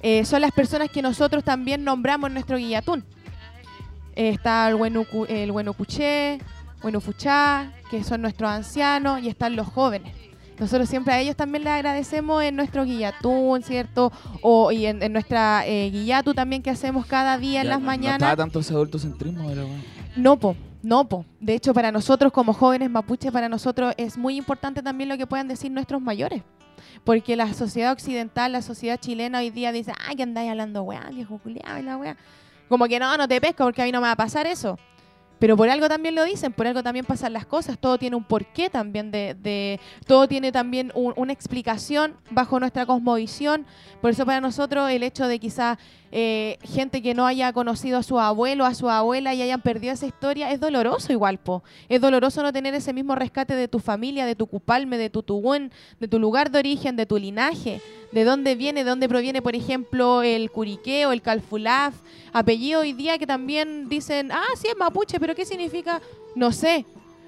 eh, 0.02 0.26
son 0.26 0.42
las 0.42 0.52
personas 0.52 0.90
que 0.90 1.02
nosotros 1.04 1.44
también 1.44 1.84
nombramos 1.84 2.30
en 2.30 2.34
nuestro 2.34 2.58
guillatún. 2.58 3.06
Eh, 4.20 4.30
está 4.30 4.68
el 4.68 4.76
Huenucu- 4.76 5.26
el 5.30 5.50
Huenucuché, 5.50 6.40
Huenufuchá, 6.84 7.72
que 7.90 8.04
son 8.04 8.22
nuestros 8.22 8.50
ancianos, 8.50 9.22
y 9.24 9.30
están 9.30 9.56
los 9.56 9.68
jóvenes. 9.68 10.14
Nosotros 10.60 10.90
siempre 10.90 11.14
a 11.14 11.20
ellos 11.22 11.38
también 11.38 11.64
les 11.64 11.72
agradecemos 11.72 12.44
en 12.44 12.58
nuestro 12.58 12.84
guillatún, 12.84 13.64
¿cierto? 13.64 14.12
O 14.42 14.74
y 14.74 14.88
en, 14.88 15.02
en 15.02 15.14
nuestra 15.14 15.66
eh, 15.66 15.90
guillatu 15.90 16.34
también 16.34 16.62
que 16.62 16.70
hacemos 16.70 17.06
cada 17.06 17.38
día 17.38 17.62
en 17.62 17.68
Ya, 17.68 17.70
las 17.76 17.80
no- 17.80 17.86
mañanas. 17.86 18.20
No 18.20 18.26
estaba 18.26 18.36
tanto 18.44 18.60
ese 18.60 18.74
adultocentrismo, 18.74 19.48
pero 19.48 19.68
bueno. 19.68 19.84
No, 20.18 20.38
po, 20.38 20.58
no, 20.84 21.08
po. 21.08 21.24
De 21.40 21.54
hecho, 21.54 21.74
para 21.74 21.90
nosotros 21.94 22.34
como 22.34 22.52
jóvenes 22.54 22.90
mapuches, 22.90 23.32
para 23.32 23.48
nosotros 23.48 23.94
es 23.96 24.18
muy 24.18 24.36
importante 24.36 24.84
también 24.84 25.08
lo 25.08 25.18
que 25.18 25.28
puedan 25.28 25.48
decir 25.48 25.72
nuestros 25.72 26.02
mayores. 26.02 26.44
Porque 27.06 27.38
la 27.38 27.54
sociedad 27.54 27.94
occidental, 27.94 28.52
la 28.52 28.62
sociedad 28.62 29.00
chilena 29.00 29.40
hoy 29.40 29.52
día 29.52 29.72
dice, 29.72 29.94
ay, 30.06 30.18
que 30.18 30.24
andáis 30.24 30.50
hablando 30.52 30.84
weá, 30.84 31.10
viejo 31.10 31.38
culiao 31.38 31.80
y 31.80 31.84
la 31.84 31.96
weá. 31.96 32.18
Como 32.70 32.88
que 32.88 33.00
no, 33.00 33.18
no 33.18 33.28
te 33.28 33.42
pesco 33.42 33.64
porque 33.66 33.82
a 33.82 33.86
mí 33.86 33.92
no 33.92 34.00
me 34.00 34.08
va 34.08 34.12
a 34.12 34.16
pasar 34.16 34.46
eso. 34.46 34.78
Pero 35.40 35.56
por 35.56 35.70
algo 35.70 35.88
también 35.88 36.16
lo 36.16 36.24
dicen, 36.26 36.52
por 36.52 36.68
algo 36.68 36.84
también 36.84 37.06
pasan 37.06 37.32
las 37.34 37.46
cosas, 37.46 37.78
todo 37.80 37.98
tiene 37.98 38.16
un 38.18 38.24
porqué 38.26 38.70
también 38.70 39.10
de, 39.10 39.36
de- 39.36 39.80
todo 40.06 40.28
tiene 40.28 40.52
también 40.52 40.92
un- 40.96 41.14
una 41.16 41.32
explicación 41.34 42.16
bajo 42.30 42.60
nuestra 42.60 42.86
cosmovisión. 42.86 43.66
Por 44.02 44.12
eso 44.12 44.26
para 44.26 44.42
nosotros 44.42 44.90
el 44.92 45.02
hecho 45.04 45.28
de 45.28 45.40
quizás 45.40 45.78
eh, 46.12 46.58
gente 46.64 47.02
que 47.04 47.14
no 47.14 47.28
haya 47.28 47.54
conocido 47.54 48.00
a 48.00 48.04
su 48.04 48.20
abuelo, 48.20 48.66
a 48.66 48.74
su 48.74 48.90
abuela 48.90 49.34
y 49.36 49.42
hayan 49.44 49.62
perdido 49.62 49.94
esa 49.94 50.08
historia, 50.08 50.52
es 50.52 50.60
doloroso 50.60 51.14
igual, 51.14 51.38
po. 51.38 51.64
Es 51.88 52.02
doloroso 52.02 52.42
no 52.42 52.52
tener 52.52 52.74
ese 52.74 52.94
mismo 52.94 53.14
rescate 53.16 53.56
de 53.56 53.68
tu 53.68 53.78
familia, 53.80 54.26
de 54.26 54.36
tu 54.36 54.48
cupalme, 54.48 54.98
de 54.98 55.10
tu 55.12 55.22
tugüen, 55.22 55.72
de 56.00 56.08
tu 56.08 56.18
lugar 56.20 56.50
de 56.50 56.58
origen, 56.60 56.96
de 56.96 57.06
tu 57.06 57.18
linaje, 57.18 57.80
de 58.12 58.24
dónde 58.24 58.56
viene, 58.56 58.84
de 58.84 58.90
dónde 58.90 59.08
proviene, 59.08 59.44
por 59.44 59.56
ejemplo, 59.56 60.24
el 60.24 60.50
curiqué 60.50 61.06
o 61.06 61.12
el 61.12 61.22
calfulaf, 61.22 61.94
apellido 62.34 62.82
hoy 62.82 62.94
día 62.94 63.20
que 63.20 63.28
también 63.28 63.88
dicen, 63.88 64.32
ah, 64.32 64.42
sí 64.58 64.68
es 64.68 64.76
mapuche, 64.78 65.20
pero 65.20 65.29
¿qué 65.36 65.46
significa? 65.46 66.02
No 66.36 66.52
sé, 66.52 66.86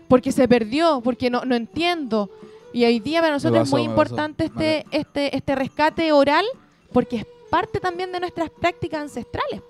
porque 0.08 0.32
se 0.32 0.48
perdió, 0.48 1.02
porque 1.04 1.30
no, 1.30 1.44
no 1.46 1.56
entiendo. 1.56 2.30
Y 2.74 2.86
hoy 2.86 3.00
día 3.00 3.22
para 3.22 3.34
nosotros 3.34 3.62
pasó, 3.62 3.78
es 3.78 3.84
muy 3.84 3.90
importante 3.90 4.46
este, 4.46 4.86
este, 4.92 5.36
este 5.36 5.56
rescate 5.56 6.12
oral, 6.12 6.46
porque 6.94 7.18
es 7.18 7.26
parte 7.50 7.80
también 7.80 8.12
de 8.12 8.20
nuestras 8.20 8.50
prácticas 8.50 9.02
ancestrales. 9.02 9.62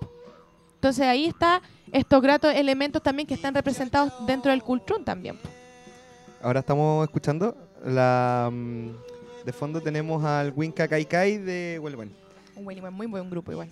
Entonces 0.74 1.06
ahí 1.06 1.26
está 1.26 1.62
estos 1.92 2.22
gratos 2.22 2.54
elementos 2.54 3.02
también 3.02 3.26
que 3.26 3.34
están 3.34 3.54
representados 3.54 4.12
dentro 4.26 4.50
del 4.50 4.62
cultrún 4.62 5.04
también. 5.04 5.38
Ahora 6.42 6.60
estamos 6.60 7.04
escuchando 7.04 7.56
la... 7.84 8.48
mm, 8.52 8.88
de 9.44 9.52
fondo 9.52 9.80
tenemos 9.80 10.24
al 10.24 10.52
Winca 10.54 10.86
Kai 10.88 11.04
Kai 11.04 11.38
de 11.38 11.78
Huelven. 11.80 12.14
Un 12.56 12.64
muy 12.94 13.06
buen 13.06 13.30
grupo 13.30 13.50
igual. 13.52 13.68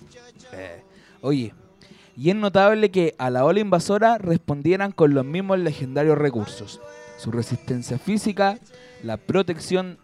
Eh, 0.52 0.82
Oye, 1.22 1.52
y 2.20 2.28
es 2.28 2.36
notable 2.36 2.90
que 2.90 3.14
a 3.16 3.30
la 3.30 3.46
ola 3.46 3.60
invasora 3.60 4.18
respondieran 4.18 4.92
con 4.92 5.14
los 5.14 5.24
mismos 5.24 5.58
legendarios 5.58 6.18
recursos. 6.18 6.78
Su 7.16 7.30
resistencia 7.30 7.98
física, 7.98 8.58
la 9.02 9.16
protección 9.16 9.96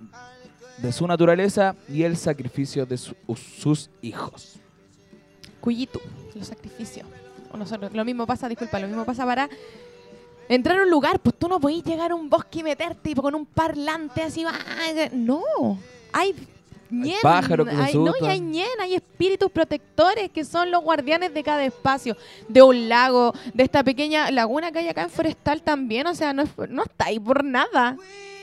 de 0.79 0.93
su 0.93 1.07
naturaleza 1.07 1.77
y 1.91 2.05
el 2.05 2.17
sacrificio 2.17 2.87
de 2.87 2.97
su- 2.97 3.15
sus 3.59 3.91
hijos. 4.01 4.57
Cuyitu, 5.61 6.01
los 6.35 6.47
sacrificios. 6.47 7.07
Nosotros, 7.55 7.93
lo 7.93 8.05
mismo 8.07 8.27
pasa, 8.27 8.49
disculpa, 8.49 8.79
lo 8.79 8.87
mismo 8.87 9.05
pasa 9.05 9.27
para 9.27 9.51
entrar 10.49 10.79
a 10.79 10.85
un 10.85 10.91
lugar, 10.91 11.21
pues 11.21 11.37
tú 11.39 11.49
no 11.49 11.61
podés 11.61 11.85
llegar 11.85 12.13
a 12.13 12.15
un 12.15 12.31
bosque 12.31 12.61
y 12.61 12.63
meterte 12.63 13.11
y 13.11 13.15
con 13.15 13.35
un 13.35 13.45
parlante 13.45 14.23
así, 14.23 14.43
no, 15.13 15.43
hay 16.13 16.35
ñen, 16.91 17.17
pájaros 17.23 17.69
que 17.69 17.75
se 17.77 17.83
hay, 17.83 17.95
no, 17.95 18.13
y 18.21 18.25
hay 18.27 18.41
ñen, 18.41 18.69
hay 18.81 18.95
espíritus 18.95 19.51
protectores 19.51 20.31
que 20.31 20.45
son 20.45 20.71
los 20.71 20.83
guardianes 20.83 21.33
de 21.35 21.43
cada 21.43 21.65
espacio, 21.65 22.17
de 22.49 22.63
un 22.63 22.89
lago, 22.89 23.33
de 23.55 23.63
esta 23.65 23.83
pequeña 23.83 24.31
laguna 24.31 24.71
que 24.73 24.79
hay 24.81 24.89
acá 24.89 25.03
en 25.03 25.11
Forestal 25.11 25.63
también, 25.63 26.07
o 26.07 26.15
sea, 26.15 26.33
no, 26.33 26.43
es- 26.43 26.51
no 26.69 26.83
está 26.85 27.07
ahí 27.07 27.19
por 27.19 27.43
nada. 27.45 27.97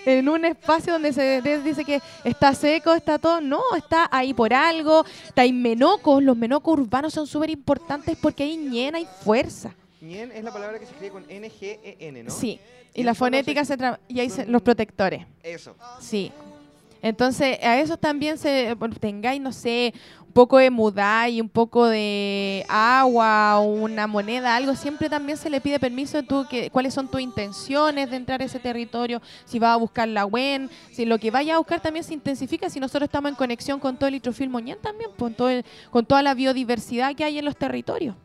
En 0.05 0.27
un 0.27 0.43
espacio 0.43 0.91
donde 0.91 1.13
se 1.13 1.41
dice 1.63 1.85
que 1.85 2.01
está 2.25 2.53
seco, 2.53 2.93
está 2.93 3.17
todo, 3.19 3.39
no, 3.39 3.61
está 3.77 4.09
ahí 4.11 4.33
por 4.33 4.53
algo, 4.53 5.05
está 5.27 5.43
ahí 5.43 5.53
menocos, 5.53 6.21
los 6.21 6.35
menocos 6.35 6.77
urbanos 6.77 7.13
son 7.13 7.25
súper 7.25 7.49
importantes 7.51 8.17
porque 8.21 8.43
hay 8.43 8.57
ñen, 8.57 8.95
hay 8.95 9.07
fuerza. 9.23 9.73
Ñen 10.01 10.29
es 10.33 10.43
la 10.43 10.51
palabra 10.51 10.77
que 10.77 10.85
se 10.85 10.91
escribe 10.91 11.13
con 11.13 11.23
N-G-E-N, 11.29 12.23
¿no? 12.23 12.31
Sí, 12.31 12.59
Y 12.93 12.99
y 12.99 13.03
la 13.05 13.15
fonética 13.15 13.63
se- 13.63 13.77
se 13.77 13.91
y 14.09 14.19
ahí 14.19 14.29
se- 14.29 14.45
los 14.45 14.61
protectores. 14.61 15.25
Eso. 15.41 15.73
Sí. 16.01 16.33
Entonces, 17.03 17.59
a 17.61 17.77
esos 17.79 17.99
también 17.99 18.37
se 18.37 18.73
bueno, 18.75 18.95
tengáis, 18.97 19.41
no 19.41 19.51
sé, 19.51 19.93
un 20.25 20.31
poco 20.31 20.57
de 20.57 20.69
mudai, 20.71 21.41
un 21.41 21.49
poco 21.49 21.85
de 21.85 22.65
agua, 22.69 23.59
una 23.59 24.07
moneda, 24.07 24.55
algo, 24.55 24.73
siempre 24.73 25.09
también 25.09 25.37
se 25.37 25.49
le 25.49 25.59
pide 25.59 25.79
permiso 25.81 26.23
tú 26.23 26.47
que 26.49 26.69
cuáles 26.69 26.93
son 26.93 27.09
tus 27.09 27.19
intenciones 27.19 28.09
de 28.09 28.15
entrar 28.15 28.41
a 28.41 28.45
ese 28.45 28.57
territorio, 28.57 29.21
si 29.43 29.59
vas 29.59 29.71
a 29.71 29.75
buscar 29.75 30.07
la 30.07 30.25
WEN, 30.25 30.69
si 30.93 31.03
lo 31.05 31.19
que 31.19 31.29
vaya 31.29 31.55
a 31.55 31.57
buscar 31.57 31.81
también 31.81 32.05
se 32.05 32.13
intensifica, 32.13 32.69
si 32.69 32.79
nosotros 32.79 33.07
estamos 33.09 33.29
en 33.29 33.35
conexión 33.35 33.81
con 33.81 33.97
todo 33.97 34.07
el 34.07 34.13
litrofil 34.13 34.49
moñán 34.49 34.77
también, 34.81 35.11
con, 35.17 35.33
todo 35.33 35.49
el- 35.49 35.65
con 35.91 36.05
toda 36.05 36.23
la 36.23 36.33
biodiversidad 36.33 37.13
que 37.15 37.25
hay 37.25 37.37
en 37.37 37.43
los 37.43 37.57
territorios. 37.57 38.15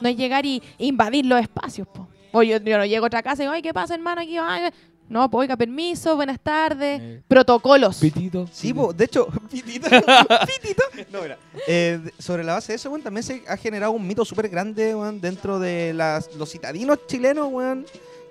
No 0.00 0.08
es 0.08 0.16
llegar 0.16 0.44
y 0.44 0.60
invadir 0.78 1.24
los 1.24 1.40
espacios, 1.40 1.86
po. 1.86 2.08
O 2.32 2.42
yo, 2.42 2.58
yo 2.58 2.78
no 2.78 2.84
llego 2.84 3.06
otra 3.06 3.22
casa 3.22 3.42
y 3.42 3.44
digo, 3.44 3.52
ay, 3.52 3.62
¿qué 3.62 3.72
pasa, 3.72 3.94
hermano? 3.94 4.20
Aquí, 4.20 4.36
ay, 4.36 4.72
no, 5.14 5.30
pues 5.30 5.42
oiga, 5.42 5.56
permiso, 5.56 6.16
buenas 6.16 6.40
tardes, 6.40 7.00
Eh. 7.00 7.22
protocolos. 7.26 7.98
Pitito. 7.98 8.46
Sí, 8.52 8.68
pitito. 8.68 8.86
po, 8.86 8.92
de 8.92 9.04
hecho, 9.04 9.26
pitito, 9.50 9.88
pitito. 10.60 10.82
No, 11.12 11.22
mira, 11.22 11.38
eh, 11.66 12.00
de- 12.04 12.12
sobre 12.22 12.44
la 12.44 12.54
base 12.54 12.72
de 12.72 12.76
eso, 12.76 12.90
weón, 12.90 13.02
también 13.02 13.22
se 13.22 13.42
ha 13.48 13.56
generado 13.56 13.92
un 13.92 14.06
mito 14.06 14.24
súper 14.24 14.48
grande, 14.48 14.94
weón, 14.94 15.20
dentro 15.20 15.58
de 15.58 15.94
las, 15.94 16.34
los 16.34 16.50
citadinos 16.50 16.98
chilenos, 17.06 17.48
weón, 17.50 17.86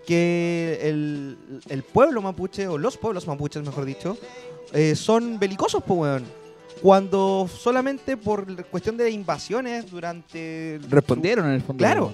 que 0.05 0.79
el, 0.84 1.38
el 1.69 1.84
pueblo 1.84 2.21
mapuche, 2.21 2.67
o 2.67 2.77
los 2.77 2.97
pueblos 2.97 3.25
mapuches, 3.25 3.63
mejor 3.63 3.86
dicho, 3.86 4.17
eh, 4.73 4.95
son 4.95 5.39
belicosos, 5.39 5.81
pues, 5.88 5.97
weón. 5.99 6.25
Cuando 6.81 7.47
solamente 7.47 8.17
por 8.17 8.65
cuestión 8.65 8.97
de 8.97 9.09
invasiones 9.09 9.89
durante... 9.89 10.79
su- 10.81 10.89
Respondieron 10.89 11.45
en 11.45 11.53
el 11.53 11.61
fondo. 11.61 11.77
Claro. 11.81 12.13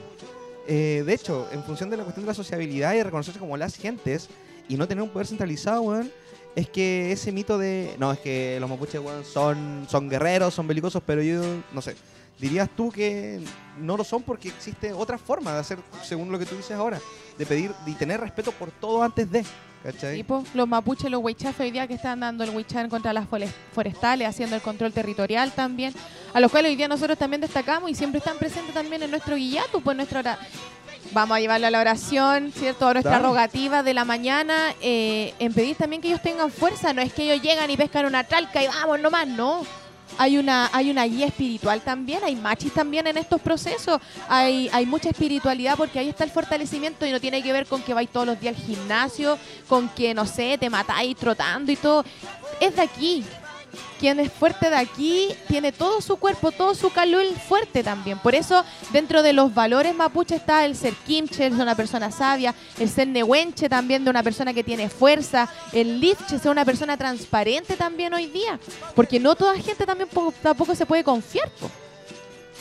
Eh, 0.67 1.01
de 1.03 1.13
hecho, 1.15 1.47
en 1.51 1.63
función 1.63 1.89
de 1.89 1.97
la 1.97 2.03
cuestión 2.03 2.23
de 2.25 2.27
la 2.29 2.35
sociabilidad 2.35 2.93
y 2.93 3.01
reconocerse 3.01 3.39
como 3.39 3.57
las 3.57 3.75
gentes 3.75 4.29
y 4.69 4.77
no 4.77 4.87
tener 4.87 5.03
un 5.03 5.09
poder 5.09 5.27
centralizado, 5.27 5.81
weón, 5.81 6.09
es 6.55 6.69
que 6.69 7.11
ese 7.11 7.31
mito 7.31 7.57
de. 7.57 7.95
No, 7.99 8.13
es 8.13 8.19
que 8.19 8.57
los 8.61 8.69
mapuches, 8.69 9.01
weón, 9.01 9.25
son, 9.25 9.87
son 9.89 10.07
guerreros, 10.07 10.53
son 10.53 10.67
belicosos, 10.67 11.03
pero 11.05 11.21
yo, 11.21 11.41
no 11.73 11.81
sé. 11.81 11.95
Dirías 12.39 12.69
tú 12.73 12.89
que 12.89 13.41
no 13.77 13.97
lo 13.97 14.03
son 14.05 14.23
porque 14.23 14.47
existe 14.47 14.93
otra 14.93 15.17
forma 15.17 15.51
de 15.51 15.59
hacer, 15.59 15.79
según 16.03 16.31
lo 16.31 16.39
que 16.39 16.45
tú 16.45 16.55
dices 16.55 16.71
ahora, 16.71 17.01
de 17.37 17.45
pedir 17.45 17.71
y 17.85 17.93
tener 17.93 18.21
respeto 18.21 18.53
por 18.53 18.71
todo 18.71 19.03
antes 19.03 19.29
de. 19.29 19.43
¿Cachai? 19.83 20.17
Tipo, 20.17 20.43
los 20.53 20.67
mapuches, 20.67 21.09
los 21.09 21.23
huichafes 21.23 21.61
hoy 21.61 21.71
día 21.71 21.87
que 21.87 21.93
están 21.93 22.19
dando 22.19 22.43
el 22.43 22.49
huichán 22.49 22.89
contra 22.89 23.13
las 23.13 23.27
forestales, 23.73 24.27
haciendo 24.27 24.57
el 24.57 24.61
control 24.61 24.91
territorial 24.91 25.53
también, 25.53 25.93
a 26.33 26.39
los 26.41 26.51
cuales 26.51 26.71
hoy 26.71 26.75
día 26.75 26.89
nosotros 26.89 27.17
también 27.17 27.39
destacamos 27.39 27.89
y 27.89 27.95
siempre 27.95 28.19
están 28.19 28.37
presentes 28.37 28.73
también 28.73 29.01
en 29.03 29.09
nuestro 29.09 29.37
guillato, 29.37 29.79
pues 29.79 29.95
nuestra 29.95 30.37
Vamos 31.11 31.37
a 31.37 31.39
llevarlo 31.39 31.67
a 31.67 31.71
la 31.71 31.79
oración, 31.79 32.51
¿cierto? 32.55 32.87
A 32.87 32.93
nuestra 32.93 33.19
rogativa 33.19 33.81
de 33.81 33.93
la 33.93 34.05
mañana, 34.05 34.75
eh, 34.81 35.33
en 35.39 35.53
pedir 35.53 35.75
también 35.75 36.01
que 36.01 36.07
ellos 36.07 36.21
tengan 36.21 36.51
fuerza, 36.51 36.93
no 36.93 37.01
es 37.01 37.11
que 37.13 37.23
ellos 37.23 37.41
llegan 37.41 37.69
y 37.71 37.77
pescan 37.77 38.05
una 38.05 38.23
tralca 38.23 38.61
y 38.61 38.67
vamos 38.67 38.99
nomás, 38.99 39.27
no. 39.27 39.65
Hay 40.17 40.37
una, 40.37 40.69
hay 40.73 40.91
una 40.91 41.05
guía 41.05 41.27
espiritual 41.27 41.81
también, 41.81 42.23
hay 42.23 42.35
machis 42.35 42.73
también 42.73 43.07
en 43.07 43.17
estos 43.17 43.39
procesos, 43.41 44.01
hay, 44.27 44.69
hay 44.73 44.85
mucha 44.85 45.09
espiritualidad 45.09 45.77
porque 45.77 45.99
ahí 45.99 46.09
está 46.09 46.23
el 46.23 46.31
fortalecimiento 46.31 47.05
y 47.05 47.11
no 47.11 47.19
tiene 47.19 47.41
que 47.41 47.53
ver 47.53 47.65
con 47.65 47.81
que 47.81 47.93
vais 47.93 48.09
todos 48.09 48.25
los 48.25 48.39
días 48.39 48.55
al 48.55 48.63
gimnasio, 48.63 49.37
con 49.67 49.89
que, 49.89 50.13
no 50.13 50.25
sé, 50.25 50.57
te 50.59 50.69
matáis 50.69 51.15
trotando 51.15 51.71
y 51.71 51.75
todo. 51.75 52.03
Es 52.59 52.75
de 52.75 52.81
aquí. 52.81 53.23
Quien 53.99 54.19
es 54.19 54.31
fuerte 54.31 54.69
de 54.69 54.75
aquí 54.77 55.29
tiene 55.47 55.71
todo 55.71 56.01
su 56.01 56.17
cuerpo, 56.17 56.51
todo 56.51 56.73
su 56.75 56.89
calul 56.91 57.25
fuerte 57.47 57.83
también. 57.83 58.17
Por 58.19 58.33
eso, 58.35 58.63
dentro 58.91 59.21
de 59.23 59.33
los 59.33 59.53
valores 59.53 59.93
mapuche 59.95 60.35
está 60.35 60.65
el 60.65 60.75
ser 60.75 60.93
kimche, 61.05 61.49
de 61.49 61.61
una 61.61 61.75
persona 61.75 62.11
sabia, 62.11 62.55
el 62.79 62.89
ser 62.89 63.07
nehuenche 63.07 63.67
también, 63.69 64.03
de 64.03 64.09
una 64.09 64.23
persona 64.23 64.53
que 64.53 64.63
tiene 64.63 64.89
fuerza, 64.89 65.49
el 65.71 65.99
lifche, 65.99 66.39
ser 66.39 66.51
una 66.51 66.65
persona 66.65 66.97
transparente 66.97 67.75
también 67.75 68.13
hoy 68.13 68.27
día. 68.27 68.59
Porque 68.95 69.19
no 69.19 69.35
toda 69.35 69.55
gente 69.55 69.85
también 69.85 70.09
po- 70.09 70.33
tampoco 70.41 70.73
se 70.75 70.85
puede 70.85 71.03
confiar. 71.03 71.49
po. 71.59 71.69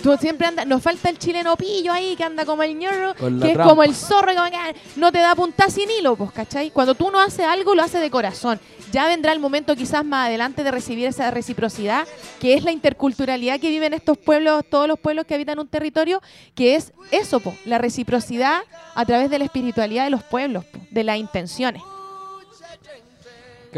Tú 0.02 0.16
siempre 0.16 0.46
anda, 0.46 0.64
nos 0.64 0.82
falta 0.82 1.08
el 1.10 1.18
chileno 1.18 1.56
pillo 1.56 1.92
ahí 1.92 2.14
que 2.16 2.24
anda 2.24 2.44
como 2.44 2.62
el 2.62 2.78
ñorro, 2.78 3.14
Con 3.16 3.40
la 3.40 3.46
que 3.46 3.52
es 3.52 3.56
trampa. 3.56 3.70
como 3.70 3.82
el 3.82 3.94
zorro 3.94 4.32
que 4.32 4.74
no 4.96 5.10
te 5.10 5.18
da 5.18 5.34
punta 5.34 5.68
sin 5.70 5.90
hilo, 5.90 6.14
pues, 6.16 6.30
¿cachai? 6.30 6.70
Cuando 6.70 6.94
tú 6.94 7.10
no 7.10 7.20
haces 7.20 7.44
algo, 7.46 7.74
lo 7.74 7.82
haces 7.82 8.00
de 8.00 8.10
corazón. 8.10 8.60
Ya 8.92 9.06
vendrá 9.06 9.32
el 9.32 9.40
momento 9.40 9.74
quizás 9.76 10.04
más 10.04 10.28
adelante 10.28 10.62
de 10.64 10.70
recibir 10.70 11.06
esa 11.06 11.30
reciprocidad, 11.30 12.06
que 12.40 12.54
es 12.54 12.62
la 12.64 12.72
interculturalidad 12.72 13.60
que 13.60 13.68
viven 13.68 13.92
estos 13.92 14.16
pueblos, 14.16 14.64
todos 14.70 14.86
los 14.88 14.98
pueblos 14.98 15.26
que 15.26 15.34
habitan 15.34 15.58
un 15.58 15.68
territorio, 15.68 16.22
que 16.54 16.74
es 16.76 16.92
eso, 17.10 17.40
po, 17.40 17.54
la 17.64 17.78
reciprocidad 17.78 18.60
a 18.94 19.04
través 19.04 19.30
de 19.30 19.38
la 19.38 19.44
espiritualidad 19.44 20.04
de 20.04 20.10
los 20.10 20.22
pueblos, 20.22 20.64
po, 20.64 20.78
de 20.90 21.04
las 21.04 21.18
intenciones. 21.18 21.82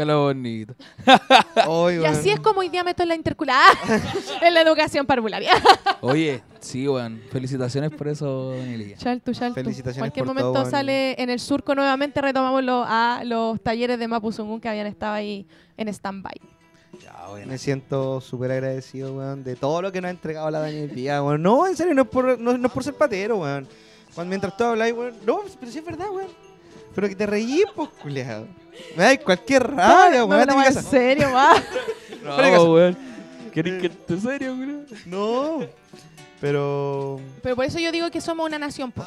Lo 0.05 0.23
bonito. 0.23 0.75
Hoy, 1.67 1.95
Y 1.95 2.05
así 2.05 2.29
es 2.29 2.39
como 2.39 2.61
hoy 2.61 2.69
día 2.69 2.83
meto 2.83 3.03
en 3.03 3.09
la 3.09 3.15
interculturalidad, 3.15 4.01
en 4.41 4.53
la 4.53 4.61
educación 4.61 5.05
parvularia. 5.05 5.53
Oye, 6.01 6.41
Sí, 6.61 6.87
weón. 6.87 7.21
Felicitaciones 7.31 7.89
por 7.89 8.07
eso, 8.07 8.51
Danielilla. 8.51 8.95
Chaltu, 8.95 9.33
chaltu. 9.33 9.55
Felicitaciones 9.55 9.97
Cualquier 9.97 10.25
por 10.25 10.35
momento 10.35 10.61
todo, 10.61 10.69
sale 10.69 11.21
en 11.21 11.31
el 11.31 11.39
surco 11.39 11.73
nuevamente, 11.73 12.21
retomamos 12.21 12.63
los, 12.63 12.85
a 12.87 13.23
los 13.25 13.59
talleres 13.61 13.97
de 13.97 14.07
Mapuzungún 14.07 14.61
que 14.61 14.69
habían 14.69 14.85
estado 14.85 15.13
ahí 15.13 15.47
en 15.75 15.87
stand-by. 15.87 16.39
Ya, 17.01 17.29
weón. 17.33 17.49
Me 17.49 17.57
siento 17.57 18.21
súper 18.21 18.51
agradecido, 18.51 19.15
weón, 19.15 19.43
de 19.43 19.55
todo 19.55 19.81
lo 19.81 19.91
que 19.91 20.01
nos 20.01 20.09
ha 20.09 20.11
entregado 20.11 20.51
la 20.51 20.59
Daniel 20.59 20.93
Díaz, 20.93 21.21
weón. 21.21 21.41
No, 21.41 21.65
en 21.65 21.75
serio, 21.75 21.95
no 21.95 22.03
es 22.03 22.07
por, 22.07 22.39
no, 22.39 22.55
no 22.57 22.67
es 22.67 22.73
por 22.73 22.83
ser 22.83 22.93
patero, 22.93 23.37
weón. 23.37 23.67
Cuando 24.13 24.29
mientras 24.29 24.55
tú 24.55 24.63
hablas, 24.63 24.91
weón. 24.91 25.15
No, 25.25 25.41
pero 25.59 25.71
sí 25.71 25.79
es 25.79 25.85
verdad, 25.85 26.07
weón. 26.11 26.29
Pero 26.93 27.09
que 27.09 27.15
te 27.15 27.25
reí, 27.25 27.63
pues, 27.75 27.89
culiado. 28.01 28.47
Me 28.95 29.03
da 29.03 29.17
cualquier 29.17 29.63
rabia, 29.69 30.19
no, 30.19 30.25
weón. 30.25 30.47
no, 30.47 30.55
no, 30.55 30.65
en 30.65 30.73
serio, 30.73 31.31
va. 31.31 31.53
No, 32.23 32.73
weón. 32.73 32.97
¿Querés 33.53 33.81
que 33.81 33.89
te 33.89 34.19
serio, 34.19 34.53
weón? 34.53 34.85
No, 35.05 35.59
pero. 36.39 37.19
Pero 37.41 37.55
por 37.55 37.65
eso 37.65 37.79
yo 37.79 37.91
digo 37.91 38.09
que 38.11 38.21
somos 38.21 38.45
una 38.45 38.59
nación, 38.59 38.91
po. 38.91 39.05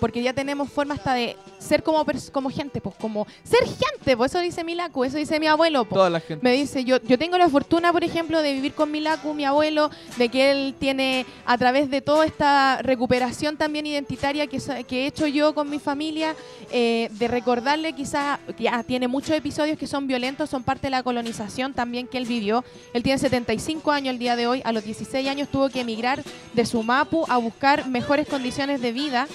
Porque 0.00 0.22
ya 0.22 0.32
tenemos 0.32 0.70
forma 0.70 0.94
hasta 0.94 1.14
de 1.14 1.36
ser 1.58 1.82
como, 1.82 2.04
como 2.32 2.50
gente, 2.50 2.80
pues, 2.80 2.94
como 2.96 3.26
ser 3.42 3.60
gente, 3.60 4.16
pues 4.16 4.32
eso 4.32 4.40
dice 4.40 4.64
Milaku, 4.64 5.04
eso 5.04 5.16
dice 5.16 5.40
mi 5.40 5.46
abuelo, 5.46 5.84
po. 5.84 5.96
Toda 5.96 6.10
la 6.10 6.20
gente. 6.20 6.44
Me 6.44 6.52
dice, 6.52 6.84
yo, 6.84 7.00
yo 7.02 7.18
tengo 7.18 7.38
la 7.38 7.48
fortuna, 7.48 7.92
por 7.92 8.04
ejemplo, 8.04 8.42
de 8.42 8.52
vivir 8.52 8.74
con 8.74 8.90
Milaku, 8.90 9.34
mi 9.34 9.44
abuelo, 9.44 9.90
de 10.16 10.28
que 10.28 10.50
él 10.50 10.74
tiene, 10.78 11.26
a 11.46 11.56
través 11.58 11.90
de 11.90 12.00
toda 12.00 12.26
esta 12.26 12.82
recuperación 12.82 13.56
también 13.56 13.86
identitaria 13.86 14.46
que, 14.46 14.58
que 14.86 15.04
he 15.04 15.06
hecho 15.06 15.26
yo 15.26 15.54
con 15.54 15.70
mi 15.70 15.78
familia, 15.78 16.34
eh, 16.70 17.08
de 17.12 17.28
recordarle 17.28 17.92
quizás, 17.92 18.38
ya 18.58 18.82
tiene 18.82 19.08
muchos 19.08 19.36
episodios 19.36 19.78
que 19.78 19.86
son 19.86 20.06
violentos, 20.06 20.50
son 20.50 20.62
parte 20.62 20.88
de 20.88 20.90
la 20.90 21.02
colonización 21.02 21.72
también 21.72 22.06
que 22.06 22.18
él 22.18 22.26
vivió. 22.26 22.64
Él 22.92 23.02
tiene 23.02 23.18
75 23.18 23.90
años 23.90 24.12
el 24.12 24.18
día 24.18 24.36
de 24.36 24.46
hoy, 24.46 24.62
a 24.64 24.72
los 24.72 24.84
16 24.84 25.28
años 25.28 25.48
tuvo 25.48 25.68
que 25.68 25.80
emigrar 25.80 26.22
de 26.52 26.66
su 26.66 26.82
Mapu 26.82 27.24
a 27.28 27.36
buscar 27.38 27.88
mejores 27.88 28.28
condiciones 28.28 28.80
de 28.80 28.92
vida. 28.92 29.26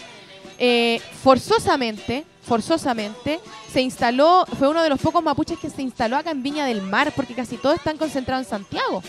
Eh, 0.60 1.02
forzosamente, 1.24 2.26
forzosamente, 2.44 3.40
se 3.72 3.82
instaló, 3.82 4.46
fue 4.58 4.68
uno 4.68 4.84
de 4.84 4.90
los 4.90 5.00
pocos 5.00 5.24
mapuches 5.24 5.58
que 5.58 5.70
se 5.70 5.82
instaló 5.82 6.18
acá 6.18 6.32
en 6.32 6.44
Viña 6.44 6.66
del 6.66 6.82
Mar, 6.82 7.14
porque 7.16 7.34
casi 7.34 7.56
todos 7.58 7.78
están 7.78 7.98
concentrados 7.98 8.46
en 8.46 8.50
Santiago. 8.50 9.02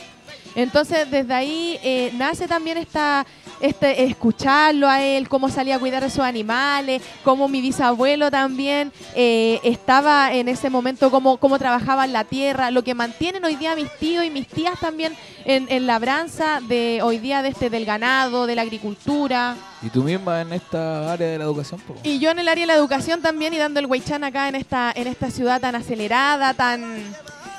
Entonces, 0.54 1.10
desde 1.10 1.32
ahí 1.32 1.78
eh, 1.82 2.10
nace 2.14 2.48
también 2.48 2.78
esta, 2.78 3.26
este, 3.60 4.04
escucharlo 4.04 4.88
a 4.88 5.02
él, 5.02 5.28
cómo 5.28 5.48
salía 5.48 5.76
a 5.76 5.78
cuidar 5.78 6.02
de 6.02 6.10
sus 6.10 6.24
animales, 6.24 7.02
cómo 7.24 7.48
mi 7.48 7.60
bisabuelo 7.60 8.30
también 8.30 8.92
eh, 9.14 9.60
estaba 9.62 10.32
en 10.32 10.48
ese 10.48 10.70
momento, 10.70 11.10
cómo, 11.10 11.36
cómo 11.36 11.58
trabajaba 11.58 12.04
en 12.04 12.12
la 12.12 12.24
tierra, 12.24 12.70
lo 12.70 12.82
que 12.82 12.94
mantienen 12.94 13.44
hoy 13.44 13.56
día 13.56 13.76
mis 13.76 13.90
tíos 13.98 14.24
y 14.24 14.30
mis 14.30 14.46
tías 14.46 14.78
también 14.80 15.14
en, 15.44 15.66
en 15.70 15.86
labranza 15.86 16.60
de 16.60 17.00
hoy 17.02 17.18
día 17.18 17.42
de 17.42 17.50
este, 17.50 17.70
del 17.70 17.84
ganado, 17.84 18.46
de 18.46 18.54
la 18.54 18.62
agricultura. 18.62 19.56
Y 19.82 19.88
tú 19.88 20.02
misma 20.02 20.42
en 20.42 20.52
esta 20.52 21.12
área 21.12 21.28
de 21.28 21.38
la 21.38 21.44
educación, 21.44 21.80
po. 21.80 21.96
Y 22.02 22.18
yo 22.18 22.30
en 22.30 22.38
el 22.38 22.48
área 22.48 22.62
de 22.62 22.66
la 22.66 22.74
educación 22.74 23.22
también 23.22 23.54
y 23.54 23.58
dando 23.58 23.80
el 23.80 23.86
Huaychán 23.86 24.24
acá 24.24 24.48
en 24.48 24.54
esta, 24.54 24.92
en 24.94 25.06
esta 25.06 25.30
ciudad 25.30 25.60
tan 25.60 25.74
acelerada, 25.74 26.52
tan, 26.54 27.02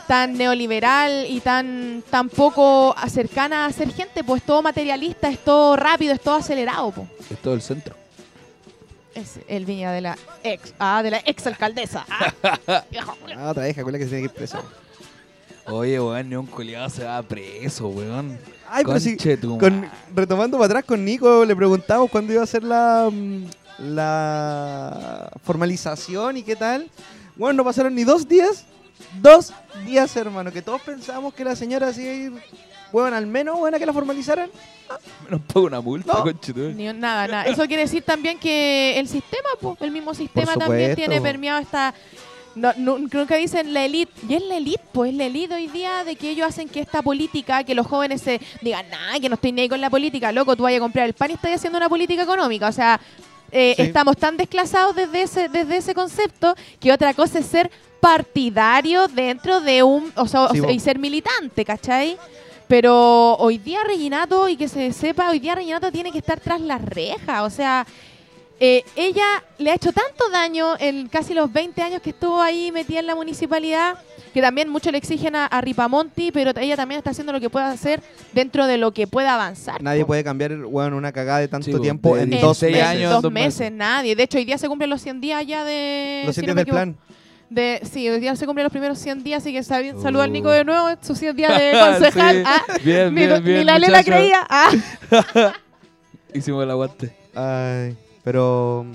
tan 0.08 0.34
neoliberal 0.34 1.26
y 1.28 1.40
tan, 1.40 2.04
tan 2.10 2.30
poco 2.30 2.96
cercana 3.08 3.66
a 3.66 3.72
ser 3.72 3.92
gente, 3.94 4.24
pues 4.24 4.44
todo 4.44 4.62
materialista, 4.62 5.30
es 5.30 5.40
todo 5.40 5.76
rápido, 5.76 6.14
es 6.14 6.22
todo 6.22 6.36
acelerado. 6.36 6.92
Pues. 6.92 7.08
Es 7.30 7.38
todo 7.40 7.54
el 7.54 7.62
centro. 7.62 7.96
Es 9.14 9.40
el 9.48 9.66
viña 9.66 9.92
de 9.92 10.02
la 10.02 10.18
ex, 10.44 10.74
ah, 10.80 11.04
de 11.04 11.12
la 11.12 11.22
ex 11.26 11.46
alcaldesa. 11.48 12.06
Ah. 12.10 12.34
Ah, 13.38 13.50
otra 13.50 13.64
vieja, 13.64 13.84
culia 13.84 13.98
que 13.98 14.06
se 14.06 14.12
tiene 14.12 14.28
que 14.28 14.34
ir 14.34 14.38
presa. 14.38 14.62
Oye, 15.66 16.00
weón, 16.00 16.30
ni 16.30 16.36
un 16.36 16.46
culiado 16.46 16.90
se 16.90 17.04
va 17.04 17.22
preso, 17.22 17.88
weón. 17.88 18.38
Ay, 18.70 18.84
pero 18.86 19.00
sí. 19.00 19.12
Conche 19.12 19.38
tu 19.38 19.58
Con, 19.58 19.90
retomando 20.14 20.58
para 20.58 20.66
atrás 20.66 20.86
con 20.86 21.04
Nico, 21.04 21.46
le 21.46 21.56
preguntamos 21.56 22.10
cuándo 22.10 22.34
iba 22.34 22.44
a 22.44 22.46
ser 22.46 22.64
la, 22.64 23.10
la 23.80 25.32
formalización 25.44 26.38
y 26.38 26.44
qué 26.44 26.56
tal. 26.56 26.90
Bueno, 27.36 27.58
no 27.58 27.64
pasaron 27.64 27.96
ni 27.96 28.04
dos 28.04 28.28
días. 28.28 28.66
Dos 29.22 29.54
días, 29.86 30.16
hermano, 30.16 30.52
que 30.52 30.62
todos 30.62 30.82
pensábamos 30.82 31.34
que 31.34 31.44
la 31.44 31.56
señora 31.56 31.92
se 31.94 32.02
iba 32.04 32.12
a 32.12 32.16
ir, 32.16 32.44
bueno, 32.92 33.16
al 33.16 33.26
menos, 33.28 33.58
bueno, 33.60 33.78
que 33.80 33.86
la 33.86 33.94
formalizaran. 33.94 34.50
Menos 35.26 35.42
pago 35.54 35.66
una 35.68 35.80
multa, 35.80 36.14
No. 36.14 36.26
madre. 36.26 36.74
Ni 36.74 36.84
nada, 36.92 37.28
nada. 37.28 37.46
Eso 37.46 37.66
quiere 37.68 37.84
decir 37.84 38.04
también 38.04 38.38
que 38.38 39.00
el 39.00 39.08
sistema, 39.08 39.48
pues, 39.62 39.78
el 39.82 39.92
mismo 39.92 40.14
sistema 40.14 40.54
también 40.56 40.96
tiene 40.96 41.22
permeado 41.22 41.60
esta. 41.60 41.94
No, 42.54 42.74
no- 42.76 42.98
nunca 42.98 43.36
dicen 43.36 43.74
la 43.74 43.86
elite. 43.86 44.12
Y 44.28 44.34
es 44.36 44.44
la 44.44 44.58
elite, 44.58 44.84
pues 44.92 45.12
es 45.12 45.16
la 45.18 45.24
elite 45.28 45.54
hoy 45.56 45.68
día 45.68 46.04
de 46.04 46.18
que 46.18 46.32
ellos 46.32 46.46
hacen 46.46 46.68
que 46.68 46.82
esta 46.82 47.02
política, 47.02 47.64
que 47.64 47.74
los 47.74 47.88
jóvenes 47.88 48.22
se 48.22 48.42
digan, 48.62 48.90
nada, 48.90 49.18
que 49.22 49.30
no 49.30 49.36
estoy 49.36 49.54
ni 49.54 49.62
ahí 49.62 49.70
con 49.70 49.80
la 49.80 49.90
política, 49.90 50.34
loco, 50.34 50.58
tú 50.58 50.64
vayas 50.64 50.80
a 50.80 50.82
comprar 50.84 51.06
el 51.06 51.14
pan 51.14 51.32
y 51.32 51.36
estás 51.36 51.52
haciendo 51.56 51.78
una 51.78 51.88
política 51.88 52.24
económica. 52.24 52.68
O 52.68 52.72
sea, 52.74 53.00
eh, 53.54 53.74
Sí. 53.78 53.84
estamos 53.84 54.18
tan 54.18 54.36
desclasados 54.36 54.94
desde 54.98 55.22
ese, 55.22 55.48
desde 55.48 55.78
ese 55.78 55.94
concepto 55.96 56.54
que 56.82 56.92
otra 56.92 57.14
cosa 57.14 57.40
es 57.40 57.46
ser 57.46 57.72
partidario 58.02 59.08
dentro 59.08 59.62
de 59.62 59.84
un. 59.84 60.12
O 60.16 60.28
sea, 60.28 60.46
o 60.46 60.72
y 60.72 60.80
ser 60.80 61.00
militante, 61.00 61.64
¿cachai? 61.64 62.18
Pero 62.68 63.36
hoy 63.36 63.58
día 63.58 63.80
Reginato, 63.86 64.50
y 64.50 64.58
que 64.58 64.68
se 64.68 64.92
sepa, 64.92 65.30
hoy 65.30 65.40
día 65.40 65.56
Reginato 65.56 65.92
tiene 65.92 66.12
que 66.12 66.18
estar 66.18 66.40
tras 66.40 66.60
las 66.60 66.82
rejas. 66.82 67.42
O 67.44 67.50
sea, 67.50 67.86
eh, 68.64 68.84
ella 68.96 69.44
le 69.58 69.72
ha 69.72 69.76
hecho 69.76 69.92
tanto 69.92 70.30
daño 70.32 70.76
en 70.80 71.08
casi 71.08 71.34
los 71.34 71.52
20 71.52 71.82
años 71.82 72.02
que 72.02 72.12
estuvo 72.12 72.40
ahí 72.40 72.72
metida 72.72 73.00
en 73.00 73.08
la 73.08 73.16
municipalidad, 73.16 73.98
que 74.34 74.42
también 74.42 74.70
mucho 74.70 74.92
le 74.92 75.00
exigen 75.00 75.36
a, 75.36 75.48
a 75.48 75.62
Ripamonti, 75.62 76.32
pero 76.32 76.52
ella 76.60 76.76
también 76.78 77.00
está 77.00 77.10
haciendo 77.10 77.34
lo 77.34 77.40
que 77.40 77.50
pueda 77.50 77.70
hacer 77.72 78.02
dentro 78.34 78.68
de 78.68 78.78
lo 78.78 78.94
que 78.94 79.06
pueda 79.08 79.34
avanzar. 79.34 79.82
Nadie 79.82 80.02
po. 80.02 80.08
puede 80.08 80.24
cambiar, 80.24 80.56
bueno, 80.56 80.96
una 80.96 81.12
cagada 81.12 81.40
de 81.40 81.48
tanto 81.48 81.80
tiempo 81.82 82.16
de 82.16 82.24
en 82.24 82.34
En 82.34 82.42
dos 82.42 82.60
16 82.60 82.72
meses. 82.72 82.88
años, 82.88 83.12
dos 83.14 83.22
dos 83.24 83.32
meses, 83.32 83.72
nadie. 83.72 84.16
De 84.16 84.24
hecho, 84.24 84.38
hoy 84.38 84.46
día 84.46 84.58
se 84.58 84.68
cumplen 84.68 84.90
los 84.90 85.02
100 85.02 85.22
días 85.22 85.46
ya 85.46 85.66
de... 85.66 86.24
Los 86.26 86.36
si 86.36 86.42
sitios 86.42 86.56
no 86.56 86.62
me 86.62 86.64
del 86.64 86.68
equivoco. 86.68 87.12
De, 87.52 87.82
sí, 87.84 88.08
hoy 88.08 88.22
día 88.22 88.34
se 88.38 88.46
cumplen 88.46 88.64
los 88.64 88.72
primeros 88.72 88.98
100 88.98 89.24
días, 89.24 89.44
así 89.44 89.52
que 89.52 89.62
sabi- 89.62 89.92
Uh. 89.94 90.02
saludo 90.02 90.22
al 90.22 90.32
Nico 90.32 90.50
de 90.50 90.64
nuevo, 90.64 90.88
sus 91.02 91.18
100 91.20 91.36
días 91.36 91.60
de 91.60 91.74
concejal. 91.80 92.36
Sí. 92.38 92.44
Ah, 92.46 92.64
Bien, 92.82 93.14
ni, 93.14 93.26
bien, 93.26 93.34
ni 93.34 93.40
bien, 93.52 93.66
la 93.66 93.78
Lela 93.78 94.04
creía. 94.06 94.48
Ah. 94.50 94.72
Hicimos 96.34 96.64
el 96.64 96.72
aguante. 96.72 97.14
Ay, 97.36 97.98
pero, 98.24 98.86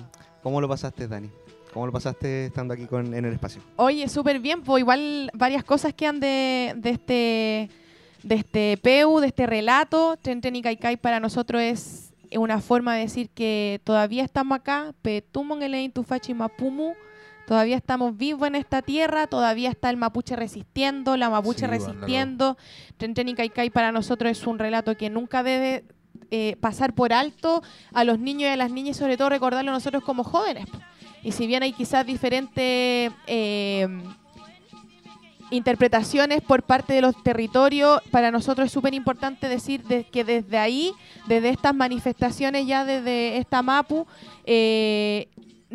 ¿cómo 0.42 0.60
lo 0.60 0.68
pasaste, 0.68 1.06
Dani? 1.06 1.28
¿Cómo 1.74 1.84
lo 1.86 1.92
pasaste 1.92 2.46
estando 2.46 2.72
aquí 2.72 2.86
con, 2.86 3.12
en 3.12 3.24
el 3.26 3.34
espacio? 3.34 3.60
Oye, 3.76 4.08
súper 4.08 4.40
bien, 4.40 4.62
pues 4.62 4.80
igual 4.80 5.30
varias 5.34 5.62
cosas 5.62 5.92
quedan 5.92 6.18
de, 6.20 6.72
de 6.76 6.90
este 6.90 7.70
de 8.22 8.34
este 8.36 8.78
PEU, 8.82 9.20
de 9.20 9.26
este 9.26 9.46
relato. 9.46 10.16
Tren 10.22 10.40
y 10.56 10.62
Kaikai 10.62 10.96
para 10.96 11.20
nosotros 11.20 11.60
es 11.60 12.14
una 12.34 12.60
forma 12.62 12.94
de 12.94 13.00
decir 13.02 13.28
que 13.28 13.80
todavía 13.84 14.24
estamos 14.24 14.56
acá, 14.56 14.94
Petumon 15.02 15.62
Elein 15.62 15.92
Tufachi 15.92 16.32
Mapumu, 16.32 16.94
todavía 17.46 17.76
estamos 17.76 18.16
vivos 18.16 18.46
en 18.48 18.54
esta 18.54 18.82
tierra, 18.82 19.26
todavía 19.26 19.70
está 19.70 19.90
el 19.90 19.96
mapuche 19.96 20.36
resistiendo, 20.36 21.16
la 21.16 21.30
mapuche 21.30 21.60
Sí, 21.60 21.66
resistiendo. 21.66 22.56
Tren 22.96 23.28
y 23.28 23.34
Kaikai 23.34 23.70
para 23.70 23.92
nosotros 23.92 24.30
es 24.32 24.46
un 24.46 24.58
relato 24.58 24.96
que 24.96 25.10
nunca 25.10 25.42
debe 25.42 25.84
eh, 26.30 26.56
pasar 26.60 26.94
por 26.94 27.12
alto 27.12 27.62
a 27.92 28.04
los 28.04 28.18
niños 28.18 28.42
y 28.48 28.52
a 28.52 28.56
las 28.56 28.70
niñas 28.72 28.96
y 28.96 28.98
sobre 28.98 29.16
todo 29.16 29.28
recordarlo 29.28 29.70
nosotros 29.70 30.02
como 30.02 30.24
jóvenes. 30.24 30.66
Y 31.22 31.32
si 31.32 31.46
bien 31.46 31.62
hay 31.62 31.72
quizás 31.72 32.04
diferentes 32.06 33.12
eh, 33.26 33.88
interpretaciones 35.50 36.40
por 36.42 36.64
parte 36.64 36.92
de 36.94 37.00
los 37.00 37.22
territorios, 37.22 38.00
para 38.10 38.30
nosotros 38.32 38.66
es 38.66 38.72
súper 38.72 38.94
importante 38.94 39.48
decir 39.48 39.84
de- 39.84 40.04
que 40.04 40.24
desde 40.24 40.58
ahí, 40.58 40.92
desde 41.28 41.50
estas 41.50 41.74
manifestaciones 41.74 42.66
ya 42.66 42.84
desde 42.84 43.38
esta 43.38 43.62
MAPU, 43.62 44.06
eh, 44.44 45.28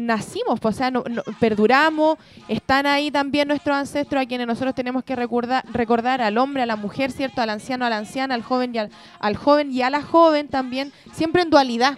nacimos, 0.06 0.60
pues, 0.60 0.76
o 0.76 0.78
sea, 0.78 0.92
no- 0.92 1.04
no- 1.10 1.24
perduramos, 1.40 2.18
están 2.48 2.86
ahí 2.86 3.12
también 3.12 3.48
nuestros 3.48 3.76
ancestros 3.76 4.22
a 4.22 4.26
quienes 4.26 4.48
nosotros 4.48 4.74
tenemos 4.76 5.04
que 5.04 5.16
recordar, 5.16 5.64
recordar 5.72 6.22
al 6.22 6.38
hombre, 6.38 6.64
a 6.64 6.66
la 6.66 6.76
mujer, 6.76 7.12
¿cierto? 7.12 7.42
Al 7.42 7.50
anciano, 7.50 7.86
a 7.86 7.90
la 7.90 7.98
anciana, 7.98 8.36
al 8.36 8.44
joven 8.44 8.74
y 8.76 8.80
al, 8.80 8.90
al 9.20 9.36
joven 9.38 9.72
y 9.72 9.82
a 9.82 9.90
la 9.90 10.02
joven 10.02 10.48
también, 10.48 10.92
siempre 11.14 11.42
en 11.44 11.50
dualidad. 11.50 11.98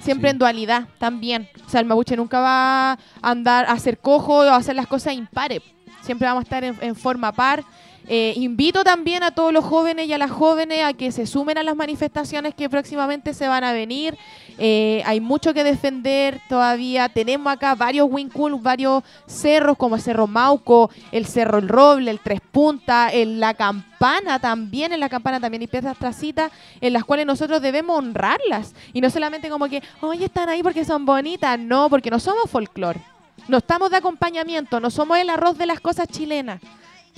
Siempre 0.00 0.30
Sí. 0.30 0.32
en 0.34 0.38
dualidad 0.38 0.86
también. 0.98 1.48
O 1.66 1.68
sea, 1.68 1.80
el 1.80 1.86
mapuche 1.86 2.16
nunca 2.16 2.38
va 2.40 2.92
a 2.92 2.98
andar 3.20 3.64
a 3.66 3.72
hacer 3.72 3.98
cojo 3.98 4.38
o 4.38 4.42
a 4.42 4.54
hacer 4.54 4.76
las 4.76 4.86
cosas 4.86 5.14
impares. 5.14 5.60
Siempre 6.02 6.28
vamos 6.28 6.42
a 6.42 6.44
estar 6.44 6.62
en, 6.62 6.76
en 6.80 6.94
forma 6.94 7.32
par. 7.32 7.64
Eh, 8.10 8.32
invito 8.36 8.84
también 8.84 9.22
a 9.22 9.32
todos 9.32 9.52
los 9.52 9.62
jóvenes 9.62 10.08
y 10.08 10.14
a 10.14 10.18
las 10.18 10.30
jóvenes 10.30 10.82
a 10.82 10.94
que 10.94 11.12
se 11.12 11.26
sumen 11.26 11.58
a 11.58 11.62
las 11.62 11.76
manifestaciones 11.76 12.54
que 12.54 12.70
próximamente 12.70 13.34
se 13.34 13.46
van 13.48 13.64
a 13.64 13.74
venir. 13.74 14.16
Eh, 14.56 15.02
hay 15.04 15.20
mucho 15.20 15.52
que 15.52 15.62
defender 15.62 16.40
todavía. 16.48 17.10
Tenemos 17.10 17.52
acá 17.52 17.74
varios 17.74 18.08
Wincul, 18.10 18.58
varios 18.62 19.04
cerros 19.26 19.76
como 19.76 19.96
el 19.96 20.00
Cerro 20.00 20.26
Mauco, 20.26 20.90
el 21.12 21.26
Cerro 21.26 21.58
El 21.58 21.68
Roble, 21.68 22.10
el 22.10 22.20
Tres 22.20 22.40
Puntas, 22.40 23.12
en 23.12 23.40
la 23.40 23.52
Campana 23.52 24.38
también, 24.38 24.94
en 24.94 25.00
la 25.00 25.10
Campana 25.10 25.38
también 25.38 25.60
hay 25.60 25.66
piezas 25.66 25.98
tracitas 25.98 26.50
en 26.80 26.94
las 26.94 27.04
cuales 27.04 27.26
nosotros 27.26 27.60
debemos 27.60 27.98
honrarlas. 27.98 28.74
Y 28.94 29.02
no 29.02 29.10
solamente 29.10 29.50
como 29.50 29.68
que, 29.68 29.82
oye, 30.00 30.24
están 30.24 30.48
ahí 30.48 30.62
porque 30.62 30.86
son 30.86 31.04
bonitas. 31.04 31.58
No, 31.58 31.90
porque 31.90 32.10
no 32.10 32.18
somos 32.18 32.50
folclore. 32.50 33.00
No 33.48 33.58
estamos 33.58 33.90
de 33.90 33.98
acompañamiento, 33.98 34.80
no 34.80 34.90
somos 34.90 35.18
el 35.18 35.28
arroz 35.28 35.58
de 35.58 35.66
las 35.66 35.80
cosas 35.80 36.08
chilenas 36.08 36.60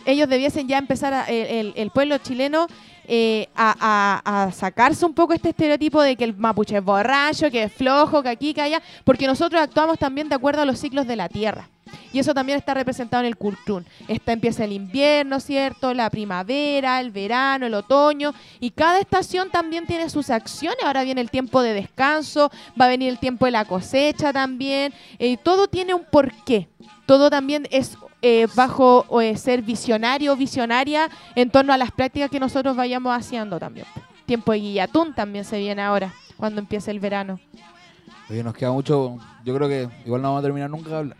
ellos 0.05 0.29
debiesen 0.29 0.69
ya 0.69 0.79
empezar, 0.79 1.25
el, 1.29 1.73
el- 1.77 1.91
pueblo 1.91 2.19
chileno 2.19 2.67
eh, 3.07 3.49
a, 3.57 4.23
a- 4.25 4.53
sacarse 4.53 5.05
un 5.05 5.15
poco 5.15 5.33
este 5.33 5.49
estereotipo 5.51 6.01
de 6.03 6.17
que 6.17 6.25
el 6.25 6.37
mapuche 6.37 6.77
es 6.77 6.85
borracho, 6.85 7.51
que 7.51 7.65
es 7.65 7.73
flojo, 7.73 8.23
que 8.23 8.29
aquí, 8.29 8.55
que 8.55 8.63
allá, 8.63 8.81
porque 9.05 9.27
nosotros 9.27 9.61
actuamos 9.61 9.99
también 9.99 10.29
de 10.29 10.35
acuerdo 10.37 10.63
a 10.63 10.65
los 10.65 10.79
ciclos 10.79 11.07
de 11.07 11.17
la 11.17 11.29
tierra. 11.29 11.69
Y 12.13 12.21
eso 12.21 12.35
también 12.35 12.57
está 12.57 12.73
representado 12.73 13.23
en 13.23 13.27
el 13.27 13.37
Kultún. 13.37 13.85
Está, 14.07 14.33
empieza 14.33 14.65
el 14.65 14.71
invierno, 14.73 15.41
¿cierto? 15.41 15.93
La 15.93 16.09
primavera, 16.09 17.01
el 17.01 17.11
verano, 17.11 17.67
el 17.67 17.75
otoño. 17.75 18.33
Y 18.61 18.71
cada 18.71 19.01
estación 19.01 19.51
también 19.51 19.87
tiene 19.87 20.09
sus 20.09 20.31
acciones. 20.31 20.79
Ahora 20.85 21.03
viene 21.03 21.21
el 21.21 21.31
tiempo 21.31 21.63
de 21.63 21.75
descanso, 21.75 22.51
va 22.81 22.85
a 22.85 22.89
venir 22.89 23.09
el 23.09 23.19
tiempo 23.19 23.45
de 23.45 23.51
la 23.51 23.65
cosecha 23.65 24.33
también. 24.33 24.93
Eh, 25.19 25.37
todo 25.37 25.67
tiene 25.67 25.93
un 25.95 26.05
porqué. 26.05 26.69
Todo 27.07 27.29
también 27.29 27.67
es 27.73 27.97
eh, 28.23 28.47
bajo 28.55 29.21
eh, 29.21 29.37
ser 29.37 29.63
visionario 29.63 30.33
o 30.33 30.37
visionaria 30.37 31.09
en 31.35 31.51
torno 31.51 31.73
a 31.73 31.77
las 31.79 31.91
prácticas 31.91 32.31
que 32.31 32.41
nosotros 32.41 32.77
vayamos 32.77 33.17
haciendo 33.17 33.59
también. 33.59 33.87
Tiempo 34.27 34.53
de 34.53 34.59
guillatún 34.59 35.15
también 35.15 35.45
se 35.45 35.59
viene 35.59 35.83
ahora, 35.83 36.13
cuando 36.37 36.61
empiece 36.61 36.91
el 36.91 37.01
verano. 37.01 37.41
Oye, 38.29 38.45
nos 38.45 38.55
queda 38.55 38.71
mucho. 38.71 39.19
Yo 39.45 39.55
creo 39.57 39.69
que 39.69 39.89
igual 40.05 40.23
no 40.23 40.29
vamos 40.29 40.41
a 40.41 40.43
terminar 40.43 40.71
nunca 40.71 40.91
de 40.91 40.97
hablar. 40.97 41.17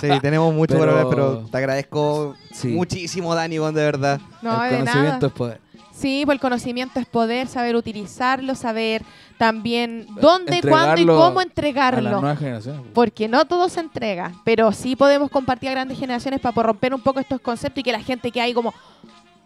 Sí, 0.00 0.08
tenemos 0.22 0.52
mucho 0.54 0.74
Pero- 0.78 0.80
por 0.80 0.88
hablar, 0.88 1.06
pero 1.10 1.46
te 1.50 1.56
agradezco 1.58 2.34
Sí. 2.52 2.68
muchísimo, 2.68 3.34
Dani, 3.34 3.58
de 3.58 3.70
verdad. 3.70 4.20
No, 4.40 4.64
el 4.64 4.70
de 4.70 4.78
conocimiento 4.78 5.12
nada. 5.12 5.26
es 5.26 5.32
poder. 5.32 5.60
Sí, 5.96 6.22
pues 6.24 6.36
el 6.36 6.40
conocimiento 6.40 6.98
es 6.98 7.06
poder, 7.06 7.46
saber 7.46 7.76
utilizarlo, 7.76 8.54
saber 8.56 9.02
también 9.38 10.06
dónde, 10.20 10.60
cuándo 10.60 10.96
y 10.96 11.02
Entregarlo 11.02 11.16
cómo 11.16 11.38
A 11.38 11.42
las 11.42 11.46
entregarlo. 11.46 12.10
nuevas 12.20 12.38
generaciones. 12.38 12.82
po. 12.82 12.88
Porque 12.94 13.28
no 13.28 13.44
todo 13.44 13.68
se 13.68 13.78
entrega, 13.80 14.32
pero 14.44 14.72
sí 14.72 14.96
podemos 14.96 15.30
compartir 15.30 15.68
a 15.68 15.72
grandes 15.72 15.98
generaciones 15.98 16.40
para 16.40 16.62
romper 16.64 16.94
un 16.94 17.00
poco 17.00 17.20
estos 17.20 17.40
conceptos 17.40 17.78
y 17.80 17.82
que 17.84 17.92
la 17.92 18.00
gente 18.00 18.30
que 18.32 18.40
hay 18.40 18.52
como, 18.52 18.74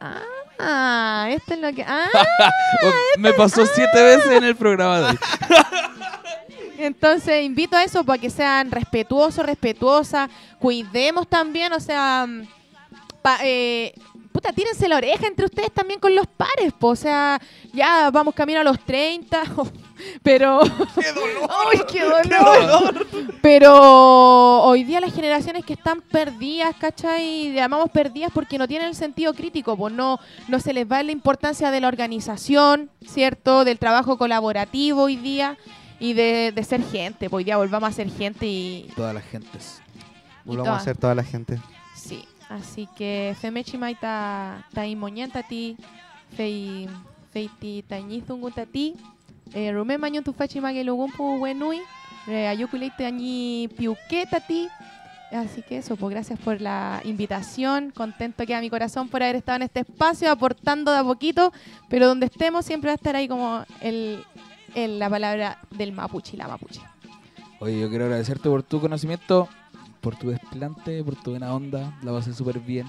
ah, 0.01 1.29
esto 1.31 1.55
es 1.55 1.61
lo 1.61 1.73
que... 1.73 1.83
Ah, 1.87 2.09
Oh, 2.83 3.19
Me 3.21 3.33
pasó 3.35 3.65
siete 3.75 4.03
veces 4.03 4.31
en 4.31 4.45
el 4.45 4.57
programa 4.57 5.01
de 5.01 5.05
hoy. 5.11 5.19
Entonces 6.79 7.45
invito 7.45 7.77
a 7.77 7.83
eso 7.85 8.05
para 8.05 8.21
que 8.21 8.31
sean 8.31 8.71
respetuosos, 8.71 9.45
respetuosas, 9.45 10.31
cuidemos 10.59 11.27
también, 11.27 11.73
o 11.73 11.81
sea, 11.81 12.25
mm, 12.29 12.43
pa- 13.21 13.39
eh, 13.43 13.93
puta, 14.39 14.53
tírense 14.53 14.89
la 14.89 14.99
oreja 14.99 15.27
entre 15.27 15.47
ustedes 15.47 15.73
también 15.73 15.99
con 15.99 16.15
los 16.15 16.29
pares, 16.29 16.73
po, 16.79 16.91
o 16.91 16.97
sea, 16.97 17.41
ya 17.73 18.09
vamos 18.13 18.37
camino 18.37 18.61
a 18.61 18.63
los 18.63 18.79
30, 18.85 19.43
pero... 20.23 20.61
¡Qué 20.95 21.13
dolor! 21.13 21.51
¡Ay, 21.73 21.81
qué 21.91 22.05
dolor! 22.05 23.07
Pero 23.43 24.63
hoy 24.63 24.85
día 24.85 25.01
las 25.01 25.13
generaciones 25.13 25.65
que 25.65 25.73
están 25.73 26.03
perdidas, 26.03 26.77
¿cachai? 26.77 27.53
Llamamos 27.53 27.91
perdidas 27.91 28.31
porque 28.33 28.59
no 28.59 28.69
tienen 28.69 28.87
el 28.87 28.95
sentido 28.95 29.35
crítico, 29.35 29.77
pues 29.77 29.93
no, 29.93 30.21
no 30.47 30.61
se 30.61 30.73
les 30.73 30.87
va 30.87 31.03
la 31.03 31.11
importancia 31.11 31.73
de 31.73 31.81
la 31.81 31.89
organización, 31.89 32.91
¿cierto? 33.05 33.65
Del 33.65 33.81
trabajo 33.81 34.19
colaborativo 34.19 35.03
hoy 35.03 35.17
día 35.17 35.59
y 35.99 36.13
de, 36.13 36.53
de 36.55 36.63
ser 36.63 36.85
gente. 36.85 37.29
Pues 37.29 37.41
hoy 37.41 37.45
día 37.45 37.57
volvamos 37.57 37.89
a 37.89 37.93
ser 37.93 38.09
gente 38.09 38.47
y... 38.47 38.89
Todas 38.95 39.15
las 39.15 39.25
gentes. 39.25 39.83
Volvamos 40.45 40.69
todas. 40.69 40.83
a 40.83 40.85
ser 40.85 40.97
toda 40.97 41.17
la 41.17 41.25
gente. 41.25 41.59
Sí, 41.97 42.25
así 42.49 42.89
que 42.97 43.35
Femechi 43.41 43.79
ta 44.01 44.65
taimoñanta 44.73 45.43
ti, 45.43 45.77
fei 46.37 46.89
feiti 47.33 47.85
tañizunguta 47.89 48.65
ti, 48.67 48.95
eh, 49.55 49.71
rume 49.73 49.99
mañon 49.99 50.25
tu 50.25 50.33
fachi 50.33 50.61
magelugumpu 50.61 51.39
wenui, 51.41 51.81
re 52.27 52.49
ayukuleite 52.49 53.05
añi 53.07 53.69
piuqueta 53.77 54.41
ti. 54.41 54.69
Así 55.31 55.61
que 55.61 55.77
eso, 55.77 55.95
pues 55.97 56.11
gracias 56.11 56.39
por 56.39 56.59
la 56.63 57.03
invitación. 57.05 57.91
Contento 57.95 58.47
queda 58.47 58.61
mi 58.63 58.71
corazón 58.71 59.09
por 59.11 59.23
haber 59.23 59.37
estado 59.37 59.57
en 59.57 59.63
este 59.65 59.81
espacio, 59.81 60.31
aportando 60.31 60.91
de 60.91 60.99
a 61.01 61.05
poquito, 61.05 61.53
pero 61.91 62.07
donde 62.07 62.27
estemos 62.27 62.65
siempre 62.65 62.89
va 62.89 62.93
a 62.93 62.97
estar 62.97 63.15
ahí 63.15 63.29
como 63.29 63.63
el, 63.83 64.25
el- 64.75 64.99
la 64.99 65.11
palabra 65.11 65.59
del 65.71 65.93
mapuche 65.93 66.35
la 66.39 66.49
mapuche. 66.49 66.81
Oye, 67.61 67.79
yo 67.79 67.91
quiero 67.91 68.05
agradecerte 68.07 68.49
por 68.49 68.63
tu 68.63 68.81
conocimiento, 68.81 69.49
por 70.01 70.17
tu 70.17 70.31
desplante, 70.31 71.03
por 71.05 71.17
tu 71.17 71.31
buena 71.33 71.55
onda. 71.55 71.99
La 72.03 72.13
pasé 72.13 72.33
súper 72.35 72.59
bien. 72.61 72.87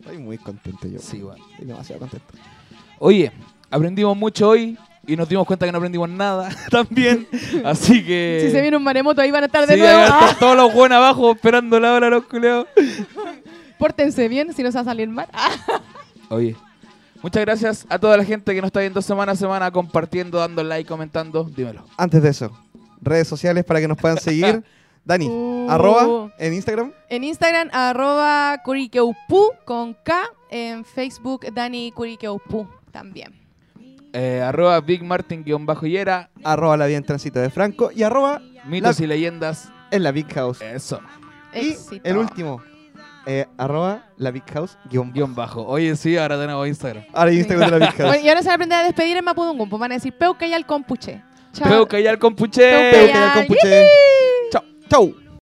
Estoy 0.00 0.18
muy 0.18 0.38
contento 0.38 0.86
yo. 0.88 0.98
Sí, 0.98 1.20
bueno. 1.20 1.44
Estoy 1.52 1.66
demasiado 1.66 2.00
contento. 2.00 2.26
Oye, 2.98 3.32
aprendimos 3.70 4.16
mucho 4.16 4.48
hoy 4.50 4.78
y 5.06 5.16
nos 5.16 5.28
dimos 5.28 5.46
cuenta 5.46 5.66
que 5.66 5.72
no 5.72 5.78
aprendimos 5.78 6.08
nada 6.08 6.48
también. 6.70 7.26
Así 7.64 8.04
que. 8.04 8.40
Si 8.46 8.50
se 8.52 8.60
viene 8.60 8.76
un 8.76 8.82
maremoto 8.84 9.20
ahí 9.20 9.30
van 9.30 9.42
a 9.44 9.46
estar 9.46 9.66
de 9.66 9.74
Sí, 9.74 9.80
nuevo. 9.80 9.96
ahí 9.98 10.04
van 10.04 10.12
a 10.12 10.16
¡Ah! 10.16 10.24
estar 10.26 10.38
todos 10.38 10.56
los 10.56 10.72
buenos 10.72 10.96
abajo 10.96 11.32
esperando 11.32 11.78
la 11.80 11.92
hora, 11.94 12.08
los 12.10 12.24
culeados. 12.26 12.66
Pórtense 13.78 14.28
bien, 14.28 14.52
si 14.54 14.62
nos 14.62 14.74
va 14.74 14.80
a 14.80 14.84
salir 14.84 15.08
mal. 15.08 15.26
Oye, 16.30 16.56
muchas 17.22 17.42
gracias 17.44 17.86
a 17.90 17.98
toda 17.98 18.16
la 18.16 18.24
gente 18.24 18.54
que 18.54 18.60
nos 18.62 18.68
está 18.68 18.80
viendo 18.80 19.02
semana 19.02 19.32
a 19.32 19.36
semana, 19.36 19.70
compartiendo, 19.70 20.38
dando 20.38 20.62
like, 20.64 20.88
comentando. 20.88 21.44
Dímelo. 21.44 21.84
Antes 21.98 22.22
de 22.22 22.30
eso, 22.30 22.50
redes 23.02 23.28
sociales 23.28 23.64
para 23.64 23.80
que 23.80 23.88
nos 23.88 23.98
puedan 23.98 24.18
seguir. 24.18 24.64
Dani, 25.06 25.28
Uh. 25.28 25.68
arroba 25.70 26.30
en 26.38 26.52
Instagram. 26.52 26.92
En 27.08 27.24
Instagram, 27.24 27.70
arroba 27.72 28.60
curikeupu 28.64 29.52
con 29.64 29.94
K. 30.02 30.24
En 30.50 30.84
Facebook, 30.84 31.46
Dani 31.54 31.90
Curikeupu 31.92 32.68
también. 32.92 33.32
Eh, 34.12 34.40
arroba 34.42 34.80
Big 34.80 35.02
Martin-Yera, 35.02 36.30
Arroba 36.44 36.76
la 36.76 36.86
vida 36.86 36.96
en 36.98 37.04
tránsito 37.04 37.38
de 37.40 37.50
Franco. 37.50 37.90
Y 37.94 38.02
arroba 38.02 38.40
mitos 38.64 38.98
La- 38.98 39.04
y 39.04 39.08
leyendas. 39.08 39.70
en 39.90 40.02
la 40.02 40.10
Big 40.12 40.32
House. 40.34 40.60
Eso, 40.62 41.00
Y 41.54 41.70
Éxito. 41.70 42.00
el 42.08 42.16
último, 42.16 42.62
eh, 43.26 43.46
arroba 43.58 44.04
la 44.16 44.30
Big 44.30 44.44
House 44.52 44.76
guion 44.90 45.08
bajo. 45.08 45.14
guion 45.14 45.34
bajo. 45.34 45.66
Oye, 45.66 45.94
sí, 45.96 46.16
ahora 46.16 46.38
tenemos 46.40 46.66
Instagram. 46.66 47.04
Ahora 47.12 47.32
Instagram 47.32 47.70
de 47.70 47.78
la 47.78 47.86
Big 47.86 47.96
House. 47.96 48.08
Bueno, 48.10 48.24
y 48.24 48.28
ahora 48.28 48.40
se 48.42 48.46
van 48.48 48.52
a 48.52 48.54
aprender 48.56 48.78
a 48.78 48.82
despedir 48.84 49.16
en 49.16 49.24
Mapudungun. 49.24 49.68
Pues 49.68 49.78
van 49.80 49.92
a 49.92 49.94
decir 49.96 50.12
Peuca 50.16 50.46
y 50.46 50.54
al 50.54 50.64
compuche. 50.66 51.22
Chao. 51.52 51.68
Peo 51.68 51.86
Cayal 51.88 52.18
Compuche. 52.18 52.60
Peu 52.70 52.90
Peu, 52.90 53.00
que 53.00 53.08
ya 53.08 53.14
ya, 53.14 53.34
compuche. 53.34 53.86
Tchau! 54.88 55.25